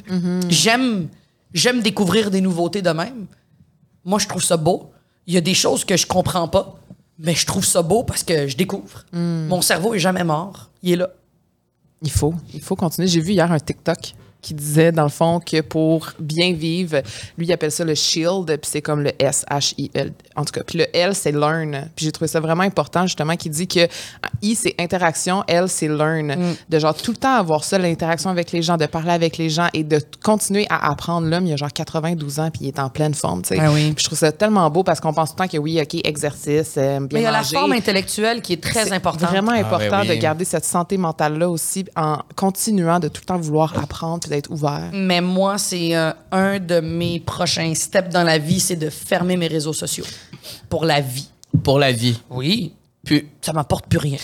[0.49, 1.07] J'aime
[1.53, 3.25] j'aime découvrir des nouveautés de même.
[4.05, 4.91] Moi, je trouve ça beau.
[5.27, 6.79] Il y a des choses que je comprends pas,
[7.17, 9.03] mais je trouve ça beau parce que je découvre.
[9.13, 10.69] Mon cerveau est jamais mort.
[10.83, 11.09] Il est là.
[12.01, 12.33] Il faut.
[12.53, 13.07] Il faut continuer.
[13.07, 17.01] J'ai vu hier un TikTok qui disait, dans le fond, que pour bien vivre,
[17.37, 20.13] lui, il appelle ça le shield, puis c'est comme le S-H-I-L.
[20.35, 21.89] En tout cas, puis le L, c'est learn.
[21.95, 23.87] Puis j'ai trouvé ça vraiment important, justement, qui dit que
[24.41, 26.35] I, c'est interaction, L, c'est learn.
[26.69, 29.49] De genre tout le temps avoir ça, l'interaction avec les gens, de parler avec les
[29.49, 31.27] gens et de continuer à apprendre.
[31.27, 33.59] L'homme, il a genre 92 ans, puis il est en pleine forme, tu sais.
[33.59, 33.91] Ah oui.
[33.91, 35.99] Puis je trouve ça tellement beau parce qu'on pense tout le temps que oui, OK,
[36.05, 39.29] exercice, euh, bien Mais il y a la forme intellectuelle qui est très C'est importante.
[39.29, 40.15] vraiment Ah, important ben oui.
[40.15, 44.51] de garder cette santé mentale-là aussi en continuant de tout le temps vouloir apprendre d'être
[44.51, 44.89] ouvert.
[44.93, 49.35] Mais moi, c'est euh, un de mes prochains steps dans la vie, c'est de fermer
[49.37, 50.05] mes réseaux sociaux.
[50.69, 51.27] Pour la vie.
[51.63, 52.19] Pour la vie.
[52.29, 52.73] Oui.
[53.05, 54.17] Puis, Ça m'apporte plus rien.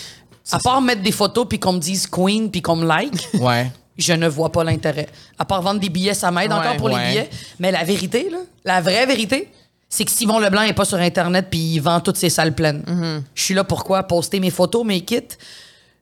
[0.52, 3.70] À part mettre des photos puis qu'on me dise queen puis qu'on me like, ouais.
[3.98, 5.08] je ne vois pas l'intérêt.
[5.38, 7.02] À part vendre des billets, ça m'aide Ouais, encore pour ouais.
[7.02, 7.30] les billets.
[7.58, 9.50] Mais la vérité, là, la vraie vérité,
[9.88, 12.82] c'est que Simon Leblanc est pas sur Internet puis il vend toutes ses salles pleines.
[12.86, 13.22] Mm-hmm.
[13.34, 14.04] Je suis là pourquoi?
[14.04, 15.22] Poster mes photos, mes kits.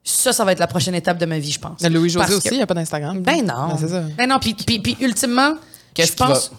[0.07, 1.81] Ça, ça va être la prochaine étape de ma vie, je pense.
[1.81, 3.21] Louis-José Parce aussi, que- il n'y a pas d'Instagram.
[3.23, 3.69] Ben non.
[3.69, 4.03] Ben, c'est ça.
[4.19, 5.55] Ben non, puis, puis, puis ultimement,
[5.95, 6.53] Qu'est-ce je qu'il pense...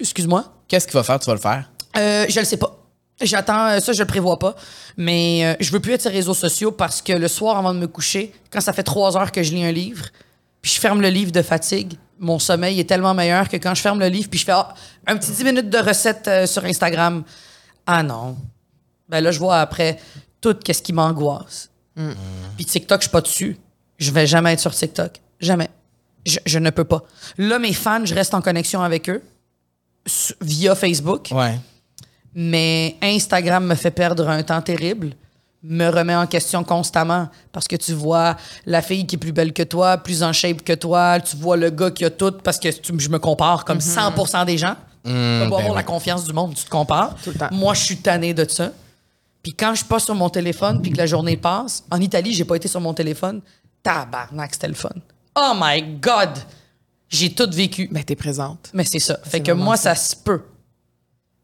[0.00, 0.44] Excuse-moi.
[0.66, 1.18] Qu'est-ce qu'il va faire?
[1.18, 1.70] Tu vas le faire?
[1.96, 2.74] Euh, je le sais pas.
[3.20, 4.54] J'attends, euh, ça je le prévois pas.
[4.96, 7.74] Mais euh, je veux plus être sur les réseaux sociaux parce que le soir avant
[7.74, 10.06] de me coucher, quand ça fait trois heures que je lis un livre,
[10.62, 13.82] puis je ferme le livre de fatigue, mon sommeil est tellement meilleur que quand je
[13.82, 14.74] ferme le livre puis je fais ah,
[15.06, 17.24] un petit 10 minutes de recette euh, sur Instagram.
[17.86, 18.36] Ah non.
[19.08, 19.98] Ben là, je vois après
[20.40, 21.70] tout qu'est-ce qui m'angoisse.
[22.56, 23.56] Puis TikTok, je suis pas dessus.
[23.98, 25.20] Je vais jamais être sur TikTok.
[25.40, 25.68] Jamais.
[26.26, 27.02] Je, je ne peux pas.
[27.38, 29.22] Là, mes fans, je reste en connexion avec eux
[30.40, 31.28] via Facebook.
[31.32, 31.58] Ouais.
[32.34, 35.12] Mais Instagram me fait perdre un temps terrible,
[35.62, 39.52] me remet en question constamment parce que tu vois la fille qui est plus belle
[39.52, 42.58] que toi, plus en shape que toi, tu vois le gars qui a tout parce
[42.58, 44.76] que tu- je me compare comme 100% des gens.
[45.04, 45.84] tu vas ben avoir la oui.
[45.84, 47.14] confiance du monde, tu te compares.
[47.24, 47.48] Tout le temps.
[47.50, 48.72] Moi, je suis tanné de ça.
[49.42, 52.32] Puis quand je suis pas sur mon téléphone puis que la journée passe, en Italie,
[52.34, 53.40] j'ai pas été sur mon téléphone.
[53.82, 54.90] Tabarnak, c'était le fun.
[55.36, 56.30] Oh my God!
[57.08, 57.88] J'ai tout vécu.
[57.90, 58.70] Ben, t'es présente.
[58.74, 59.18] Mais c'est ça.
[59.24, 59.94] Fait que moi, ça.
[59.94, 60.42] ça se peut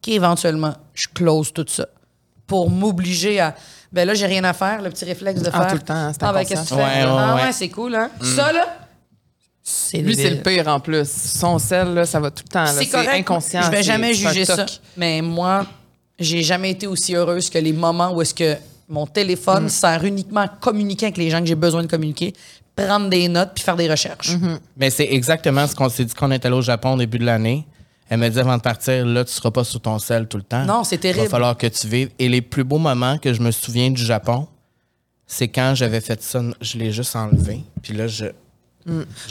[0.03, 1.86] qu'éventuellement, je close tout ça
[2.47, 3.55] pour m'obliger à.
[3.92, 5.68] Ben là, j'ai rien à faire, le petit réflexe de Ah, faire.
[5.68, 6.57] tout le temps, c'est Ah, ben inconscient.
[6.57, 6.80] qu'est-ce que tu fais?
[6.82, 7.42] Ouais, ouais, ah, ouais.
[7.45, 8.11] ouais, c'est cool, hein?
[8.20, 8.66] Ça, là,
[9.62, 11.09] c'est Lui, c'est le pire en plus.
[11.11, 12.64] Son sel, là, ça va tout le temps.
[12.64, 12.72] là.
[12.72, 13.09] C'est correct.
[13.14, 13.62] inconscient.
[13.62, 14.66] Je vais jamais juger ça.
[14.97, 15.64] Mais moi,
[16.19, 18.57] j'ai jamais été aussi heureuse que les moments où est-ce que
[18.89, 19.11] mon Mm.
[19.12, 22.33] téléphone sert uniquement à communiquer avec les gens que j'ai besoin de communiquer,
[22.77, 24.31] prendre des notes puis faire des recherches.
[24.33, 24.59] Mm-hmm.
[24.77, 27.25] Mais c'est exactement ce qu'on s'est dit qu'on est allé au Japon au début de
[27.25, 27.67] l'année.
[28.11, 30.43] Elle me dit avant de partir, là, tu seras pas sur ton sel tout le
[30.43, 30.65] temps.
[30.67, 31.25] Non, c'est Il terrible.
[31.25, 32.11] va falloir que tu vives.
[32.19, 34.47] Et les plus beaux moments que je me souviens du Japon,
[35.27, 37.61] c'est quand j'avais fait ça, je l'ai juste enlevé.
[37.83, 38.27] Puis là, je.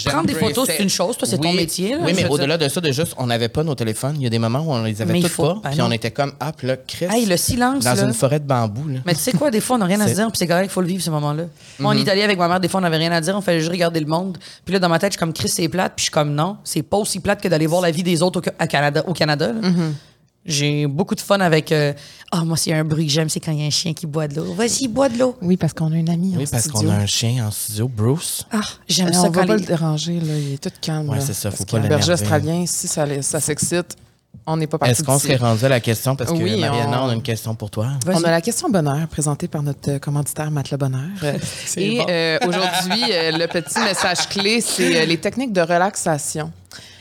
[0.06, 1.18] Prendre des photos, c'est une chose.
[1.18, 3.64] Toi, c'est ton métier, là, oui, mais au-delà de ça, de juste, on n'avait pas
[3.64, 4.16] nos téléphones.
[4.18, 5.54] Il y a des moments où on les avait toutes pas.
[5.64, 5.86] ben puis non.
[5.86, 7.06] on était comme, ah, puis là, Chris.
[7.10, 8.04] Hey, le silence, Dans là.
[8.04, 9.00] une forêt de bambou, là.
[9.06, 10.66] Mais tu sais quoi, des fois, on n'a rien à se dire, puis c'est correct,
[10.66, 11.44] il faut le vivre, ce moment-là.
[11.80, 12.00] Moi, Mhm.
[12.00, 13.72] en Italie, avec ma mère, des fois, on n'avait rien à dire, on fallait juste
[13.72, 14.38] regarder le monde.
[14.66, 16.34] Puis là, dans ma tête, je suis comme, Chris, c'est plate, puis je suis comme,
[16.34, 19.14] non, c'est pas aussi plate que d'aller voir la vie des autres au, Canada, au
[19.14, 19.48] Canada.
[19.54, 19.70] là.
[19.70, 19.94] Mhm.
[20.46, 21.72] J'ai beaucoup de fun avec.
[21.72, 21.94] euh,
[22.32, 23.70] Ah, moi, s'il y a un bruit que j'aime, c'est quand il y a un
[23.70, 24.54] chien qui boit de l'eau.
[24.56, 25.38] Vas-y, bois de l'eau.
[25.42, 26.82] Oui, parce qu'on a une amie Oui, en parce studio.
[26.82, 28.44] qu'on a un chien en studio, Bruce.
[28.52, 30.38] Ah, j'aime Mais ça on quand va pas les- le déranger, là.
[30.38, 31.08] Il est tout calme.
[31.10, 31.22] Ouais, là.
[31.26, 32.24] c'est ça, faut Parce pas qu'un berger l'énerver.
[32.24, 33.96] australien, si ça, ça s'excite,
[34.46, 36.16] on n'est pas parti Est-ce qu'on serait rendu à la question?
[36.16, 37.10] Parce que Oui, Mariana, on- on...
[37.10, 37.88] a une question pour toi.
[38.06, 38.16] Vas-y.
[38.18, 41.02] On a la question bonheur présentée par notre euh, commanditaire Matelas Bonheur.
[41.78, 42.06] Et bon.
[42.10, 46.52] euh, aujourd'hui, euh, le petit message clé, c'est euh, les techniques de relaxation.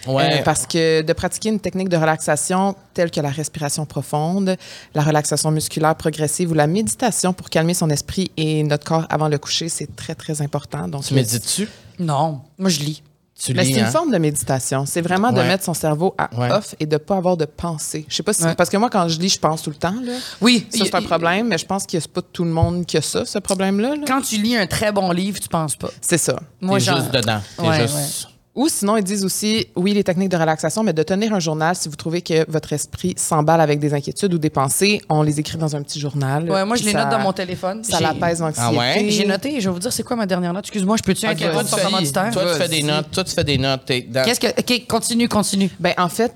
[0.07, 0.41] Ouais.
[0.41, 4.57] Euh, parce que de pratiquer une technique de relaxation telle que la respiration profonde,
[4.97, 9.29] la relaxation musculaire progressive ou la méditation pour calmer son esprit et notre corps avant
[9.29, 10.89] le coucher, c'est très, très important.
[10.89, 11.69] Donc, Tu médites-tu?
[12.01, 13.03] Non, moi, je lis.
[13.45, 13.91] Tu Mais lis, c'est une hein?
[13.91, 14.87] forme de méditation.
[14.87, 15.49] C'est vraiment de Ouais.
[15.49, 16.53] mettre son cerveau à Ouais.
[16.53, 18.05] off et de pas avoir de pensée.
[18.09, 18.55] Je sais pas si Ouais.
[18.55, 20.13] parce que moi quand je lis, je pense tout le temps là.
[20.41, 22.97] Oui, Ça c'est un problème, mais je pense que c'est pas tout le monde qui
[22.99, 23.97] a ça, ce problème-là.
[23.97, 24.03] là.
[24.07, 25.91] Quand tu lis un très bon livre, tu penses pas.
[26.01, 26.39] C'est ça.
[26.61, 27.41] Moi, T'es genre- juste dedans.
[27.59, 28.29] T'es Ouais, juste...
[28.55, 31.75] Ou sinon, ils disent aussi, oui, les techniques de relaxation, mais de tenir un journal
[31.75, 35.41] si vous trouvez que votre esprit s'emballe avec des inquiétudes ou des pensées, on les
[35.41, 36.51] écrit dans un petit journal.
[36.51, 37.83] Ouais, moi, je les ça- note dans mon téléphone.
[37.83, 38.69] Ça l'apaise l'anxiété.
[38.71, 39.07] Ah ouais?
[39.09, 40.65] J'ai noté, je vais vous dire, c'est quoi ma dernière note?
[40.65, 41.81] Excuse-moi, je peux-tu Ok, interrompre vas-y.
[41.83, 42.31] ton commanditaire?
[42.31, 43.11] Toi, tu fais des notes.
[43.11, 43.81] Toi, tu fais des notes.
[44.11, 44.49] Dans- Qu'est-ce que.
[44.61, 45.71] OK, continue, continue.
[45.81, 46.35] Ben, en fait,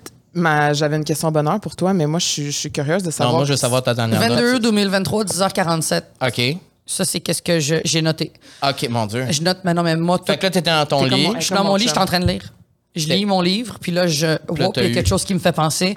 [0.73, 3.13] j'avais une question bonheur pour toi, mais moi, je suis, je suis curieuse de Non,
[3.13, 3.37] savoir.
[3.37, 4.63] moi, je veux savoir ta dernière 22 note.
[4.63, 6.03] 2023, 10h47.
[6.27, 6.57] OK.
[6.87, 8.33] Ça, c'est qu'est-ce que je- j'ai noté.
[8.63, 9.27] OK, mon Dieu.
[9.31, 11.19] Je note, mais non, mais moi, tout- Fait que là, t'étais dans ton T'es comme
[11.19, 11.27] lit.
[11.27, 11.37] moi.
[11.41, 12.53] je suis dans mon lit, je suis en train de lire.
[12.95, 15.25] Je lis mon livre, puis là, je vois t'as qu'il y a eu- quelque chose
[15.25, 15.97] qui me fait penser.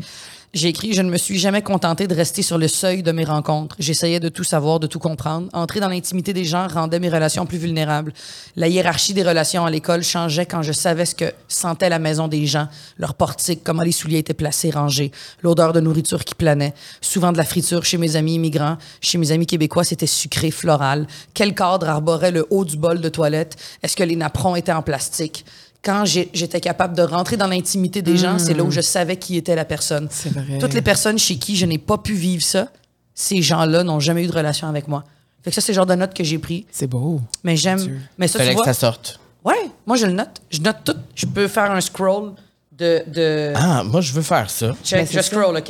[0.56, 3.24] J'ai écrit Je ne me suis jamais contenté de rester sur le seuil de mes
[3.24, 3.76] rencontres.
[3.78, 5.48] J'essayais de tout savoir, de tout comprendre.
[5.54, 8.14] Entrer dans l'intimité des gens rendait mes relations plus vulnérables.
[8.56, 12.28] La hiérarchie des relations à l'école changeait quand je savais ce que sentait la maison
[12.28, 15.12] des gens, leur portique, comment les souliers étaient placés, rangés,
[15.44, 16.74] l'odeur de nourriture qui planait.
[17.00, 18.80] Souvent de la friture chez mes amis immigrants.
[19.02, 21.06] Chez mes amis québécois, c'était sucré, floral.
[21.36, 23.56] Quel cadre arborait le haut du bol de toilette?
[23.84, 25.46] Est-ce que les napperons étaient en plastique?
[25.84, 29.38] Quand j'étais capable de rentrer dans l'intimité des gens, c'est là où je savais qui
[29.38, 30.06] était la personne.
[30.06, 30.10] Hmm.
[30.12, 30.58] C'est vrai.
[30.60, 32.68] Toutes les personnes chez qui je n'ai pas pu vivre ça,
[33.14, 35.04] ces gens-là n'ont jamais eu de relation avec moi.
[35.44, 36.66] Fait que ça, c'est le genre de note que j'ai pris.
[36.72, 37.22] C'est beau.
[37.44, 38.02] Mais j'aime.
[38.18, 38.66] Mais ça, tu Fallait que vois.
[38.66, 39.20] ça sorte.
[39.46, 40.42] Ouais, moi, je le note.
[40.50, 40.96] Je note tout.
[41.16, 42.34] Je peux faire un scroll
[42.74, 43.04] de.
[43.08, 43.54] de...
[43.56, 44.76] Ah, moi, je veux faire ça.
[44.84, 45.70] Check, Mais je scroll, OK?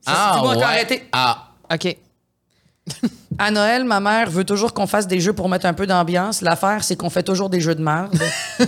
[0.00, 0.62] Ça, Ah, ouais.
[0.62, 1.04] arrêté?
[1.12, 1.96] Ah, OK.
[3.38, 6.40] À Noël, ma mère veut toujours qu'on fasse des jeux pour mettre un peu d'ambiance.
[6.40, 8.18] L'affaire, c'est qu'on fait toujours des jeux de merde.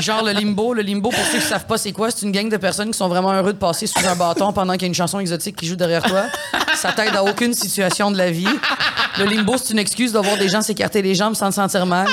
[0.00, 0.74] Genre le limbo.
[0.74, 2.98] Le limbo, pour ceux qui savent pas c'est quoi, c'est une gang de personnes qui
[2.98, 5.56] sont vraiment heureux de passer sous un bâton pendant qu'il y a une chanson exotique
[5.56, 6.24] qui joue derrière toi.
[6.74, 8.48] Ça t'aide à aucune situation de la vie.
[9.18, 11.86] Le limbo, c'est une excuse de voir des gens s'écarter les jambes sans te sentir
[11.86, 12.06] mal.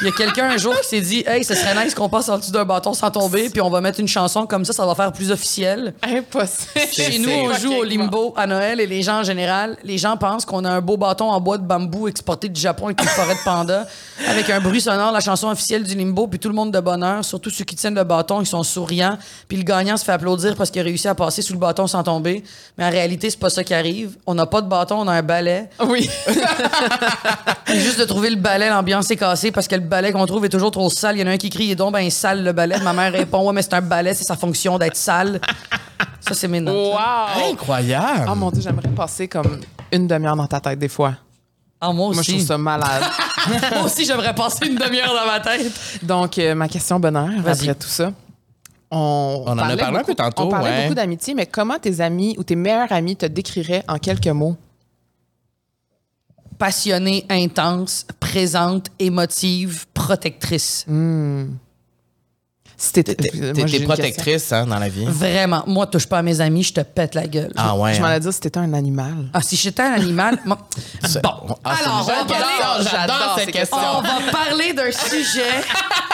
[0.00, 2.28] Il y a quelqu'un un jour qui s'est dit Hey, ce serait nice qu'on passe
[2.28, 4.86] en dessous d'un bâton sans tomber, puis on va mettre une chanson comme ça, ça
[4.86, 5.92] va faire plus officiel.
[6.02, 6.86] Impossible.
[6.92, 10.16] Chez nous, on joue au limbo à Noël et les gens en général, les gens
[10.16, 13.08] pensent qu'on a un beau bâton en bois de bambou exporté du Japon avec une
[13.08, 13.86] forêt de panda,
[14.28, 17.24] avec un bruit sonore, la chanson officielle du limbo, puis tout le monde de bonheur,
[17.24, 19.18] surtout ceux qui tiennent le bâton, ils sont souriants,
[19.48, 21.86] puis le gagnant se fait applaudir parce qu'il a réussi à passer sous le bâton
[21.86, 22.42] sans tomber.
[22.78, 24.16] Mais en réalité, c'est pas ça qui arrive.
[24.26, 25.68] On n'a pas de bâton, on a un balai.
[25.86, 26.08] Oui.
[27.74, 30.48] Juste de trouver le balai, l'ambiance est cassée parce que le balai qu'on trouve est
[30.48, 31.16] toujours trop sale.
[31.16, 32.78] Il y en a un qui crie, il est donc ben sale le balai.
[32.80, 35.40] Ma mère répond, ouais, mais c'est un balai, c'est sa fonction d'être sale.
[36.20, 36.94] Ça, c'est mes notes.
[36.94, 37.50] wow.
[37.52, 38.28] incroyable.
[38.30, 39.60] Oh mon Dieu, j'aimerais passer comme
[39.92, 41.14] une demi-heure dans ta tête des fois.
[41.80, 42.16] Ah, moi aussi.
[42.16, 43.02] Moi, je trouve ça malade.
[43.72, 45.72] Moi aussi, j'aimerais passer une demi-heure dans ma tête.
[46.02, 47.70] Donc, euh, ma question bonheur, Vas-y.
[47.70, 48.12] après tout ça.
[48.90, 50.82] On, On en a parlé un beaucoup- peu tantôt, On parlait ouais.
[50.82, 54.56] beaucoup d'amitié, mais comment tes amis ou tes meilleurs amis te décriraient en quelques mots?
[56.60, 60.84] Passionnée, intense, présente, émotive, protectrice.
[62.76, 65.06] Si t'étais- T'es protectrice hein, dans la vie.
[65.06, 65.62] Vraiment.
[65.66, 67.50] Moi, touche pas à mes amis, je te pète la gueule.
[67.56, 67.94] Ah ouais.
[67.94, 68.10] Je m'en hein.
[68.10, 69.30] allais dire si t'étais un animal.
[69.32, 70.38] Ah, si j'étais un animal.
[70.44, 70.58] moi-
[71.22, 71.56] Bon.
[71.64, 72.44] Ah, Alors, on va j'adore, parler-
[72.84, 73.78] j'adore j'adore cette question.
[73.78, 75.62] On va parler d'un sujet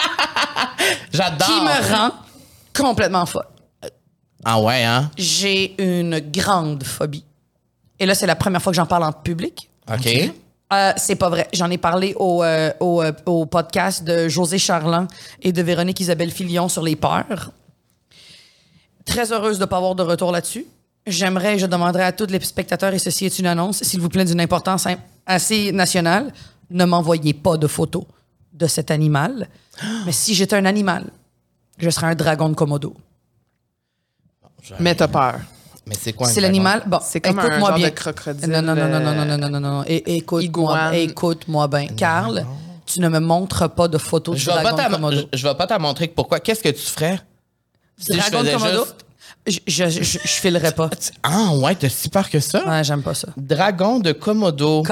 [1.13, 1.47] J'adore.
[1.49, 2.11] qui me rend
[2.73, 3.47] complètement folle.
[4.45, 5.11] Ah ouais, hein?
[5.19, 7.25] J'ai une grande phobie.
[7.99, 9.71] Et là, c'est la première fois que j'en parle en public.
[9.93, 10.07] OK.
[10.73, 11.49] Euh, c'est pas vrai.
[11.53, 15.07] J'en ai parlé au, euh, au, euh, au podcast de José Charland
[15.41, 17.53] et de Véronique Isabelle Filion sur les peurs.
[19.05, 20.67] Très heureuse de ne pas avoir de retour là-dessus.
[21.07, 24.25] J'aimerais, je demanderais à tous les spectateurs, et ceci est une annonce, s'il vous plaît,
[24.25, 26.33] d'une importance im- assez nationale,
[26.71, 28.03] ne m'envoyez pas de photos
[28.53, 29.49] de cet animal.
[30.05, 31.05] Mais si j'étais un animal,
[31.79, 32.97] je serais un dragon de Komodo.
[34.81, 35.39] Mais t'as peur.
[35.89, 36.83] Mais c'est quoi un C'est l'animal.
[36.87, 37.89] Bon, C'est comme un écoute-moi genre bien.
[37.91, 39.85] de crocodile, Non, non, non, non, non, non, non, non, non, non.
[39.87, 41.87] Et, écoute-moi, écoute-moi bien.
[41.97, 42.45] Carl,
[42.87, 45.17] tu ne me montres pas de photos de Je vais, pas dragon de t'am- Komodo.
[45.33, 46.41] je- je vais pas t'en montrer pourquoi.
[46.41, 47.21] Qu'est-ce que tu ferais?
[47.99, 48.85] Si Dragon de Komodo,
[49.47, 50.91] juste- je, je, je, je filerais pas.
[51.23, 52.67] Ah ouais, t'as si peur que ça?
[52.67, 53.29] Ouais, j'aime pas ça.
[53.37, 54.83] Dragon de Komodo.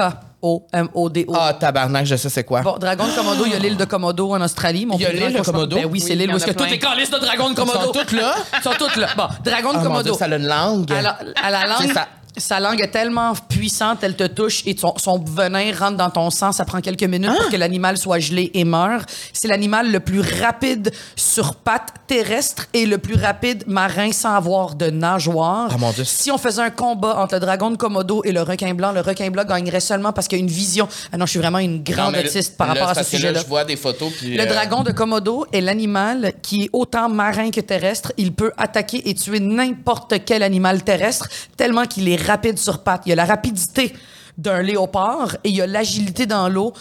[0.45, 1.33] K-O-M-O-D-O.
[1.35, 2.61] Ah, tabarnak, je sais c'est quoi.
[2.61, 4.85] Bon, dragon de Komodo, il y a l'île de Komodo en Australie.
[4.85, 5.75] Mon Il y a plus grand l'île de cauchemar- Komodo?
[5.77, 6.65] Ben oui, c'est Oui, l'île il y où en est-ce a que plein.
[6.65, 8.35] toutes les calices de dragons de Ils Komodo sont toutes là?
[8.57, 9.07] Ils sont toutes là.
[9.17, 10.03] Bon, dragon de Ah, mon Komodo.
[10.03, 10.91] Dieu, ça a une langue.
[10.91, 12.07] À la, à la langue, C'est ça.
[12.37, 16.29] Sa langue est tellement puissante, elle te touche et son, son venin rentre dans ton
[16.29, 16.51] sang.
[16.51, 17.35] Ça prend quelques minutes Hein?
[17.41, 19.01] pour que l'animal soit gelé et meure.
[19.33, 24.75] C'est l'animal le plus rapide sur pattes terrestres et le plus rapide marin sans avoir
[24.75, 25.69] de nageoire.
[25.71, 26.03] Ah, mon Dieu.
[26.03, 29.01] Si on faisait un combat entre le dragon de Komodo et le requin blanc, le
[29.01, 30.87] requin blanc gagnerait seulement parce qu'il y a une vision.
[31.11, 33.39] Ah non, je suis vraiment une Non, grande autiste par là, rapport à ce sujet-là.
[33.41, 34.11] Je vois des photos.
[34.17, 38.11] Puis, Le euh, dragon de Komodo est l'animal qui est autant marin que terrestre.
[38.17, 41.27] Il peut attaquer et tuer n'importe quel animal terrestre
[41.57, 43.03] tellement qu'il est rapide sur pattes.
[43.05, 43.93] Il a la rapidité
[44.37, 46.73] d'un léopard et il a l'agilité dans l'eau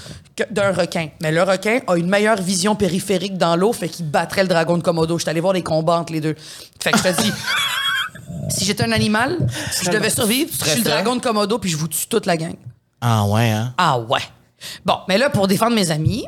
[0.50, 1.08] d'un requin.
[1.22, 4.76] Mais le requin a une meilleure vision périphérique dans l'eau, fait qu'il battrait le dragon
[4.76, 5.18] de Komodo.
[5.18, 6.34] Je suis allé voir les combats entre les deux.
[6.82, 7.32] Fait que je te dis,
[8.48, 9.38] si j'étais un animal,
[9.70, 12.26] si je devais survivre, je suis le dragon de Komodo puis je vous tue toute
[12.26, 12.56] la gang.
[13.00, 13.74] Ah ouais, hein?
[13.78, 14.22] Ah ouais.
[14.84, 16.24] Bon, mais là, pour défendre mes amis,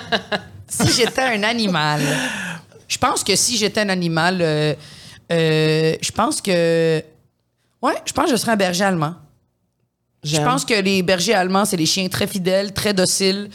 [0.68, 2.00] si j'étais un animal,
[2.88, 4.74] je pense que si j'étais un animal, euh,
[5.32, 7.02] euh, je pense que.
[7.82, 9.14] Ouais, je pense que je serais un berger allemand.
[10.22, 13.48] Je pense que les bergers allemands, c'est des chiens très fidèles, très dociles,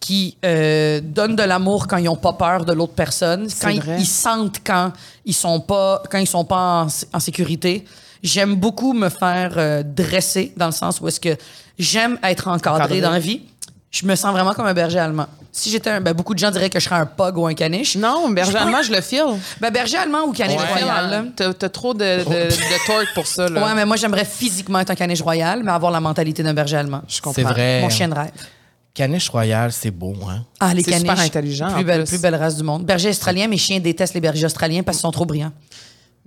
[0.00, 4.06] qui euh, donnent de l'amour quand ils n'ont pas peur de l'autre personne, quand ils,
[4.06, 4.92] sentent quand
[5.24, 7.84] ils sont pas quand ils sont pas en, en sécurité.
[8.22, 11.36] J'aime beaucoup me faire euh, dresser dans le sens où est-ce que
[11.78, 13.00] j'aime être encadré, Encadré.
[13.00, 13.42] dans la vie.
[13.90, 15.26] Je me sens vraiment comme un berger allemand.
[15.50, 17.54] Si j'étais un, ben, beaucoup de gens diraient que je serais un pug ou un
[17.54, 17.96] caniche.
[17.96, 19.24] Non, berger Je suis pas- allemand, je le file.
[19.60, 20.80] Ben, berger allemand ou caniche Ouais.
[20.82, 21.10] royal.
[21.10, 21.24] là.
[21.34, 23.48] T'as t'as trop de, de, de torque pour ça.
[23.48, 23.60] Là.
[23.66, 26.76] Ouais, mais moi, j'aimerais physiquement être un caniche royal, mais avoir la mentalité d'un berger
[26.76, 27.02] allemand.
[27.08, 27.34] je comprends.
[27.34, 27.80] C'est vrai.
[27.80, 28.30] Mon chien de rêve.
[28.94, 30.44] Caniche royal, c'est beau, hein?
[30.60, 31.08] Ah, les C'est caniches.
[31.10, 32.10] super intelligent, Plus belle, plus.
[32.10, 32.84] plus belle race du monde.
[32.84, 35.52] Berger australien, mes chiens détestent les bergers australiens parce qu'ils sont trop brillants.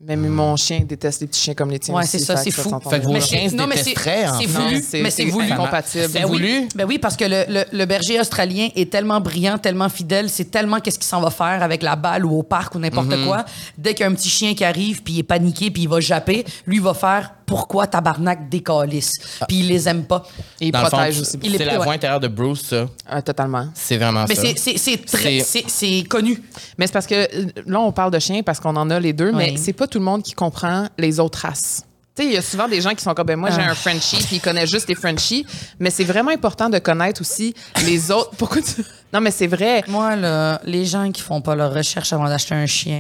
[0.06, 1.94] Même mon chien déteste les petits chiens comme les tiens.
[1.96, 2.70] Ouais, c'est ça, c'est que fou.
[2.90, 5.10] Fait que vos Mais chiens c'est- se non, mais c'est- détesteraient, en c'est voulu, mais
[5.10, 5.52] c'est voulu.
[5.52, 6.04] incompatible.
[6.08, 6.68] Ben C'est oui, voulu?
[6.76, 10.52] ben oui, parce que le, le- le berger australien est tellement brillant, tellement fidèle, c'est
[10.52, 13.26] tellement qu'est-ce qu'il s'en va faire avec la balle ou au parc ou n'importe Mm-hmm.
[13.26, 13.46] quoi.
[13.78, 15.90] Dès qu'il y a un petit chien qui arrive, puis il est paniqué, puis il
[15.90, 19.12] va japper, lui il va faire pourquoi tabarnak décalisse.
[19.42, 19.46] Ah.
[19.48, 20.26] Puis il les aime pas.
[20.60, 21.38] Et il Dans le fond, protège aussi.
[21.42, 21.84] C'est la ouais.
[21.84, 22.88] voix intérieure de Bruce, ça.
[23.08, 23.68] Ah, totalement.
[23.76, 24.42] C'est vraiment Mais ça.
[24.42, 26.42] c'est- c'est c'est très C'est- c'est c'est connu.
[26.78, 29.14] Mais c'est parce que euh, là, on parle de chiens parce qu'on en a les
[29.14, 31.84] deux, mais c'est pas tout le monde qui comprend les autres races.
[32.16, 33.72] Tu sais, il y a souvent des gens qui sont comme, ben moi, j'ai Ah.
[33.72, 35.46] un Frenchie, puis ils connaissent juste les Frenchies.
[35.80, 37.54] Mais c'est vraiment important de connaître aussi
[37.86, 38.32] les autres.
[38.38, 38.84] Pourquoi tu.
[39.14, 39.84] Non, mais c'est vrai.
[39.88, 42.98] Moi, là, les gens qui font pas leur recherche avant d'acheter un chien,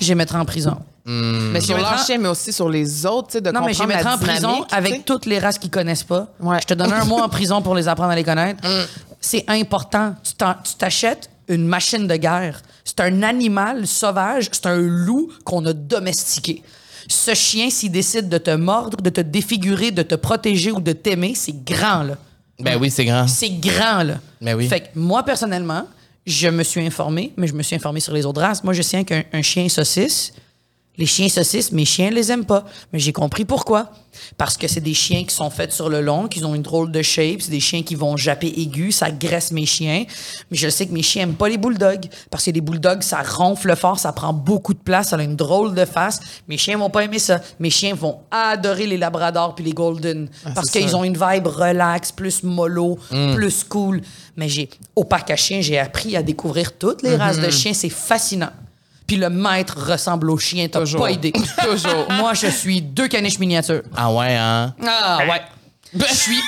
[0.00, 0.76] je les mettrai en prison.
[1.06, 3.82] Mais sur leur chien, mais aussi sur les autres, tu sais, de Non, mais je
[3.82, 6.28] les comprendre mettrai en prison avec toutes les races qu'ils connaissent pas.
[6.40, 6.58] Ouais.
[6.60, 8.62] Je te donne un mois en prison pour les apprendre à les connaître.
[8.66, 8.84] Mm.
[9.20, 10.14] C'est important.
[10.22, 12.62] Tu t'achètes une machine de guerre.
[12.84, 14.48] C'est un animal sauvage.
[14.52, 16.62] C'est un loup qu'on a domestiqué.
[17.08, 20.92] Ce chien, s'il décide de te mordre, de te défigurer, de te protéger ou de
[20.92, 22.16] t'aimer, c'est grand, là.
[22.60, 23.26] Ben oui, c'est grand.
[23.26, 24.20] C'est grand, là.
[24.40, 24.68] Ben oui.
[24.68, 25.86] Fait que moi, personnellement,
[26.26, 28.62] je me suis informé, mais je me suis informé sur les autres races.
[28.62, 30.32] Moi, je sais qu'un un chien saucisse,
[31.00, 32.64] les chiens saucisses, mes chiens les aiment pas.
[32.92, 33.90] Mais j'ai compris pourquoi.
[34.36, 36.92] Parce que c'est des chiens qui sont faits sur le long, qui ont une drôle
[36.92, 37.40] de shape.
[37.40, 40.04] C'est des chiens qui vont japper aigu, ça graisse mes chiens.
[40.50, 42.06] Mais je sais que mes chiens aiment pas les bulldogs.
[42.30, 45.36] Parce que les bulldogs, ça ronfle fort, ça prend beaucoup de place, ça a une
[45.36, 46.20] drôle de face.
[46.48, 47.40] Mes chiens vont pas aimer ça.
[47.58, 50.28] Mes chiens vont adorer les labradors puis les golden.
[50.54, 53.34] parce c'est qu'ils ont une vibe relax, plus mollo, Mm.
[53.36, 54.02] plus cool.
[54.36, 57.46] Mais j'ai, au parc à chiens, j'ai appris à découvrir toutes les races Mm-hmm.
[57.46, 57.72] de chiens.
[57.74, 58.50] C'est fascinant.
[59.10, 61.00] Puis le maître ressemble au chien, t'as Toujours.
[61.00, 61.32] pas idée.
[61.68, 62.06] Toujours.
[62.12, 63.82] Moi, je suis deux caniches miniatures.
[63.96, 64.72] Ah ouais, hein?
[64.86, 65.42] Ah ouais.
[65.92, 66.38] Je suis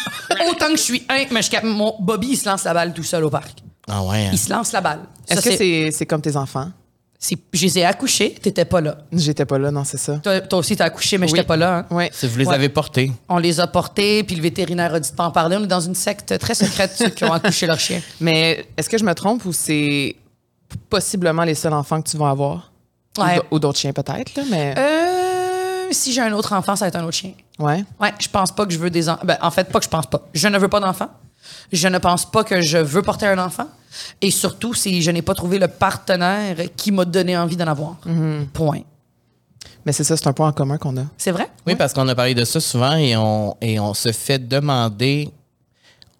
[0.48, 2.94] autant que je suis un, mais je cap- mon Bobby il se lance la balle
[2.94, 3.58] tout seul au parc.
[3.90, 4.30] Ah ouais, hein?
[4.32, 5.00] Il se lance la balle.
[5.28, 6.70] Ça, Est-ce que c'est c'est comme tes enfants?
[7.18, 8.98] c'est- je les ai accouchés, t'étais pas là.
[9.12, 10.18] J'étais pas là, non, c'est ça.
[10.22, 11.32] Toi, toi aussi t'as accouché, mais Oui.
[11.34, 11.78] j'étais pas là.
[11.78, 11.86] hein?
[11.90, 12.04] Oui.
[12.12, 12.54] Si vous les Ouais.
[12.54, 13.10] avez portés.
[13.28, 15.56] On les a portés, puis le vétérinaire a dit de pas en parler.
[15.58, 18.00] On est dans une secte très secrète ceux qui ont accouché leur chien.
[18.20, 20.14] Mais est-ce que je me trompe ou c'est
[20.90, 22.72] possiblement les seuls enfants que tu vas avoir?
[23.18, 23.36] Ou Ouais.
[23.36, 24.74] d- Ou d'autres chiens peut-être, mais.
[24.78, 27.32] Euh, si j'ai un autre enfant, ça va être un autre chien.
[27.58, 27.84] Ouais.
[28.00, 29.22] Ouais, je pense pas que je veux des enfants.
[29.24, 30.22] Ben, en fait, pas que je pense pas.
[30.32, 31.08] Je ne veux pas d'enfant.
[31.72, 33.66] Je ne pense pas que je veux porter un enfant.
[34.22, 37.96] Et surtout, c'est je n'ai pas trouvé le partenaire qui m'a donné envie d'en avoir.
[38.54, 38.80] Point.
[39.84, 41.02] Mais c'est ça, c'est un point en commun qu'on a.
[41.18, 41.48] C'est vrai?
[41.66, 45.30] Oui, parce qu'on a parlé de ça souvent et on, et on se fait demander,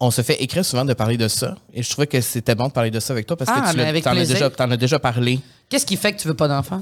[0.05, 1.55] on se fait écrire souvent de parler de ça.
[1.73, 3.71] Et je trouvais que c'était bon de parler de ça avec toi parce Ah, que
[3.71, 5.39] tu l'as- avec t'en as, déjà, t'en as déjà parlé.
[5.69, 6.81] Qu'est-ce qui fait que tu veux pas d'enfant?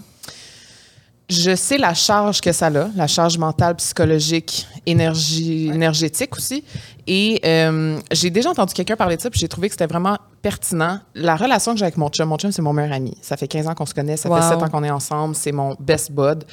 [1.30, 6.66] Je sais la charge que ça a, la charge mentale, psychologique, énergie, énergétique aussi.
[7.08, 10.18] Et euh, j'ai déjà entendu quelqu'un parler de ça, puis j'ai trouvé que c'était vraiment
[10.42, 11.00] pertinent.
[11.16, 13.16] La relation que j'ai avec mon chum, mon chum, c'est mon meilleur ami.
[13.22, 14.42] Ça fait 15 ans qu'on se connaît, ça Wow.
[14.42, 16.44] fait 7 ans qu'on est ensemble, c'est mon best bud.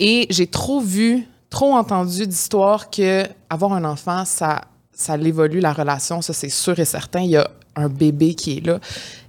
[0.00, 4.62] Et j'ai trop vu, trop entendu d'histoires que avoir un enfant, ça,
[5.02, 7.20] ça l'évolue la relation, ça c'est sûr et certain.
[7.20, 8.78] Il y a un bébé qui est là.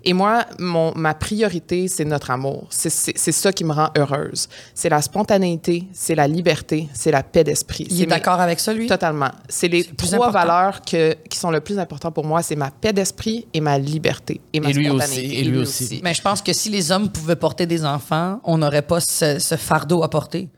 [0.04, 2.68] Et moi, mon, ma priorité, c'est notre amour.
[2.70, 2.90] C'est-
[3.32, 4.50] ça qui me rend heureuse.
[4.76, 7.88] C'est la spontanéité, c'est la liberté, c'est la paix d'esprit.
[7.90, 8.88] Il est d'accord avec ça, lui?
[8.88, 9.32] Totalement.
[9.48, 10.32] C'est les trois important.
[10.34, 12.44] valeurs que, qui sont le plus importantes pour moi.
[12.44, 14.42] C'est ma paix d'esprit et ma liberté.
[14.52, 15.26] Et ma Et lui spontanéité.
[15.28, 16.02] aussi, et lui aussi.
[16.04, 19.40] Mais je pense que si les hommes pouvaient porter des enfants, on n'aurait pas ce,
[19.40, 20.50] ce fardeau à porter.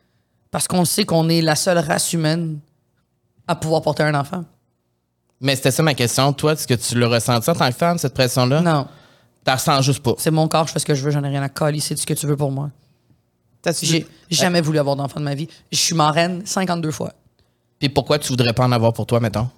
[0.50, 2.58] Parce qu'on sait qu'on est la seule race humaine
[3.48, 4.44] à pouvoir porter un enfant.
[5.42, 6.32] Mais c'était ça ma question.
[6.34, 8.62] Toi, est-ce que tu l'as ressenti en tant que femme, cette pression-là?
[8.62, 8.88] Non.
[9.46, 10.16] Tu ressens juste pas.
[10.18, 11.98] C'est mon corps, je fais ce que je veux, j'en ai rien à coller, c'est
[11.98, 12.72] ce que tu veux pour moi.
[13.82, 15.48] J'ai vu- jamais voulu avoir d'enfant de ma vie.
[15.72, 17.14] Je suis marraine 52 fois.
[17.80, 19.50] Puis pourquoi tu voudrais pas en avoir pour toi, mettons?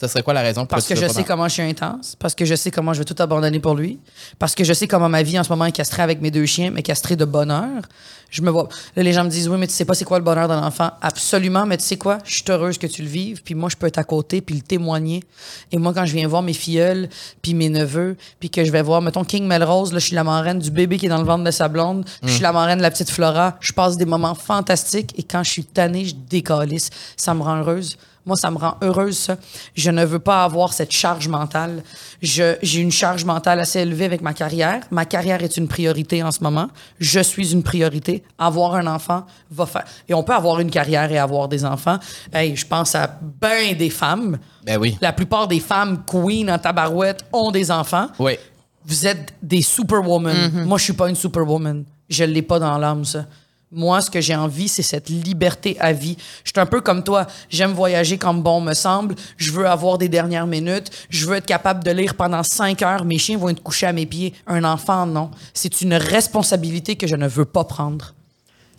[0.00, 2.34] Ça serait quoi la raison pour Parce que je sais comment je suis intense, parce
[2.34, 4.00] que je sais comment je vais tout abandonner pour lui,
[4.40, 6.46] parce que je sais comment ma vie en ce moment est castrée avec mes deux
[6.46, 7.82] chiens, mais castrée de bonheur.
[8.28, 8.68] Je me vois.
[8.96, 10.60] Là, les gens me disent oui, mais tu sais pas c'est quoi le bonheur d'un
[10.60, 10.90] enfant.
[11.00, 12.18] Absolument, mais tu sais quoi?
[12.24, 14.56] Je suis heureuse que tu le vives, puis moi je peux être à côté puis
[14.56, 15.22] le témoigner.
[15.70, 17.08] Et moi quand je viens voir mes filleuls
[17.40, 20.24] puis mes neveux, puis que je vais voir mettons King Melrose, là je suis la
[20.24, 22.78] marraine du bébé qui est dans le ventre de sa blonde, je suis la marraine
[22.78, 26.16] de la petite Flora, je passe des moments fantastiques et quand je suis tannée, je
[26.28, 26.90] décalisse.
[27.16, 27.96] Ça me rend heureuse.
[28.26, 29.36] Moi, ça me rend heureuse, ça.
[29.74, 31.82] Je ne veux pas avoir cette charge mentale.
[32.22, 34.80] Je, j'ai une charge mentale assez élevée avec ma carrière.
[34.90, 36.68] Ma carrière est une priorité en ce moment.
[36.98, 38.22] Je suis une priorité.
[38.38, 39.84] Avoir un enfant va faire.
[40.08, 41.98] Et on peut avoir une carrière et avoir des enfants.
[42.32, 44.38] Hey, je pense à ben des femmes.
[44.64, 44.96] Ben oui.
[45.02, 48.08] La plupart des femmes queen en tabarouette ont des enfants.
[48.18, 48.38] Oui.
[48.86, 50.64] Vous êtes des superwoman.
[50.64, 51.84] Moi, je suis pas une superwoman.
[52.08, 53.26] Je l'ai pas dans l'âme, ça.
[53.74, 56.16] Moi, ce que j'ai envie, c'est cette liberté à vie.
[56.44, 57.26] Je suis un peu comme toi.
[57.50, 59.16] J'aime voyager comme bon me semble.
[59.36, 60.90] Je veux avoir des dernières minutes.
[61.10, 63.04] Je veux être capable de lire pendant cinq heures.
[63.04, 64.32] Mes chiens vont être couchés à mes pieds.
[64.46, 65.32] Un enfant, non.
[65.54, 68.14] C'est une responsabilité que je ne veux pas prendre.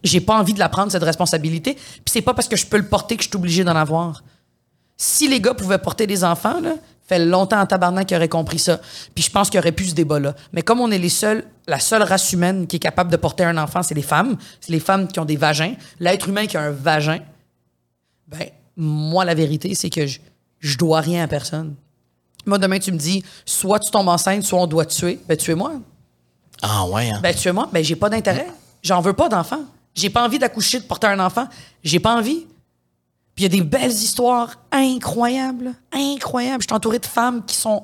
[0.02, 1.74] J'ai pas envie de la prendre, cette responsabilité.
[1.74, 4.24] Puis c'est pas parce que je peux le porter que je suis obligée d'en avoir.
[4.96, 6.76] Si les gars pouvaient porter des enfants, là,
[7.08, 8.80] fait longtemps en tabarnak qu'ils auraient compris ça.
[9.14, 10.36] Puis je pense qu'il aurait plus ce débat-là.
[10.54, 13.44] Mais comme on est les seuls, la seule race humaine qui est capable de porter
[13.44, 14.38] un enfant, c'est les femmes.
[14.60, 15.76] C'est les femmes qui ont des vagins.
[16.00, 17.20] L'être humain qui a un vagin,
[18.28, 20.20] ben, moi, la vérité, c'est que je,
[20.60, 21.76] je dois rien à personne.
[22.46, 25.20] Moi, demain, tu me dis, soit tu tombes enceinte, soit on doit te tuer.
[25.28, 25.74] Ben, tuez-moi.
[26.62, 27.10] Ah ouais.
[27.10, 27.20] Hein?
[27.22, 27.70] Ben, tuez-moi.
[27.72, 28.48] Ben, j'ai pas d'intérêt.
[28.82, 29.62] J'en veux pas d'enfant.
[29.94, 31.48] J'ai pas envie d'accoucher, de porter un enfant.
[31.84, 32.46] J'ai pas envie.
[33.36, 35.74] Puis il y a des belles histoires incroyables.
[35.92, 36.62] Incroyables.
[36.62, 37.84] Je suis entourée de femmes qui sont.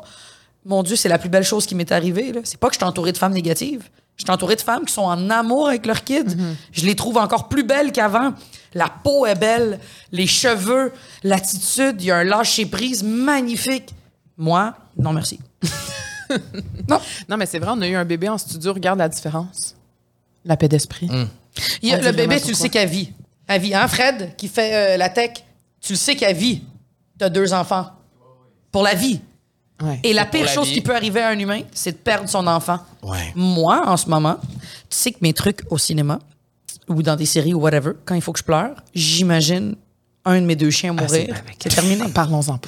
[0.66, 2.32] Mon Dieu, c'est la plus belle chose qui m'est arrivée.
[2.32, 2.42] là.
[2.44, 3.90] C'est pas que je suis entourée de femmes négatives.
[4.18, 6.36] Je suis entourée de femmes qui sont en amour avec leurs kids.
[6.72, 8.34] Je les trouve encore plus belles qu'avant.
[8.74, 9.80] La peau est belle,
[10.12, 13.90] les cheveux, l'attitude, il y a un lâcher-prise magnifique.
[14.38, 15.40] Moi, non merci.
[16.88, 17.00] non.
[17.28, 18.74] Non, mais c'est vrai, on a eu un bébé en studio.
[18.74, 19.76] Regarde la différence.
[20.46, 21.10] La paix d'esprit.
[21.82, 23.12] Il y a- On dit le bébé, tu le sais qu'elle vit.
[23.54, 23.76] Elle vit.
[23.76, 25.32] Hein, Fred, qui fait euh, la tech,
[25.82, 26.64] tu le sais qu'elle vit.
[27.20, 27.88] Tu as deux enfants.
[28.72, 29.20] Pour la vie.
[29.82, 30.00] Ouais.
[30.04, 30.76] Et la pire la chose vie.
[30.76, 32.80] qui peut arriver à un humain, c'est de perdre son enfant.
[33.04, 33.34] Ouais.
[33.36, 34.38] Moi, en ce moment,
[34.90, 36.20] tu sais que mes trucs au cinéma
[36.88, 39.76] ou dans des séries ou whatever, quand il faut que je pleure, j'imagine
[40.24, 41.44] un de mes deux chiens Ah, c'est- mourir.
[41.62, 42.04] c'est terminé.
[42.14, 42.60] Parlons-en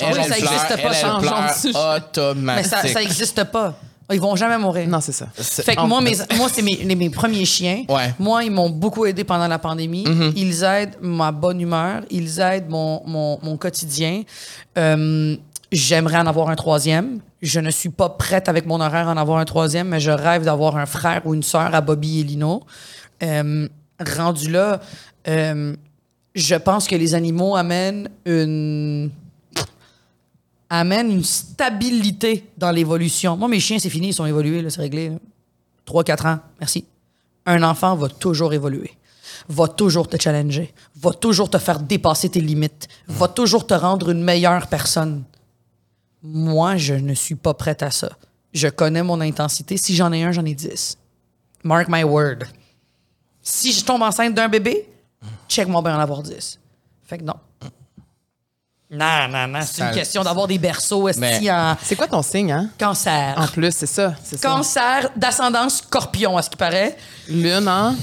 [0.00, 2.34] oui, ça existe pas, elle, elle pleure.
[2.34, 3.78] Mais ça, ça existe pas.
[4.12, 4.86] Ils vont jamais mourir.
[4.88, 5.26] Non, c'est ça.
[5.34, 7.84] Fait que moi, mes, moi c'est mes, les- mes premiers chiens.
[7.88, 8.14] Ouais.
[8.18, 10.04] Moi, ils m'ont beaucoup aidé pendant la pandémie.
[10.36, 12.02] Ils aident ma bonne humeur.
[12.10, 14.22] Ils aident mon, mon, mon quotidien.
[14.78, 15.36] Euh,
[15.72, 17.18] J'aimerais en avoir un troisième.
[17.42, 20.10] Je ne suis pas prête avec mon horaire à en avoir un troisième, mais je
[20.12, 22.62] rêve d'avoir un frère ou une sœur à Bobby et Lino.
[23.24, 23.66] Euh,
[24.16, 24.80] rendu là,
[25.26, 25.74] euh,
[26.36, 29.10] je pense que les animaux amènent une
[30.70, 33.36] amènent une stabilité dans l'évolution.
[33.36, 35.12] Moi, mes chiens, c'est fini, ils sont évolués, c'est réglé.
[35.86, 36.84] 3-4 ans, merci.
[37.46, 38.90] Un enfant va toujours évoluer,
[39.48, 44.10] va toujours te challenger, va toujours te faire dépasser tes limites, va toujours te rendre
[44.10, 45.24] une meilleure personne.
[46.22, 48.10] Moi, je ne suis pas prête à ça.
[48.54, 49.76] Je connais mon intensité.
[49.76, 50.96] Si j'en ai un, j'en ai 10.
[51.64, 52.44] Mark my word.
[53.42, 54.88] Si je tombe enceinte d'un bébé,
[55.48, 56.58] check-moi bien en avoir 10.
[57.02, 57.34] Fait que non.
[58.90, 59.60] Non, non, non.
[59.62, 62.68] C'est Ça- une question d'avoir des berceaux esti, Mais- en C'est quoi ton signe, hein?
[62.78, 63.34] cancer.
[63.36, 64.14] En plus, c'est ça.
[64.22, 64.48] C'est ça.
[64.48, 66.96] Cancer d'ascendance scorpion, à ce qui paraît.
[67.28, 67.96] Lune, hein?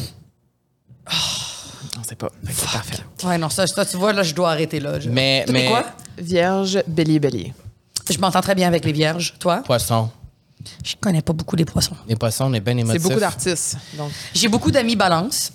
[1.99, 2.29] On sait pas.
[2.45, 2.97] Fait que C'est parfait.
[3.23, 4.99] Ouais, non, ça, ça, tu vois, là, je dois arrêter là.
[4.99, 5.85] Je- Mais- Toi, t'es mais- quoi?
[6.17, 7.53] Vierge, bélier, bélier.
[8.09, 9.33] Je m'entends très bien avec les vierges.
[9.39, 9.61] Toi?
[9.63, 10.09] Poisson.
[10.83, 11.95] Je connais pas beaucoup les poissons.
[12.07, 13.01] Les poissons, on est bien C'est émotifs.
[13.03, 13.77] beaucoup d'artistes.
[13.93, 15.51] Donc, J'ai beaucoup d'amis balance.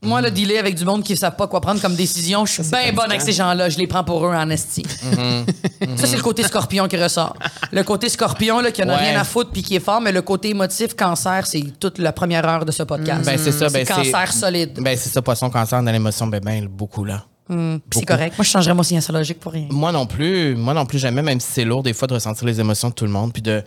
[0.00, 2.52] Moi, le dealer avec du monde qui ne savent pas quoi prendre comme décision, je
[2.62, 3.68] suis bien bonne avec ces gens-là.
[3.68, 4.84] Je les prends pour eux en esti.
[5.96, 7.34] Ça, c'est le côté scorpion qui ressort.
[7.72, 9.10] Le côté scorpion, là, qui en a Ouais.
[9.10, 12.12] rien à foutre puis qui est fort, mais le côté émotif, cancer, c'est toute la
[12.12, 13.24] première heure de ce podcast.
[13.24, 13.68] Ben, c'est ça.
[13.70, 14.78] Ben, c'est cancer solide.
[14.80, 17.24] Ben, c'est ça, poisson, cancer, dans l'émotion, ben, ben, beaucoup, là.
[17.48, 17.56] Puis
[17.92, 18.34] c'est correct.
[18.38, 19.66] Moi, je changerais mon signe astrologique pour rien.
[19.70, 22.46] Moi non plus, moi non plus jamais, même si c'est lourd des fois de ressentir
[22.46, 23.62] les émotions de tout le monde, puis de.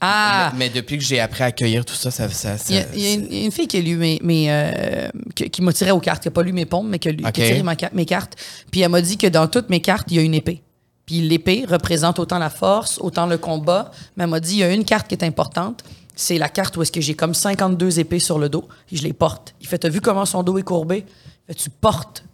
[0.00, 0.50] Ah!
[0.54, 2.78] Mais, mais depuis que j'ai appris à accueillir tout ça, ça, ça, ça- Il y,
[2.78, 4.46] a, il y a une, il y a une fille qui a lu mes, mes,
[4.50, 7.08] euh, qui, qui m'a tiré aux cartes, qui n'a pas lu mes pompes, mais qui
[7.08, 7.34] a, lu- qui a Ok.
[7.34, 8.36] tiré ma mes cartes.
[8.70, 10.62] Puis elle m'a dit que dans toutes mes cartes, il y a une épée.
[11.06, 13.90] Puis l'épée représente autant la force, autant le combat.
[14.16, 15.84] Mais elle m'a dit, il y a une carte qui est importante.
[16.16, 19.02] C'est la carte où est-ce que j'ai comme 52 épées sur le dos et je
[19.02, 19.54] les porte.
[19.60, 21.04] Il fait, t'as vu comment son dos est courbé?
[21.46, 22.24] Fait, tu portes.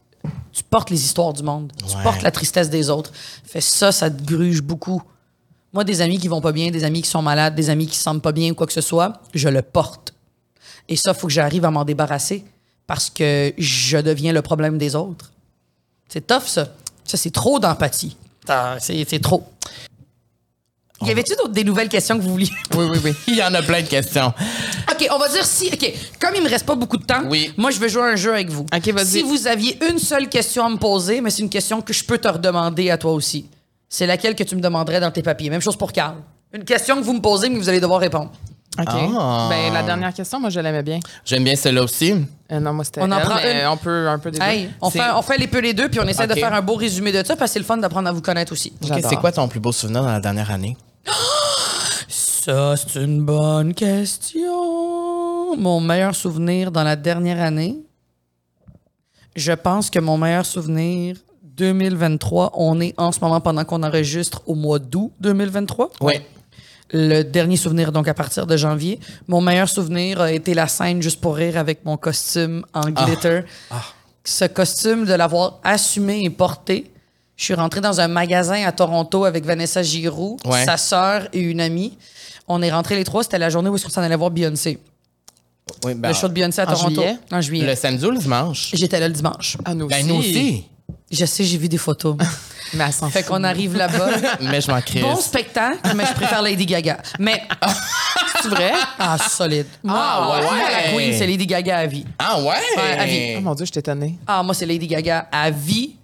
[0.52, 1.72] Tu portes les histoires du monde.
[1.78, 3.12] Tu portes la tristesse des autres.
[3.44, 5.02] Fait, ça, ça te gruge beaucoup.
[5.76, 7.96] Moi, des amis qui vont pas bien, des amis qui sont malades, des amis qui
[7.98, 10.14] se sentent pas bien ou quoi que ce soit, je le porte.
[10.88, 12.44] Et ça, il faut que j'arrive à m'en débarrasser
[12.86, 15.32] parce que je deviens le problème des autres.
[16.08, 16.68] C'est tough, ça.
[17.04, 18.16] Ça, c'est trop d'empathie.
[18.80, 19.44] C'est trop.
[21.04, 22.50] Y avait-tu d'autres des nouvelles questions que vous vouliez?
[22.74, 23.12] oui, oui, oui.
[23.28, 24.32] Il y en a plein de questions.
[24.90, 25.66] OK, on va dire si.
[25.70, 27.52] OK, comme il me reste pas beaucoup de temps, Oui.
[27.58, 28.64] moi, je vais jouer à un jeu avec vous.
[28.74, 29.06] OK, vas-y.
[29.06, 32.02] Si vous aviez une seule question à me poser, mais c'est une question que je
[32.02, 33.44] peux te redemander à toi aussi,
[33.88, 35.50] c'est laquelle que tu me demanderais dans tes papiers?
[35.50, 36.16] Même chose pour Carl.
[36.52, 38.30] Une question que vous me posez, mais que vous allez devoir répondre.
[38.78, 38.86] OK.
[38.88, 39.46] Ah.
[39.50, 41.00] Ben, la dernière question, moi, je l'aimais bien.
[41.24, 42.12] J'aime bien celle-là aussi.
[42.52, 43.68] Euh, non, moi, c'était On en elle, prend mais une.
[43.68, 44.70] on peut un peu des Hey, deux.
[44.82, 46.38] on C'est- fait, on fait les peu les deux, puis on essaie de OK.
[46.38, 48.52] faire un beau résumé de ça, parce que c'est le fun d'apprendre à vous connaître
[48.52, 48.72] aussi.
[48.82, 49.10] Ok, J'adore.
[49.10, 50.76] c'est quoi ton plus beau souvenir dans la dernière année?
[52.08, 55.56] Ça, c'est une bonne question.
[55.56, 57.78] Mon meilleur souvenir dans la dernière année,
[59.34, 61.16] je pense que mon meilleur souvenir
[61.56, 65.90] 2023, on est en ce moment pendant qu'on enregistre au mois d'août 2023.
[66.00, 66.14] Oui.
[66.92, 69.00] Le dernier souvenir, donc à partir de janvier.
[69.26, 73.40] Mon meilleur souvenir a été la scène juste pour rire avec mon costume en glitter.
[74.24, 76.90] Ce costume, de l'avoir assumé et porté.
[77.36, 80.64] Je suis rentrée dans un magasin à Toronto avec Vanessa Giroux, Ouais.
[80.64, 81.98] sa sœur et une amie.
[82.48, 83.22] On est rentrés les trois.
[83.24, 84.78] C'était la journée où on s'en allait voir Beyoncé.
[85.84, 86.94] Oui, ben, le show de Beyoncé à en Toronto.
[87.02, 87.16] juillet?
[87.32, 87.66] En juillet.
[87.66, 88.70] Le samedi ou le dimanche?
[88.74, 89.56] J'étais là le dimanche.
[89.64, 90.64] Ah, nous Ben, nous aussi.
[91.10, 92.16] Je sais, j'ai vu des photos.
[92.74, 94.08] Mais elle s'en fait qu'on arrive là-bas.
[94.40, 95.00] Mais je m'en crisse.
[95.02, 96.98] Bon spectacle, mais je préfère Lady Gaga.
[97.20, 97.40] Mais.
[98.42, 98.72] C'est vrai?
[98.98, 99.66] Ah, solide.
[99.84, 100.42] Moi, Ah, ouais.
[100.42, 102.04] moi, la queen, c'est Lady Gaga à vie.
[102.18, 102.46] Ah ouais?
[102.76, 103.34] Ouais, à vie.
[103.38, 104.18] Oh mon Dieu, je étonnée.
[104.26, 105.94] Ah, moi, c'est Lady Gaga à vie.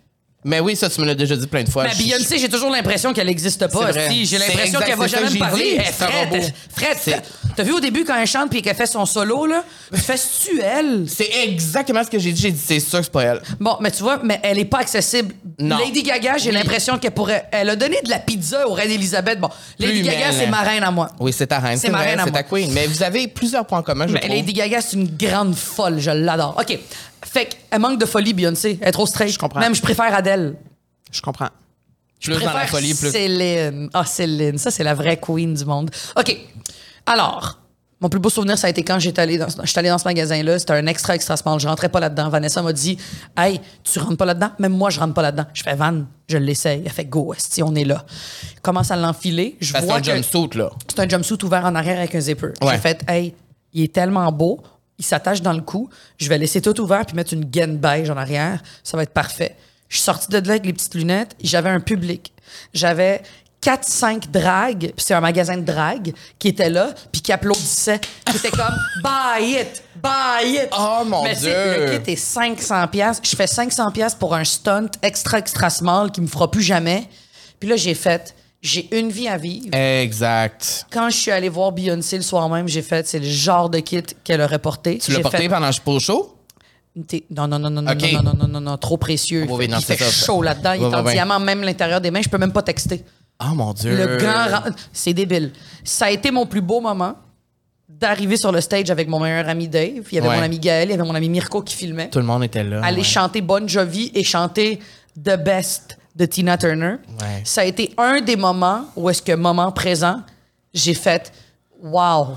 [0.44, 1.85] Mais oui, ça, tu me l'as déjà dit plein de fois.
[1.85, 3.93] Mais Je- Beyoncé, j'ai toujours l'impression qu'elle n'existe pas.
[3.93, 4.09] Vrai.
[4.10, 5.62] Si, J'ai C'est l'impression exact, qu'elle va c'est ça jamais que me j'ai parler.
[5.64, 5.70] dit.
[5.77, 6.28] Elle est C'est un frette.
[6.32, 6.47] robot.
[6.74, 6.98] Frette.
[7.01, 7.23] C'est-
[7.55, 9.62] T'as vu au début quand elle chante puis qu'elle fait son solo, là?
[9.93, 11.05] Fais-tu elle?
[11.06, 12.40] C'est exactement ce que j'ai dit.
[12.43, 13.43] J'ai dit, c'est sûr que c'est pas elle.
[13.60, 15.35] Bon, mais tu vois, mais elle est pas accessible.
[15.60, 15.77] Non.
[15.78, 16.56] Lady Gaga, j'ai Oui.
[16.56, 17.47] l'impression qu'elle pourrait.
[17.52, 19.39] Elle a donné de la pizza au Reine Elisabeth.
[19.39, 20.35] Bon, Lady Plus Gaga, humaine.
[20.40, 21.10] c'est ma reine à moi.
[21.20, 21.77] Oui, c'est ta reine.
[21.78, 22.43] C'est C'est ma vrai, reine à c'est moi.
[22.43, 22.73] ta queen.
[22.73, 24.32] Mais vous avez plusieurs points communs, je Mais trouve.
[24.35, 26.01] Lady Gaga, c'est une grande folle.
[26.01, 26.56] Je l'adore.
[26.59, 26.78] OK.
[27.24, 28.78] Fait qu'elle manque de folie, Beyoncé.
[28.81, 29.32] Elle est trop straight.
[29.32, 29.61] Je comprends.
[29.61, 30.57] Même, je préfère Adele.
[31.11, 31.49] Je comprends.
[32.20, 33.11] Plus dans la préfère folie, plus.
[33.11, 33.90] Céline.
[33.93, 34.59] Ah, Céline.
[34.59, 35.90] Ça, c'est la vraie queen du monde.
[36.16, 36.36] OK.
[37.07, 37.59] Alors,
[38.03, 40.05] mon plus beau souvenir, ça a été quand j'étais allé dans, j'étais allé dans ce
[40.05, 40.59] magasin-là.
[40.59, 41.61] C'était un extra, extra small.
[41.61, 42.28] Je rentrais pas là-dedans.
[42.28, 42.99] Vanessa m'a dit
[43.36, 44.51] Hey, tu rentres pas là-dedans?
[44.59, 45.47] Même moi, je rentre pas là-dedans.
[45.55, 46.82] Je fais Van, je l'essaye.
[46.85, 48.05] Elle fait Go, si on est là.
[48.57, 49.57] Je commence à l'enfiler.
[49.61, 50.70] Je vois c'est un que jumpsuit, là.
[50.89, 52.49] c'est un jumpsuit ouvert en arrière avec un zipper.
[52.61, 52.73] Ouais.
[52.73, 53.35] J'ai fait Hey,
[53.73, 54.61] il est tellement beau.
[55.03, 55.91] Il s'attache dans le cou.
[56.16, 58.62] Je vais laisser tout ouvert puis mettre une gaine beige en arrière.
[58.85, 59.57] Ça va être parfait.
[59.89, 61.35] Je suis sortie de là avec les petites lunettes.
[61.43, 62.33] J'avais un public.
[62.73, 63.20] J'avais
[63.65, 67.99] 4-5 dragues, puis c'est un magasin de drague, qui était là, puis qui applaudissait.
[68.27, 69.83] Qui était comme «Buy it!
[69.97, 71.51] Buy it!» Oh, mon Mais Dieu!
[71.53, 73.20] Le kit est 500 pièces.
[73.24, 77.09] Je fais 500 pièces pour un stunt extra, extra small qui me fera plus jamais.
[77.59, 80.87] Puis là, j'ai fait «J'ai une vie à vivre.» Exact.
[80.93, 83.81] quand je suis allée voir Beyoncé le soir même, j'ai fait, c'est le genre de
[83.81, 84.99] kit qu'elle aurait porté.
[84.99, 86.37] Tu l'as porté fait, pendant le show?
[87.31, 88.13] Non, non, non, non, non, Ok.
[88.13, 89.47] non, non, non, non, non, trop précieux.
[89.49, 90.27] Oui, oui, non, il fait ça.
[90.27, 90.73] chaud là-dedans.
[90.75, 92.21] Il est en diamant, même l'intérieur des mains.
[92.23, 93.03] Je peux même pas texter.
[93.43, 93.97] Oh mon Dieu.
[93.97, 94.47] Le grand...
[94.49, 95.53] ra- C'est débile.
[95.85, 97.15] Ça a été mon plus beau moment
[97.89, 100.05] d'arriver sur le stage avec mon meilleur ami Dave.
[100.11, 100.37] Il y avait Ouais.
[100.37, 102.11] mon ami Gaël, il y avait mon ami Mirko qui filmait.
[102.11, 102.81] Tout le monde était là.
[102.85, 103.03] Aller ouais.
[103.05, 104.79] chanter Bon Jovi et chanter
[105.17, 106.97] The Best de Tina Turner.
[107.21, 107.43] Ouais.
[107.45, 110.23] Ça a été un des moments où est-ce que, moment présent,
[110.75, 111.33] j'ai fait
[111.83, 112.37] Wow,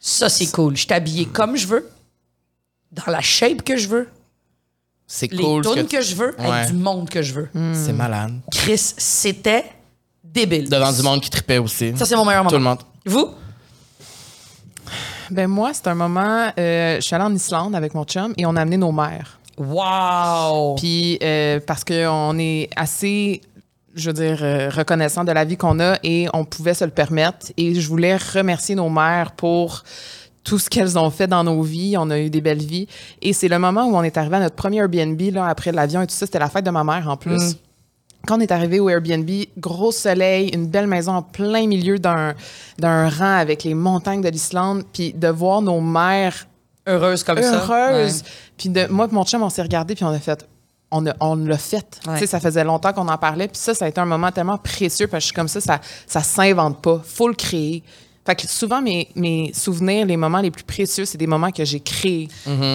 [0.00, 0.76] ça c'est cool.
[0.76, 1.88] Je suis habillée comme je veux,
[2.92, 4.08] dans la shape que je veux,
[5.06, 5.64] C'est les cool.
[5.64, 6.46] ce tunes que que je veux, Ouais.
[6.50, 7.48] avec du monde que je veux.
[7.72, 8.34] C'est malade.
[8.50, 9.64] Chris, c'était
[10.22, 10.68] débile.
[10.68, 11.96] Devant du monde qui tripait aussi.
[11.96, 12.50] Ça, c'est mon meilleur moment.
[12.50, 12.78] Tout le monde.
[13.06, 13.30] Vous?
[15.30, 16.50] Ben moi, c'est un moment.
[16.58, 19.38] euh, je suis allée en Islande avec mon chum et on a amené nos mères.
[19.58, 20.74] Wow!
[20.76, 23.40] Puis euh, parce qu'on est assez,
[23.94, 26.90] je veux dire, euh, reconnaissant de la vie qu'on a et on pouvait se le
[26.90, 27.52] permettre.
[27.56, 29.84] Et je voulais remercier nos mères pour
[30.42, 31.96] tout ce qu'elles ont fait dans nos vies.
[31.98, 32.86] On a eu des belles vies.
[33.22, 36.02] Et c'est le moment où on est arrivé à notre premier Airbnb là, après l'avion
[36.02, 36.26] et tout ça.
[36.26, 37.56] C'était la fête de ma mère en plus.
[38.26, 39.28] Quand on est arrivé au Airbnb,
[39.58, 42.34] gros soleil, une belle maison en plein milieu d'un
[42.78, 46.46] d'un rang avec les montagnes de l'Islande, puis de voir nos mères
[46.86, 47.64] Heureuse comme ça.
[47.64, 48.22] heureuse.
[48.56, 50.46] Puis de, moi mon chum, on s'est regardé puis on a fait,
[50.90, 52.00] on, a- on l'a fait.
[52.06, 52.26] Ouais.
[52.26, 53.48] Ça faisait longtemps qu'on en parlait.
[53.48, 55.60] Puis ça, ça a été un moment tellement précieux parce que je suis comme ça,
[55.60, 57.00] ça, ça s'invente pas.
[57.04, 57.82] Faut le créer.
[58.26, 61.62] Fait que souvent, mes, mes souvenirs, les moments les plus précieux, c'est des moments que
[61.64, 62.28] j'ai créés.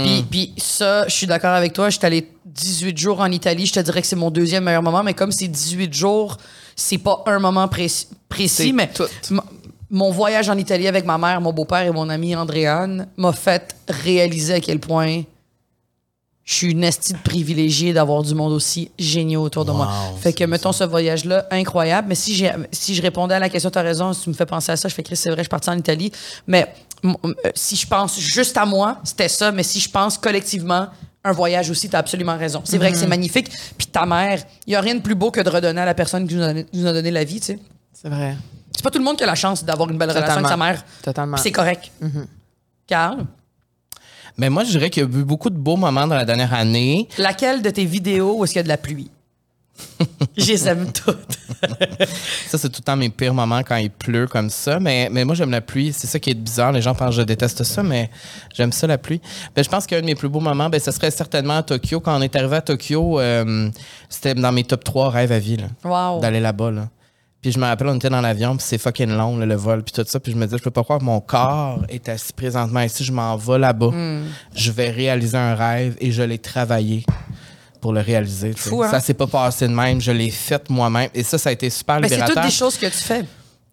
[0.04, 1.90] Puis, puis ça, je suis d'accord avec toi.
[1.90, 3.66] Je suis allé 18 jours en Italie.
[3.66, 6.38] Je te dirais que c'est mon deuxième meilleur moment, mais comme c'est 18 jours,
[6.76, 9.06] c'est pas un moment précis, précis C'est mais tout.
[9.32, 9.42] m-
[9.90, 13.76] mon voyage en Italie avec ma mère, mon beau-père et mon ami Andréane m'a fait
[13.88, 15.24] réaliser à quel point
[16.50, 19.88] je suis une estie de privilégiée d'avoir du monde aussi génial autour de moi.
[20.20, 22.08] Fait que, mettons, ce voyage-là, incroyable.
[22.08, 24.48] Mais si, si je répondais à la question, tu as raison, si tu me fais
[24.48, 26.12] penser à ça, je fais, Chris, c'est vrai, je suis partie en Italie.
[26.48, 26.74] Mais
[27.06, 27.12] euh,
[27.54, 29.52] si je pense juste à moi, c'était ça.
[29.52, 30.88] Mais si je pense collectivement,
[31.24, 32.62] un voyage aussi, tu as absolument raison.
[32.64, 33.52] C'est vrai que c'est magnifique.
[33.78, 35.94] Puis ta mère, il n'y a rien de plus beau que de redonner à la
[35.94, 37.60] personne qui nous a donné, nous a donné la vie, tu sais.
[37.94, 38.36] C'est vrai.
[38.80, 40.56] C'est pas tout le monde qui a la chance d'avoir une belle relation avec sa
[40.56, 40.82] mère.
[41.04, 41.36] Totalement.
[41.36, 41.92] Puis c'est correct.
[42.88, 43.26] Carl,
[44.38, 46.54] Mais moi, je dirais qu'il y a eu beaucoup de beaux moments dans la dernière
[46.54, 47.10] année.
[47.18, 49.12] laquelle de tes vidéos où est-ce qu'il y a de la pluie?
[50.38, 51.38] Je les aime toutes.
[52.48, 54.80] Ça, c'est tout le temps mes pires moments quand il pleut comme ça.
[54.80, 55.92] Mais, mais moi, j'aime la pluie.
[55.92, 56.72] C'est ça qui est bizarre.
[56.72, 58.10] Les gens pensent que je déteste ça, mais
[58.56, 59.20] j'aime ça, la pluie.
[59.54, 62.00] Ben, je pense qu'un de mes plus beaux moments, ben, ça serait certainement à Tokyo.
[62.00, 63.70] Quand on est arrivé à Tokyo, euh,
[64.08, 65.58] c'était dans mes top 3 rêves à vie.
[65.58, 66.22] là, Wow.
[66.22, 66.72] D'aller là-bas.
[66.72, 66.88] Là.
[67.42, 69.82] Puis je me rappelle, on était dans l'avion, puis c'est fucking long, là, le vol,
[69.84, 70.20] puis tout ça.
[70.20, 73.06] Puis je me disais, je peux pas croire que mon corps est assis présentement ici.
[73.06, 73.92] Je m'en vais là-bas.
[73.94, 74.26] Hmm.
[74.54, 77.06] Je vais réaliser un rêve et je l'ai travaillé
[77.80, 78.52] pour le réaliser.
[78.58, 78.92] Fou, hein?
[78.92, 80.02] Ça s'est pas passé de même.
[80.02, 81.10] Je l'ai fait moi-même.
[81.14, 82.44] Et ça, ça a été super Mais c'est libérateur.
[82.44, 83.24] toutes des choses que tu fais.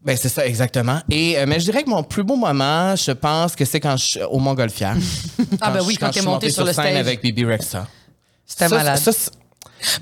[0.05, 1.01] Ben, c'est ça, exactement.
[1.11, 3.97] Et, euh, mais je dirais que mon plus beau moment, je pense que c'est quand
[3.97, 4.95] je suis au Montgolfière.
[5.61, 6.97] Ah, ben oui, quand t'es monté sur le scène stage.
[6.99, 7.87] avec Bibi Rexa.
[8.47, 8.99] C'était malade.
[8.99, 9.11] ça,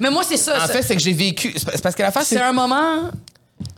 [0.00, 0.56] Mais moi, c'est ça.
[0.62, 1.54] en ça- fait, c'est que j'ai vécu.
[1.56, 2.40] C'est parce que la face, c'est.
[2.40, 3.10] un moment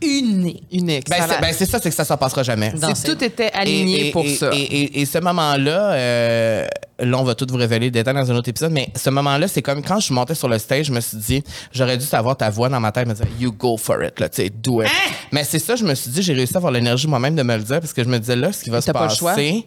[0.01, 0.63] unique.
[0.71, 1.09] Unique.
[1.09, 2.73] Ben, Ça c'est ben, c'est ça, c'est que ça s'en passera jamais.
[2.95, 4.49] Si tout était aligné Et- et- pour et- ça.
[4.53, 6.67] Et, et- et ce moment-là, euh,
[6.99, 9.47] là, on va tout vous révéler des détails dans un autre épisode, mais ce moment-là,
[9.47, 12.35] c'est comme quand je montais sur le stage, je me suis dit, j'aurais dû savoir
[12.37, 14.81] ta voix dans ma tête, me dire, you go for it, là, tu sais, do
[14.81, 14.87] it.
[14.87, 15.11] Hein?
[15.31, 17.55] Mais c'est ça, je me suis dit, j'ai réussi à avoir l'énergie moi-même de me
[17.57, 19.65] le dire, parce que je me disais, là, ce qui va se le passer,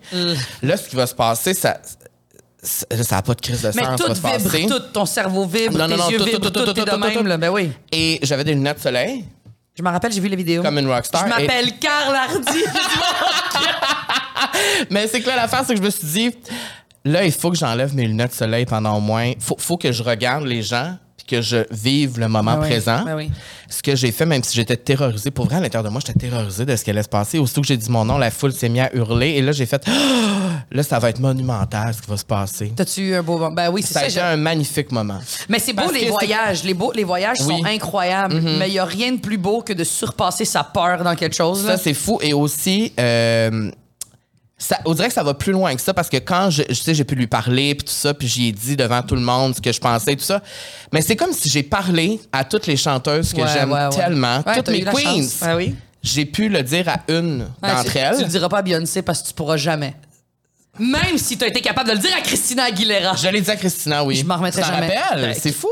[0.62, 1.78] là, ce qui va se passer, ça.
[2.62, 4.82] Ça ça a pas de crise de Mais sens, tout ça va se vibre, tout.
[4.93, 6.87] Ton cerveau vibre, Non, non, tes non, yeux tout, vibrent, tout, tout, tout, t'es tout,
[6.89, 7.24] de tout, même, tout.
[7.24, 7.37] là.
[7.39, 7.70] Ben oui.
[7.91, 9.24] Et j'avais des lunettes de soleil,
[9.77, 10.63] Je me rappelle, j'ai vu les vidéos.
[10.63, 11.27] comme une rockstar.
[11.27, 12.65] Je et- m'appelle Carl Hardy.
[14.91, 16.31] Mais c'est que là, l'affaire, c'est que je me suis dit,
[17.05, 19.33] là, il faut que j'enlève mes lunettes de soleil pendant au moins.
[19.39, 20.97] Faut, faut que je regarde les gens
[21.31, 23.02] que je vive le moment Ben oui, présent.
[23.05, 23.31] ben oui.
[23.69, 26.19] Ce que j'ai fait, même si j'étais terrorisée, pour vrai, à l'intérieur de moi, j'étais
[26.28, 27.39] terrorisée de ce qui allait se passer.
[27.39, 29.28] Aussitôt que j'ai dit mon nom, la foule s'est mise à hurler.
[29.31, 29.90] Et là, j'ai fait, Ah!
[30.73, 32.73] là, ça va être monumental ce qui va se passer.
[32.74, 33.52] T'as-tu eu un beau moment?
[33.55, 34.07] Ben oui, c'est Ça a ça.
[34.09, 35.19] été j'ai- un magnifique moment.
[35.48, 36.65] Mais c'est beau Parce les voyages.
[36.65, 37.59] Les, beaux, les voyages Oui.
[37.59, 38.40] sont incroyables.
[38.59, 41.36] Mais il n'y a rien de plus beau que de surpasser sa peur dans quelque
[41.36, 41.65] chose.
[41.65, 41.77] là.
[41.77, 42.19] Ça, c'est fou.
[42.23, 43.70] Et aussi, euh,
[44.61, 46.74] ça, on dirait que ça va plus loin que ça parce que quand je, je
[46.74, 49.23] sais, j'ai pu lui parler puis tout ça, puis j'y ai dit devant tout le
[49.23, 50.43] monde ce que je pensais, tout ça.
[50.93, 53.97] Mais c'est comme si j'ai parlé à toutes les chanteuses que Ouais, j'aime ouais, ouais.
[53.97, 55.27] tellement, toutes mes queens.
[55.41, 55.74] Ah oui.
[56.03, 58.16] J'ai pu le dire à une d'entre elles.
[58.19, 59.95] Tu le diras pas à Beyoncé parce que tu pourras jamais.
[60.81, 63.15] Même si tu as été capable de le dire à Christina Aguilera.
[63.15, 64.16] Je l'ai dit à Christina, oui.
[64.16, 64.97] Je m'en remettrai jamais.
[64.97, 65.20] rappelles?
[65.23, 65.69] Ben, C'est fou.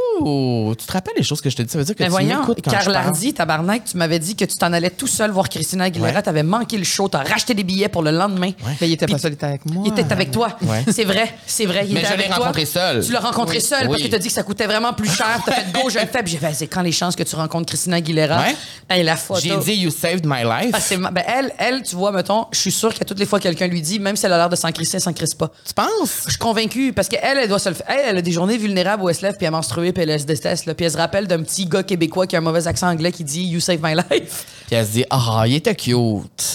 [0.78, 1.70] Tu te rappelles les choses que je te dis?
[1.72, 3.06] Ça veut dire que Mais tu voyons, m'écoutes quand je Carl parle.
[3.06, 6.22] Hardy, tabarnak, tu m'avais dit que tu t'en allais tout seul voir Christina Aguilera, Ouais.
[6.22, 8.50] t'avais manqué le show, t'as racheté des billets pour le lendemain.
[8.80, 9.82] Mais il était Puis- pas seul, il était avec moi.
[9.86, 10.56] Il était avec toi.
[10.62, 10.84] Ouais.
[10.92, 11.84] C'est vrai, c'est vrai.
[11.88, 12.36] Il Mais était je l'ai avec toi.
[12.44, 13.04] rencontré seul.
[13.04, 13.62] Tu l'as rencontré Oui.
[13.62, 14.02] seul parce Oui.
[14.04, 15.40] que tu as dit que ça coûtait vraiment plus cher.
[15.44, 16.22] Tu as fait go, je le fais.
[16.22, 18.40] Puis j'ai fait, c'est quand les chances que tu rencontres Christina Aguilera?
[18.40, 18.56] Ouais.
[18.90, 19.40] Hey, la photo.
[19.42, 20.70] J'ai dit You saved my life.
[20.74, 23.26] Ah, c'est ma- ben, elle, elle, tu vois, mettons, je suis sûre qu'à toutes les
[23.26, 25.12] fois que quelqu'un lui dit, même si elle a l'air de s'en crisser, elle s'en
[25.12, 25.50] crisse pas.
[25.66, 26.22] Tu penses?
[26.26, 27.86] Je suis convaincue parce qu'elle, elle doit se le faire.
[27.88, 30.20] Elle, elle a des journées vulnérables où elle se lève puis elle menstrue puis elle
[30.20, 30.66] se déteste.
[30.66, 30.74] là.
[30.74, 33.24] Puis elle se rappelle d'un petit gars québécois qui a un mauvais accent anglais qui
[33.24, 34.44] dit You save my life.
[34.66, 35.96] Puis elle se dit Ah, il était cute.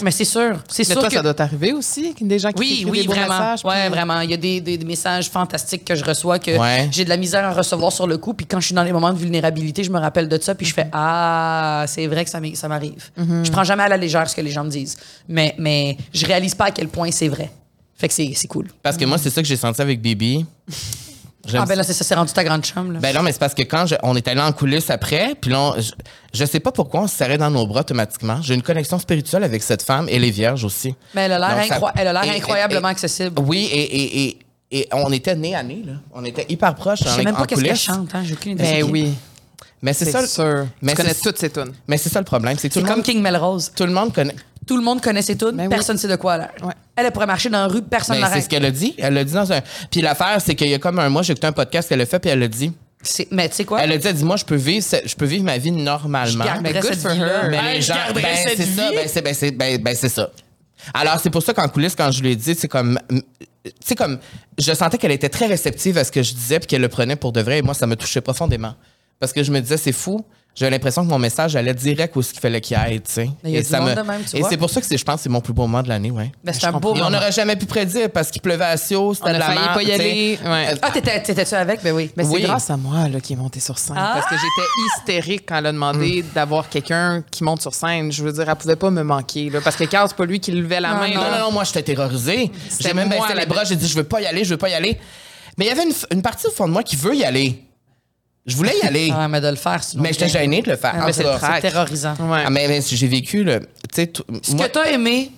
[0.03, 0.57] Mais c'est sûr.
[0.68, 1.15] C'est Mais sûr toi, que.
[1.15, 3.28] ça doit t'arriver aussi, des gens qui Oui, oui, des vraiment.
[3.28, 4.20] messages, ouais, puis- vraiment.
[4.22, 6.90] Il y a des, des- des messages fantastiques que je reçois que Ouais.
[6.91, 8.34] j'ai de la misère à recevoir sur le coup.
[8.34, 10.53] Puis quand je suis dans les moments de vulnérabilité, je me rappelle de ça.
[10.56, 13.10] Puis je fais Ah, c'est vrai que ça m'arrive.
[13.20, 13.45] Mm-hmm.
[13.45, 14.98] Je prends jamais à la légère ce que les gens me disent.
[15.28, 17.49] Mais, mais je réalise pas à quel point c'est vrai.
[17.98, 18.68] Fait que c'est c'est cool.
[18.82, 20.45] Parce que moi, c'est ça que j'ai senti avec Bibi.
[21.56, 22.94] Ah, ben là, c'est ça, c'est rendu ta grande chambre.
[22.94, 22.99] Là.
[22.99, 25.52] Ben non, mais c'est parce que quand je- on est allé en coulisses après, puis
[25.52, 25.91] là, on- je,
[26.34, 28.41] je sais pas pourquoi on se serrait dans nos bras automatiquement.
[28.41, 30.07] J'ai une connexion spirituelle avec cette femme.
[30.10, 30.95] Elle est vierge aussi.
[31.14, 33.41] mais elle a l'air Donc, ça- incroy- elle a l'air et- et- incroyablement et- accessible.
[33.45, 34.40] Oui, et, et, et,
[34.72, 35.94] et on était nez à nez, là.
[36.14, 38.15] On était hyper proches Je sais même pas qu'est-ce qu'elle chante.
[38.15, 38.24] Hein?
[38.26, 38.64] J'ai aucune idée.
[38.64, 39.14] Ben oui,
[39.82, 40.26] Mais c'est c'est ça.
[40.26, 40.68] sûr.
[40.82, 41.74] Mais tu connais c'est- toutes ces tunes.
[41.90, 42.57] Mais c'est ça le problème.
[42.57, 43.70] C'est que tout C'est le comme monde, King Melrose.
[43.76, 44.36] tout le monde connaît.
[44.68, 45.69] Tout le monde connaît ses tunes, Ben oui.
[45.69, 46.65] personne ne sait de quoi elle a l'air.
[46.68, 46.73] Ouais.
[46.95, 48.94] Elle, elle pourrait marcher dans la rue, personne ne Mais c'est ce qu'elle a dit.
[48.98, 49.61] Elle l'a dit dans un.
[49.91, 52.06] Puis l'affaire, c'est qu'il y a comme un mois, j'ai écouté un podcast qu'elle a
[52.06, 52.72] fait, puis elle a dit.
[53.31, 53.81] Mais tu sais quoi?
[53.84, 56.45] Elle a dit, elle dit, moi, je peux vivre, je peux vivre ma vie normalement.
[56.56, 57.44] Je Mais good cette for vie-là.
[57.45, 57.49] her.
[57.49, 60.07] Mais Hey, les je gens, garderais ben, c'est ça, ben, c'est, ben, ben, ben, c'est
[60.10, 60.30] ça.
[60.94, 63.22] Alors, c'est pour ça qu'en coulisses, quand je lui ai dit, c'est comme, tu
[63.84, 64.19] sais, comme,
[64.57, 67.15] je sentais qu'elle était très réceptive à ce que je disais puis qu'elle le prenait
[67.18, 68.76] pour de vrai et moi, ça me touchait profondément.
[69.19, 70.23] Parce que je me disais, c'est fou.
[70.55, 73.30] J'avais l'impression que mon message allait direct où ce qu'il fallait qu'il aille, tu sais.
[73.43, 74.49] Et du ça monde me- de même, tu Et vois.
[74.49, 76.11] c'est pour ça que c'est, je pense que c'est mon plus beau moment de l'année,
[76.11, 76.31] ouais.
[76.43, 77.09] Ben, c'est un beau Et on moment.
[77.09, 79.59] n'aurait jamais pu prédire parce qu'il pleuvait à Sio, c'était On de a la failli
[79.59, 80.39] merde, pas y aller.
[80.45, 80.75] Ouais.
[80.80, 81.81] Ah, t'étais- t'étais-tu avec?
[81.81, 82.11] Ben oui.
[82.15, 82.41] Mais Oui.
[82.41, 83.95] c'est grâce à moi là, qui est monté sur scène.
[83.97, 84.11] Ah!
[84.13, 84.69] Parce que j'étais
[85.25, 88.11] hystérique quand elle a demandé d'avoir quelqu'un qui monte sur scène.
[88.11, 89.49] Je veux dire, elle pouvait pas me manquer.
[89.49, 91.07] Là, parce que Carl, c'est pas lui qui levait la Non, main.
[91.09, 91.39] non, Non, là.
[91.39, 92.51] non, non, moi, j'étais terrorisée.
[92.80, 94.57] J'ai même baissé la- les bras, j'ai dit, je veux pas y aller, je veux
[94.57, 94.99] pas y aller.
[95.57, 97.63] Mais il y avait une, une partie au fond de moi qui veut y aller.
[98.45, 99.11] Je voulais y aller.
[99.15, 100.03] Ah, mais de le faire, sinon.
[100.03, 100.94] mais j'étais gênée de le faire.
[100.95, 102.15] Ah, mais tout c'est terrorisant.
[102.20, 102.44] Ouais.
[102.45, 103.61] Ah, mais, mais j'ai vécu, le,
[103.94, 105.32] Ce moi- que t'as aimé,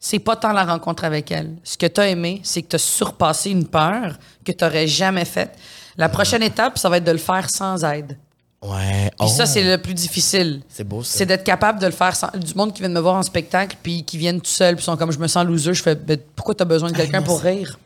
[0.00, 1.54] c'est pas tant la rencontre avec elle.
[1.64, 5.56] Ce que t'as aimé, c'est que t'as surpassé une peur que t'aurais jamais faite.
[5.96, 8.16] La prochaine étape, ça va être de le faire sans aide.
[8.62, 9.08] Ouais.
[9.18, 10.62] Puis oh, ça, c'est le plus difficile.
[10.68, 11.18] C'est beau, ça.
[11.18, 12.28] C'est d'être capable de le faire sans...
[12.36, 14.84] Du monde qui vient de me voir en spectacle, puis qui viennent tout seul, puis
[14.84, 15.74] sont comme, je me sens loser.
[15.74, 17.78] Je fais, Ben, pourquoi t'as besoin de quelqu'un pour rire?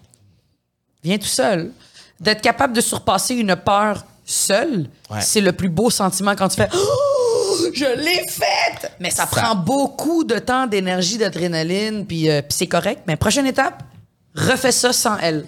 [1.05, 1.71] Viens tout seul.
[2.21, 5.21] D'être capable de surpasser une peur seul, Ouais.
[5.21, 8.93] c'est le plus beau sentiment quand tu fais, oh, je l'ai faite!
[9.01, 13.03] Mais ça, Ça- prend beaucoup de temps, d'énergie, d'adrénaline, puis, euh, puis c'est correct.
[13.07, 13.83] Mais prochaine étape,
[14.35, 15.45] refais ça sans elle.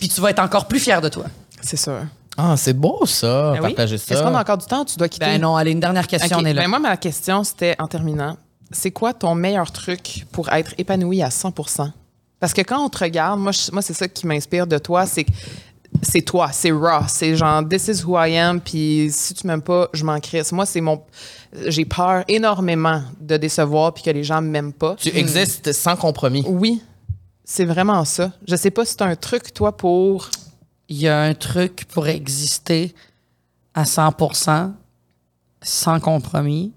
[0.00, 1.24] Puis tu vas être encore plus fier de toi.
[1.62, 2.00] C'est sûr.
[2.38, 3.74] Ah, c'est beau, ça, Ben oui.
[3.74, 4.14] partager ça.
[4.14, 5.24] Est-ce qu'on a encore du temps ou tu dois quitter?
[5.26, 6.62] Ben non, allez, une dernière question, Ok, on est là.
[6.62, 8.36] ben moi, ma question, c'était en terminant,
[8.70, 11.90] c'est quoi ton meilleur truc pour être épanoui à 100%
[12.38, 15.06] Parce que quand on te regarde, moi, je- moi c'est ça qui m'inspire de toi,
[15.06, 15.30] c'est que
[16.02, 19.62] c'est toi, c'est raw, c'est genre this is who I am, puis si tu m'aimes
[19.62, 20.52] pas, je m'en crisse.
[20.52, 21.02] Moi, c'est mon.
[21.66, 24.96] J'ai peur énormément de décevoir puis que les gens m'aiment pas.
[24.96, 26.44] Tu existes sans compromis.
[26.46, 26.82] Oui,
[27.44, 28.32] c'est vraiment ça.
[28.46, 30.30] Je sais pas si t'as un truc, toi, pour.
[30.88, 32.94] il y a un truc pour exister
[33.74, 34.72] à 100%
[35.62, 36.72] sans compromis.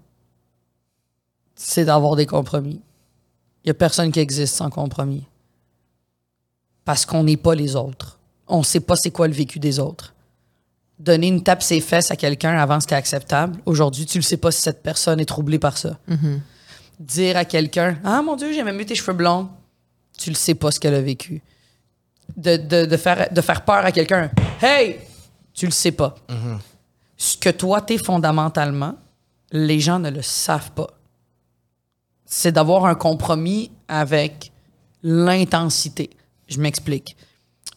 [1.54, 2.80] c'est d'avoir des compromis.
[3.64, 5.24] Il n'y a personne qui existe sans compromis.
[6.84, 8.19] Parce qu'on n'est pas les autres.
[8.50, 10.14] On ne sait pas c'est quoi le vécu des autres.
[10.98, 13.58] Donner une tape ses fesses à quelqu'un avant c'était acceptable.
[13.64, 15.98] Aujourd'hui, tu ne sais pas si cette personne est troublée par ça.
[16.98, 19.48] Dire à quelqu'un Ah mon Dieu, j'ai même mieux tes cheveux blonds.
[20.18, 21.42] Tu ne sais pas ce qu'elle a vécu.
[22.36, 24.98] De, de- de faire, de faire peur à quelqu'un Hey,
[25.54, 26.14] tu le sais pas.
[27.16, 28.96] Ce que toi, t'es fondamentalement,
[29.52, 30.88] les gens ne le savent pas.
[32.26, 34.52] C'est d'avoir un compromis avec
[35.02, 36.10] l'intensité.
[36.48, 37.16] Je m'explique.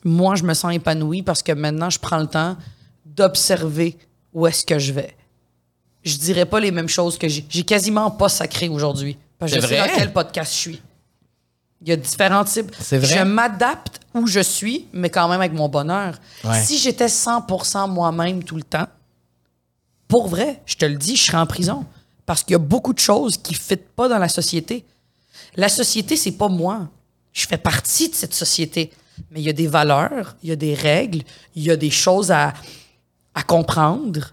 [0.03, 2.57] Moi, je me sens épanoui parce que maintenant, je prends le temps
[3.05, 3.97] d'observer
[4.33, 5.15] où est-ce que je vais.
[6.03, 7.45] Je dirais pas les mêmes choses que j'ai.
[7.47, 9.17] J'ai quasiment pas sacré aujourd'hui.
[9.39, 9.87] Parce que je C'est sais vrai?
[9.89, 10.81] dans quel podcast je suis.
[11.81, 12.73] Il y a différents types.
[12.79, 13.17] C'est vrai?
[13.19, 16.15] Je m'adapte où je suis, mais quand même avec mon bonheur.
[16.43, 16.61] Ouais.
[16.61, 18.87] Si j'étais 100% moi-même tout le temps,
[20.07, 21.85] pour vrai, je te le dis, je serais en prison.
[22.25, 24.85] Parce qu'il y a beaucoup de choses qui ne fitent pas dans la société.
[25.55, 26.87] La société, c'est pas moi.
[27.33, 28.91] Je fais partie de cette société.
[29.31, 31.21] Mais il y a des valeurs, il y a des règles,
[31.55, 32.53] il y a des choses à,
[33.35, 34.31] à comprendre.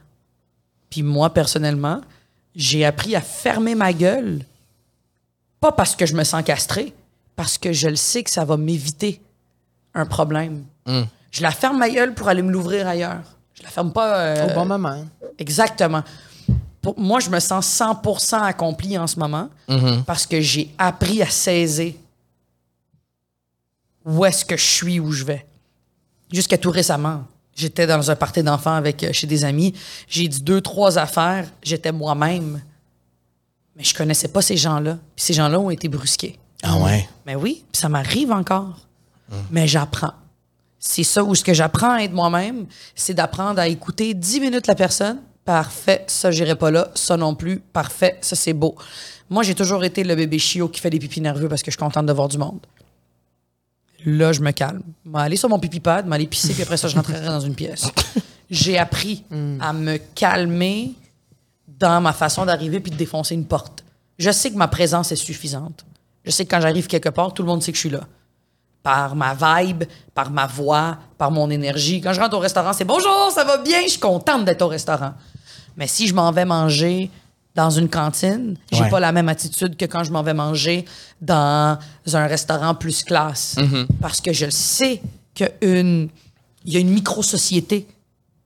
[0.88, 2.00] Puis moi, personnellement,
[2.54, 4.44] j'ai appris à fermer ma gueule.
[5.60, 6.92] Pas parce que je me sens castré,
[7.36, 9.20] parce que je le sais que ça va m'éviter
[9.94, 10.64] un problème.
[11.30, 13.20] Je la ferme ma gueule pour aller me l'ouvrir ailleurs.
[13.54, 14.16] Je la ferme pas.
[14.18, 15.04] euh, Au bon moment.
[15.38, 16.02] Exactement.
[16.82, 19.48] Pour, moi, je me sens 100% accompli en ce moment
[20.06, 21.92] parce que j'ai appris à saisir
[24.04, 25.46] où est-ce que je suis, où je vais.
[26.32, 27.24] Jusqu'à tout récemment,
[27.54, 29.74] j'étais dans un party d'enfants avec euh, chez des amis.
[30.08, 31.46] J'ai dit deux, trois affaires.
[31.62, 32.62] J'étais moi-même.
[33.76, 34.98] Mais je connaissais pas ces gens-là.
[35.16, 36.38] Puis ces gens-là ont été brusqués.
[36.62, 37.08] Ah ouais?
[37.26, 38.86] Mais oui, puis ça m'arrive encore.
[39.50, 40.14] Mais j'apprends.
[40.80, 44.66] C'est ça où ce que j'apprends à être moi-même, c'est d'apprendre à écouter 10 minutes
[44.66, 45.18] la personne.
[45.44, 47.60] Parfait, ça j'irai pas là, ça non plus.
[47.60, 48.74] Parfait, ça c'est beau.
[49.28, 51.76] Moi, j'ai toujours été le bébé chiot qui fait des pipis nerveux parce que je
[51.76, 52.60] suis contente de voir du monde.
[54.04, 54.82] Là, je me calme.
[55.04, 57.40] Je vais aller sur mon pipi pad, m'aller pisser, puis après ça, je rentrerai dans
[57.40, 57.86] une pièce.
[58.50, 59.24] J'ai appris
[59.60, 60.94] à me calmer
[61.66, 63.84] dans ma façon d'arriver puis de défoncer une porte.
[64.18, 65.86] Je sais que ma présence est suffisante.
[66.24, 68.06] Je sais que quand j'arrive quelque part, tout le monde sait que je suis là.
[68.82, 72.00] Par ma vibe, par ma voix, par mon énergie.
[72.00, 74.68] Quand je rentre au restaurant, c'est bonjour, ça va bien, je suis contente d'être au
[74.68, 75.14] restaurant.
[75.76, 77.10] Mais si je m'en vais manger
[77.54, 78.88] dans une cantine, j'ai Ouais.
[78.90, 80.84] pas la même attitude que quand je m'en vais manger
[81.20, 81.78] dans
[82.12, 83.56] un restaurant plus classe.
[84.00, 85.00] Parce que je sais
[85.34, 85.48] qu'il
[86.64, 87.86] y a une micro-société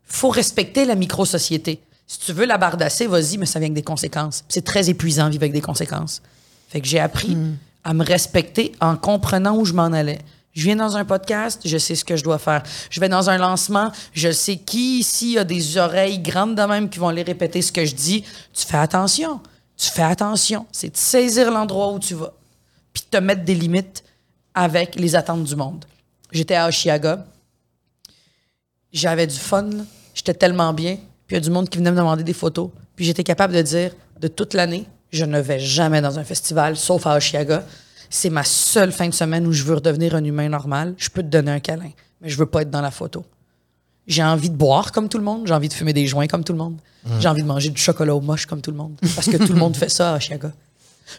[0.06, 1.80] faut respecter la micro-société.
[2.06, 4.44] Si tu veux la bardasser, vas-y, mais ça vient avec des conséquences.
[4.48, 6.22] C'est très épuisant vivre avec des conséquences.
[6.68, 7.36] Fait que j'ai appris
[7.82, 10.20] à me respecter en comprenant où je m'en allais.
[10.54, 12.62] Je viens dans un podcast, je sais ce que je dois faire.
[12.90, 16.88] Je vais dans un lancement, je sais qui ici a des oreilles grandes de même
[16.88, 18.24] qui vont aller répéter ce que je dis.
[18.52, 19.40] Tu fais attention.
[19.76, 20.66] Tu fais attention.
[20.70, 22.32] C'est de saisir l'endroit où tu vas.
[22.92, 24.04] Puis te mettre des limites
[24.54, 25.84] avec les attentes du monde.
[26.30, 27.24] J'étais à Oshiaga
[28.94, 29.68] j'avais du fun,
[30.14, 30.96] j'étais tellement bien.
[31.26, 32.70] Puis il y a du monde qui venait me demander des photos.
[32.96, 33.90] Puis j'étais capable de dire,
[34.20, 37.64] de toute l'année, je ne vais jamais dans un festival, sauf à Oshiaga.
[38.16, 40.94] C'est ma seule fin de semaine où je veux redevenir un humain normal.
[40.98, 43.24] Je peux te donner un câlin, mais je veux pas être dans la photo.
[44.06, 46.44] J'ai envie de boire comme tout le monde, j'ai envie de fumer des joints comme
[46.44, 46.76] tout le monde,
[47.18, 49.52] j'ai envie de manger du chocolat au moche comme tout le monde, parce que tout
[49.52, 50.52] le monde fait ça à Oshiaga.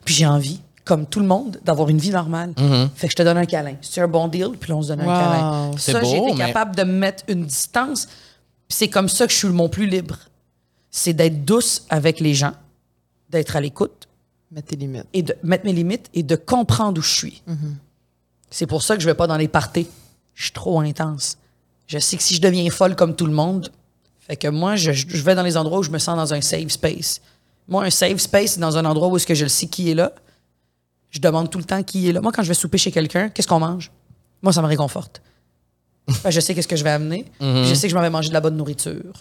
[0.06, 2.54] Puis j'ai envie, comme tout le monde, d'avoir une vie normale.
[2.96, 3.76] Fait que je te donne un câlin.
[3.82, 5.10] C'est un bon deal, puis là, on se donne Wow.
[5.10, 5.72] un câlin.
[5.78, 8.08] Ça, j'ai été mais- capable de me mettre une distance.
[8.70, 10.18] C'est comme ça que je suis mon plus libre.
[10.92, 12.54] C'est d'être douce avec les gens,
[13.32, 14.05] d'être à l'écoute
[14.52, 15.06] Mets tes limites.
[15.14, 17.44] et de mettre mes limites et de comprendre où je suis.
[18.50, 19.88] C'est pour ça que je vais pas dans les parties.
[20.34, 21.38] Je suis trop intense.
[21.88, 23.72] Je sais que si je deviens folle comme tout le monde,
[24.20, 26.42] fait que moi, je, je vais dans les endroits où je me sens dans un
[26.42, 27.22] safe space.
[27.68, 29.90] Moi, un safe space, c'est dans un endroit où est-ce que je le sais qui
[29.92, 30.14] est là.
[31.10, 32.22] Je demande tout le temps qui est là.
[32.22, 33.92] Moi, quand je vais souper chez quelqu'un, qu'est-ce qu'on mange?
[34.42, 35.22] Moi, ça me réconforte.
[36.30, 37.26] Je sais qu'est-ce que je vais amener.
[37.42, 39.14] Je sais que je m'en vais manger de la bonne nourriture.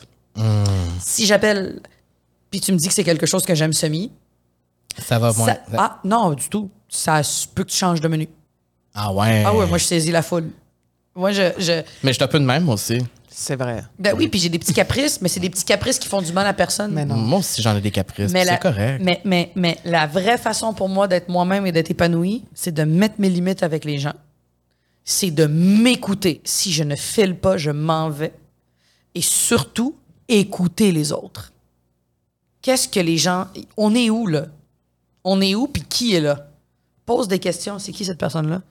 [1.00, 1.80] Si j'appelle,
[2.50, 4.10] puis tu me dis que c'est quelque chose que j'aime semi,
[4.98, 5.46] Ça va moins.
[5.46, 6.70] ça- ah, non, du tout.
[6.88, 7.20] Ça
[7.54, 8.28] peut que tu changes de menu.
[8.94, 9.42] Ah ouais.
[9.44, 10.50] Ah ouais, moi, je saisis la foule.
[11.16, 11.52] Moi, je.
[11.58, 12.98] je Mais je suis un peu de même aussi.
[13.36, 13.82] C'est vrai.
[13.98, 16.32] ben oui, puis j'ai des petits caprices, mais c'est des petits caprices qui font du
[16.32, 16.92] mal à personne.
[16.92, 17.16] Mais non.
[17.16, 18.30] Moi aussi, j'en ai des caprices.
[18.32, 19.00] Mais puis la, C'est correct.
[19.02, 22.84] Mais, mais, mais la vraie façon pour moi d'être moi-même et d'être épanoui, c'est de
[22.84, 24.14] mettre mes limites avec les gens.
[25.04, 26.40] C'est de m'écouter.
[26.44, 28.32] Si je ne file pas, je m'en vais.
[29.16, 29.96] Et surtout,
[30.28, 31.52] écouter les autres.
[32.62, 33.48] Qu'est-ce que les gens.
[33.76, 34.46] On est où, là?
[35.24, 36.48] On est où, puis qui est là?
[37.06, 37.78] Pose des questions.
[37.78, 38.62] C'est qui cette personne-là?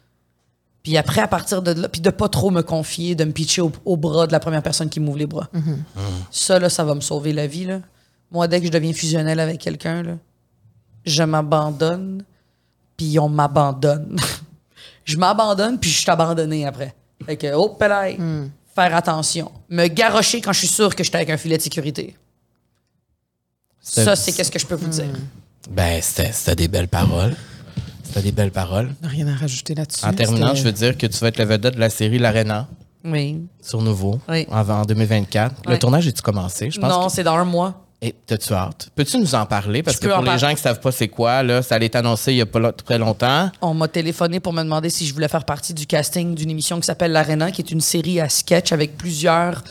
[0.83, 3.61] Puis après, à partir de là, puis de pas trop me confier, de me pitcher
[3.61, 5.47] au, au bras de la première personne qui m'ouvre les bras.
[6.29, 7.79] Ça, là, ça va me sauver la vie, là.
[8.31, 10.17] Moi, dès que je deviens fusionnel avec quelqu'un, là,
[11.05, 12.23] je m'abandonne,
[12.97, 14.17] puis on m'abandonne.
[15.05, 16.93] je m'abandonne, puis je suis abandonné après.
[17.25, 18.17] Fait que, oh, pelaille,
[18.75, 19.51] faire attention.
[19.69, 22.15] Me garrocher quand je suis sûr que j'étais avec un filet de sécurité.
[23.79, 25.13] C'est- Ça, c'est qu'est-ce que je peux vous dire.
[25.69, 27.35] Ben, c'était des belles paroles.
[28.03, 28.93] C'était des belles paroles.
[29.03, 30.05] Rien à rajouter là-dessus.
[30.05, 32.67] En terminant, je veux dire que tu vas être le vedette de la série L'Arena
[33.05, 33.41] Oui.
[33.61, 34.45] sur Nouveau Oui.
[34.51, 35.69] en, en 2024.
[35.69, 36.69] Le tournage est-tu commencé?
[36.69, 37.79] Je pense Non, que- c'est dans un mois.
[38.05, 38.89] Et t'as-tu hâte?
[38.95, 39.81] Peux-tu nous en parler?
[39.81, 41.95] Parce Je que pour les gens qui savent pas c'est quoi, là, ça allait être
[41.95, 43.49] annoncé il y a pas très longtemps.
[43.61, 46.77] On m'a téléphoné pour me demander si je voulais faire partie du casting d'une émission
[46.81, 49.63] qui s'appelle L'Arena, qui est une série à sketch avec plusieurs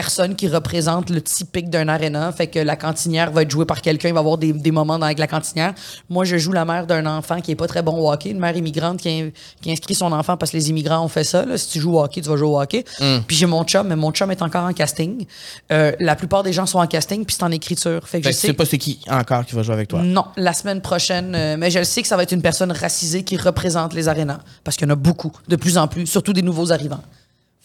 [0.00, 2.30] personnes qui représentent le typique d'un arena.
[2.30, 4.70] Fait que la cantinière va être jouée par quelqu'un, il va y avoir des, des
[4.70, 5.72] moments dans- avec la cantinière.
[6.10, 8.38] Moi, je joue la mère d'un enfant qui est pas très bon au hockey, une
[8.38, 9.32] mère immigrante qui,
[9.62, 11.46] qui inscrit son enfant parce que les immigrants ont fait ça.
[11.46, 11.56] là.
[11.56, 12.84] Si tu joues au hockey, tu vas jouer au hockey.
[13.26, 15.24] Puis j'ai mon chum, mais mon chum est encore en casting.
[15.72, 18.06] Euh, la plupart des gens sont en casting, puis c'est en écriture.
[18.06, 20.02] Fait que Fait je sais pas c'est qui encore qui va jouer avec toi.
[20.02, 21.34] non, la semaine prochaine.
[21.34, 24.08] euh, mais je le sais que ça va être une personne racisée qui représente les
[24.08, 24.40] arénas.
[24.62, 27.00] Parce qu'il y en a beaucoup, de plus en plus, surtout des nouveaux arrivants.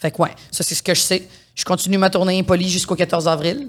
[0.02, 1.28] Fait que ouais, ça c'est ce que je sais.
[1.54, 3.68] Je continue ma tournée impolie jusqu'au 14 avril.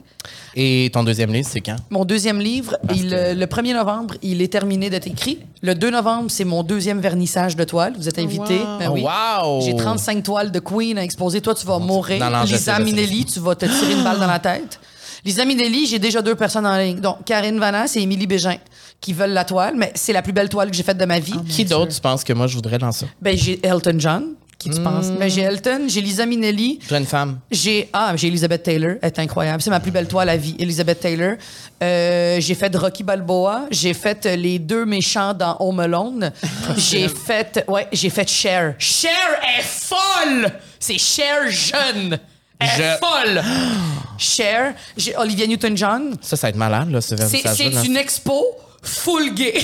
[0.55, 1.75] Et ton deuxième livre, c'est quand?
[1.91, 5.39] Mon deuxième livre, il, euh, le 1er novembre, il est terminé d'être écrit.
[5.61, 7.93] Le 2 novembre, c'est mon deuxième vernissage de toiles.
[7.95, 8.59] Vous êtes invités.
[8.59, 8.79] wow.
[8.79, 9.05] Ben oui.
[9.05, 9.61] Oh, wow!
[9.61, 11.39] J'ai 35 toiles de Queen à exposer.
[11.39, 12.19] Toi, tu vas mourir.
[12.19, 14.79] Non, non, Lisa sais, Minnelli, tu vas te tirer une balle dans la tête.
[15.23, 16.99] Lisa Minnelli, j'ai déjà deux personnes en ligne.
[16.99, 18.57] Donc, Karine Vanas et Émilie Bégin
[19.03, 21.19] qui veulent la toile, mais c'est la plus belle toile que j'ai faite de ma
[21.19, 21.33] vie.
[21.49, 23.05] Qui d'autre tu penses que moi je voudrais dans ça?
[23.21, 24.23] Ben, j'ai Elton John,
[24.63, 25.07] qui tu penses?
[25.07, 25.15] Hmm.
[25.19, 27.39] Mais j'ai Elton, j'ai Lisa Minnelli, Jeune femme.
[27.51, 30.55] j'ai ah j'ai Elizabeth Taylor, elle est incroyable, c'est ma plus belle toile à vie,
[30.59, 31.35] Elizabeth Taylor.
[31.81, 36.31] Euh, j'ai fait Rocky Balboa, j'ai fait euh, les deux méchants dans Home Alone,
[36.77, 38.75] j'ai fait ouais j'ai fait Cher.
[38.79, 39.11] Cher
[39.57, 42.17] est folle, c'est Cher jeune,
[42.59, 43.43] elle est Je- folle.
[44.17, 46.15] Cher, j'ai Olivia Newton-John.
[46.21, 48.45] Ça, ça va être malade, là, ce c'est une expo
[48.83, 49.63] full gay.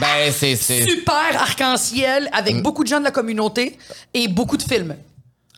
[0.00, 0.56] Ben, c'est.
[0.56, 3.78] super arc-en-ciel avec beaucoup de gens de la communauté
[4.12, 4.96] et beaucoup de films.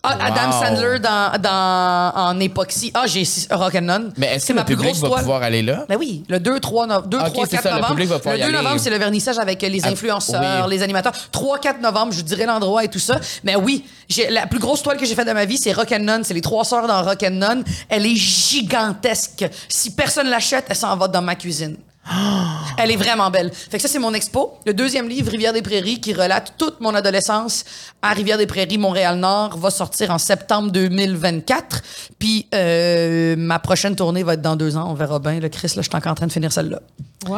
[0.09, 0.64] Ah, Adam Wow.
[0.64, 2.93] Sandler dans, dans, en époxy.
[2.94, 4.12] Ah, j'ai Rock'n'None.
[4.16, 5.20] Mais est-ce C'est que le ma plus public grosse va toile.
[5.23, 5.85] pouvoir aller là?
[5.89, 7.90] Ben oui, le 2, 3, no- 2, Ok, 3, c'est 4 ça, le novembre.
[7.94, 8.56] public va pouvoir le y 2 aller.
[8.62, 10.70] novembre, c'est le vernissage avec les Ah, influenceurs, oui.
[10.70, 11.12] les animateurs.
[11.32, 13.18] 3, 4 novembre, je vous dirai l'endroit et tout ça.
[13.43, 16.23] Mais oui, j'ai, la plus grosse toile que j'ai faite de ma vie, c'est Rock'n'None.
[16.23, 17.64] C'est les trois sœurs dans Rock'n'None.
[17.89, 19.44] Elle est gigantesque.
[19.68, 21.77] Si personne l'achète, elle s'en va dans ma cuisine.
[22.78, 23.51] Elle est vraiment belle.
[23.53, 24.55] Fait que ça, c'est mon expo.
[24.65, 27.65] Le deuxième livre, Rivière-des-Prairies, qui relate toute mon adolescence
[28.03, 31.83] à Rivière-des-Prairies, Montréal-Nord, va sortir en septembre 2024.
[32.19, 34.89] Puis euh, ma prochaine tournée va être dans deux ans.
[34.91, 35.41] On verra bien.
[35.41, 36.81] Le Chris, là, je suis encore en train de finir celle-là.
[37.27, 37.33] Wow.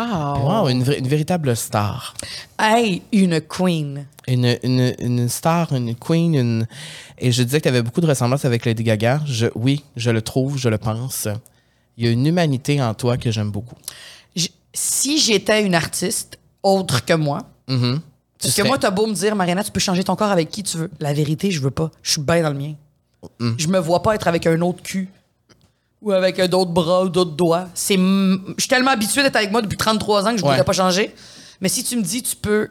[0.65, 2.15] Wow, une, vé- une véritable star.
[2.59, 4.07] Hey, une queen.
[4.27, 6.67] Une, une, une star, une queen, une...
[7.17, 9.21] Et je disais que tu avais beaucoup de ressemblances avec Lady Gaga.
[9.25, 11.27] Je, oui, je le trouve, je le pense.
[11.97, 13.75] Il y a une humanité en toi que j'aime beaucoup.
[14.81, 18.01] Si j'étais une artiste autre que moi, Mhm.
[18.41, 20.63] parce que moi, t'as beau me dire, Mariana, tu peux changer ton corps avec qui
[20.63, 20.91] tu veux.
[21.01, 21.91] La vérité, je veux pas.
[22.03, 22.75] Je suis bien dans le mien.
[23.41, 23.53] Mm.
[23.59, 25.09] Je me vois pas être avec un autre cul
[26.01, 27.69] ou avec un d'autres bras ou d'autres doigts.
[27.75, 30.51] C'est, je suis tellement habituée d'être avec moi depuis 33 ans que je Ouais.
[30.51, 31.13] voudrais pas changer.
[31.61, 32.69] Mais si tu me dis, tu peux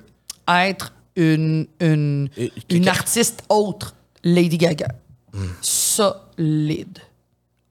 [0.48, 2.30] être une, une,
[2.70, 3.94] une artiste autre,
[4.24, 4.88] Lady Gaga,
[5.34, 5.46] Mm.
[5.62, 7.00] solide.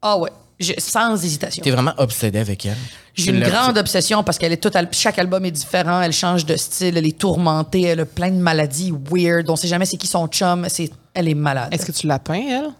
[0.03, 0.31] Ah ouais,
[0.61, 1.63] j'ai- sans hésitation.
[1.63, 2.77] T'es vraiment obsédé avec elle.
[3.17, 4.89] J'ai une grande obsession parce qu'elle est totale.
[4.93, 6.03] Chaque album est différent.
[6.03, 6.97] Elle change de style.
[6.97, 7.83] Elle est tourmentée.
[7.83, 9.49] Elle a plein de maladies weird.
[9.49, 10.67] On sait jamais c'est qui son chum.
[10.69, 11.69] C'est, elle est malade.
[11.73, 12.71] Est-ce que tu l'as peint, elle?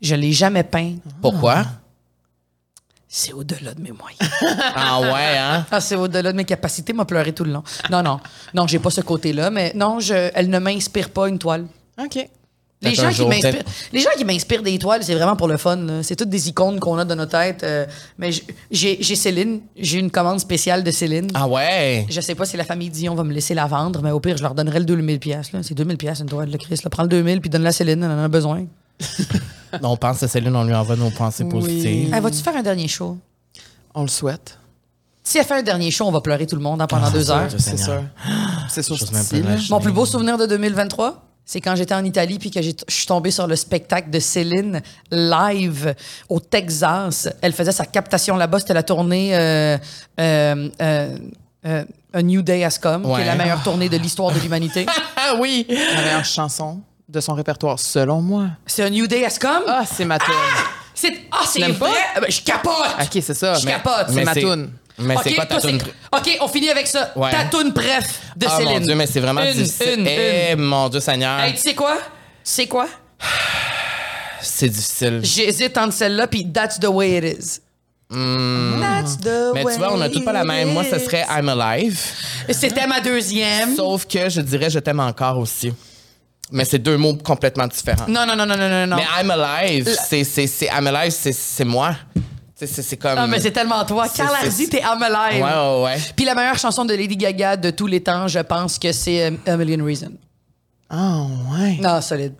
[0.00, 0.96] Je l'ai jamais peint.
[1.20, 1.64] Pourquoi?
[3.08, 4.28] C'est au-delà de mes moyens.
[4.74, 5.66] ah ouais, hein?
[5.70, 6.92] Ah, c'est au-delà de mes capacités.
[6.92, 7.62] M'a pleuré tout le long.
[7.90, 8.20] Non, non.
[8.54, 9.50] Non, j'ai pas ce côté-là.
[9.50, 11.66] Mais non, je, elle ne m'inspire pas une toile.
[11.98, 12.28] OK.
[12.84, 13.70] Les gens, qui m'inspirent, peut-être.
[13.92, 15.78] les gens qui m'inspirent des toiles, c'est vraiment pour le fun.
[16.02, 17.62] C'est toutes des icônes qu'on a dans nos têtes.
[17.64, 17.86] euh,
[18.18, 18.30] mais
[18.70, 19.60] j'ai, Céline.
[19.76, 21.28] J'ai une commande spéciale de Céline.
[21.34, 22.06] Ah ouais?
[22.08, 24.36] Je sais pas si la famille Dion va me laisser la vendre, mais au pire,
[24.36, 25.50] je leur donnerai le 2000 pièces.
[25.62, 26.78] C'est 2000 pièces une toile, le Chris.
[26.84, 26.90] Là.
[26.90, 28.64] Prends le 2000 puis donne-la à Céline, elle en a besoin.
[29.82, 31.50] On pense à Céline, on lui envoie nos pensées Oui.
[31.50, 32.10] positives.
[32.14, 33.18] Elle va-tu faire un dernier show?
[33.94, 34.58] On le souhaite.
[35.24, 37.10] Si elle fait un dernier show, on va pleurer tout le monde hein, pendant Ah,
[37.10, 37.48] deux heures.
[37.58, 38.02] C'est sûr.
[38.68, 38.96] C'est sûr.
[39.70, 42.94] Mon plus beau souvenir de 2023, c'est quand j'étais en Italie puis que j'ai- je
[42.94, 44.80] suis tombée sur le spectacle de Céline
[45.10, 45.94] live
[46.28, 47.28] au Texas.
[47.40, 48.60] Elle faisait sa captation là-bas.
[48.60, 49.76] C'était la tournée euh,
[50.20, 51.18] euh, euh,
[51.66, 54.86] euh, A New Day Has Come, qui est la meilleure tournée de l'histoire de l'humanité.
[55.16, 55.64] Ah oui!
[55.68, 58.48] La meilleure chanson de son répertoire, selon moi.
[58.66, 59.62] C'est A New Day Has Come?
[59.66, 60.34] Ah, c'est ma tune.
[60.94, 61.90] C'est ah c'est l'aimes vrai?
[61.90, 61.96] pas?
[62.16, 62.72] Ah ben, je capote.
[63.00, 63.54] OK, c'est ça.
[63.54, 64.06] Je mais- capote.
[64.08, 64.70] C'est Mais ma c'est- tune.
[64.98, 65.80] Mais c'est quoi ta tune?
[66.12, 67.12] Ok, on finit avec ça.
[67.16, 67.30] Ouais.
[67.30, 68.72] Ta tune bref de Ah Céline.
[68.74, 69.98] mon Dieu, mais c'est vraiment Une, difficile.
[70.00, 70.60] une, Eh une.
[70.60, 71.98] mon Dieu Seigneur, Hey, tu sais quoi?
[72.42, 72.86] C'est quoi?
[74.40, 75.20] c'est difficile.
[75.22, 77.60] J'hésite entre celle-là puis That's the way it is.
[78.10, 80.72] That's the Mais tu vois, on a tout pas la même.
[80.72, 81.98] Moi, ce serait I'm Alive.
[82.50, 83.74] C'était ma deuxième.
[83.74, 85.72] Sauf que je dirais je t'aime encore aussi.
[86.52, 88.06] Mais c'est deux mots complètement différents.
[88.06, 88.96] Non, non, non, non, non, non, non.
[88.96, 91.96] Mais I'm Alive, c'est, c'est, c'est I'm Alive, c'est, c'est moi.
[92.56, 93.16] C'est, comme.
[93.16, 94.06] Non, mais c'est tellement toi.
[94.08, 95.42] C'est- Carl Hardy, t'es I'm Alive.
[95.42, 96.02] Ouais, ouais, ouais.
[96.16, 99.26] Puis la meilleure chanson de Lady Gaga de tous les temps, je pense que c'est
[99.26, 100.12] euh, A Million Reasons.
[100.88, 101.22] Ah,
[101.52, 101.78] ouais.
[101.80, 102.34] Non, solide.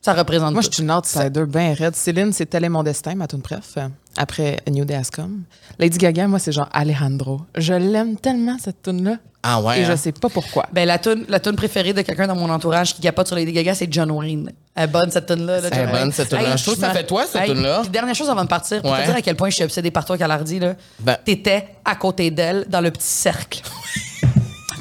[0.00, 0.68] Ça représente Moi, tout.
[0.70, 1.96] je suis une outsider bien raide.
[1.96, 3.76] Céline, c'est Tel est mon destin, ma tune préf.
[4.20, 5.44] Après A New Day Has Come.
[5.78, 7.40] Lady Gaga, moi, c'est genre Alejandro.
[7.56, 9.16] Je l'aime tellement, cette tune-là.
[9.44, 9.80] Ah ouais.
[9.80, 9.96] Et je hein?
[9.96, 10.66] sais pas pourquoi.
[10.72, 13.52] Ben, la tune, la tune préférée de quelqu'un dans mon entourage qui capote sur Lady
[13.52, 14.50] Gaga, c'est John Wayne.
[14.74, 15.60] Elle est bonne, cette tune-là.
[15.60, 16.56] là, Elle est John bonne, cette tune-là.
[16.56, 17.78] Je trouve que ça fait toi, cette Hey, tune-là.
[17.82, 19.02] puis Dernière chose avant de partir, pour Ouais.
[19.02, 20.74] te dire à quel point je suis obsédée par toi, Carl Hardy, là.
[20.98, 23.62] Ben- T'étais à côté d'elle dans le petit cercle.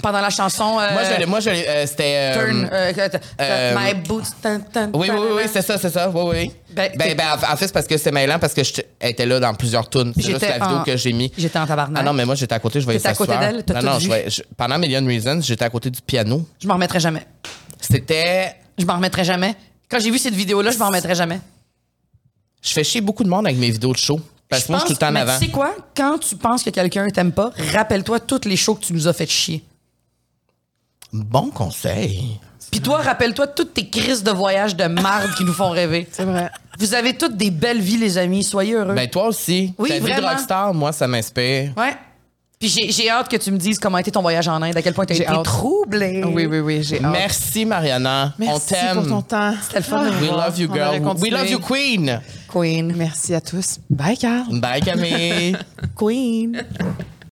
[0.01, 0.77] Pendant la chanson.
[0.79, 2.33] euh, Moi, je l'ai- moi, je l'ai- euh, c'était.
[2.35, 2.69] euh, Turn.
[2.71, 3.09] euh, euh,
[3.41, 4.23] euh, my boots.
[4.45, 4.51] Oui,
[4.93, 6.09] oui, oui, oui, c'est ça, c'est ça.
[6.09, 6.51] Oui, oui.
[6.71, 8.73] Ben, Ben, t'es- ben, en en fait, c'est parce que c'est mêlant, parce que je
[8.99, 10.13] elle était là dans plusieurs tunes.
[10.15, 11.31] C'est juste J'étais la vidéo en- que j'ai mis.
[11.37, 12.01] J'étais en tabarnak.
[12.01, 13.63] Ah non, mais moi, j'étais à côté, je voyais T'étais ça à côté d'elle?
[13.63, 14.03] T'as Non, non, vu?
[14.03, 16.45] je voyais- je- pendant Million Reasons, j'étais à côté du piano.
[16.61, 17.25] Je m'en remettrai jamais.
[17.81, 18.55] C'était.
[18.77, 19.55] Je m'en remettrai jamais.
[19.89, 21.39] Quand j'ai vu cette vidéo-là, je m'en remettrai jamais.
[22.61, 24.19] Je fais chier beaucoup de monde avec mes vidéos de show.
[24.49, 25.37] Parce que moi, je suis tout le temps en mais avant.
[25.39, 25.73] Tu sais quoi?
[25.95, 29.13] Quand tu penses que quelqu'un t'aime pas, rappelle-toi toutes les shows que tu nous as
[29.13, 29.63] fait chier.
[31.13, 32.39] Bon conseil.
[32.71, 36.07] Puis toi, rappelle-toi toutes tes crises de voyage de marde qui nous font rêver.
[36.11, 36.49] C'est vrai.
[36.79, 38.43] Vous avez toutes des belles vies, les amis.
[38.43, 38.93] Soyez heureux.
[38.93, 39.73] Ben, toi aussi.
[39.77, 40.27] Oui, Ta vie de vraiment.
[40.29, 41.71] rockstar, moi, ça m'inspire.
[41.77, 41.95] ouais.
[42.59, 44.75] Puis j'ai, j'ai hâte que tu me dises comment a été ton voyage en Inde,
[44.75, 45.43] à quel point tu as J'ai été hâte.
[45.43, 46.23] troublé.
[46.25, 47.11] Oui, oui, oui, j'ai hâte.
[47.11, 48.34] Merci, Mariana.
[48.39, 48.95] Merci On t'aime.
[48.97, 49.53] pour ton temps.
[49.61, 50.47] C'était le fun de vous We voir.
[50.47, 50.93] love you, On aurait girl.
[50.95, 51.29] We continué.
[51.29, 52.21] love you, Queen.
[52.51, 52.93] Queen.
[52.97, 53.77] Merci à tous.
[53.91, 54.59] Bye, Carl.
[54.59, 55.55] Bye, Camille.
[55.95, 56.63] Queen.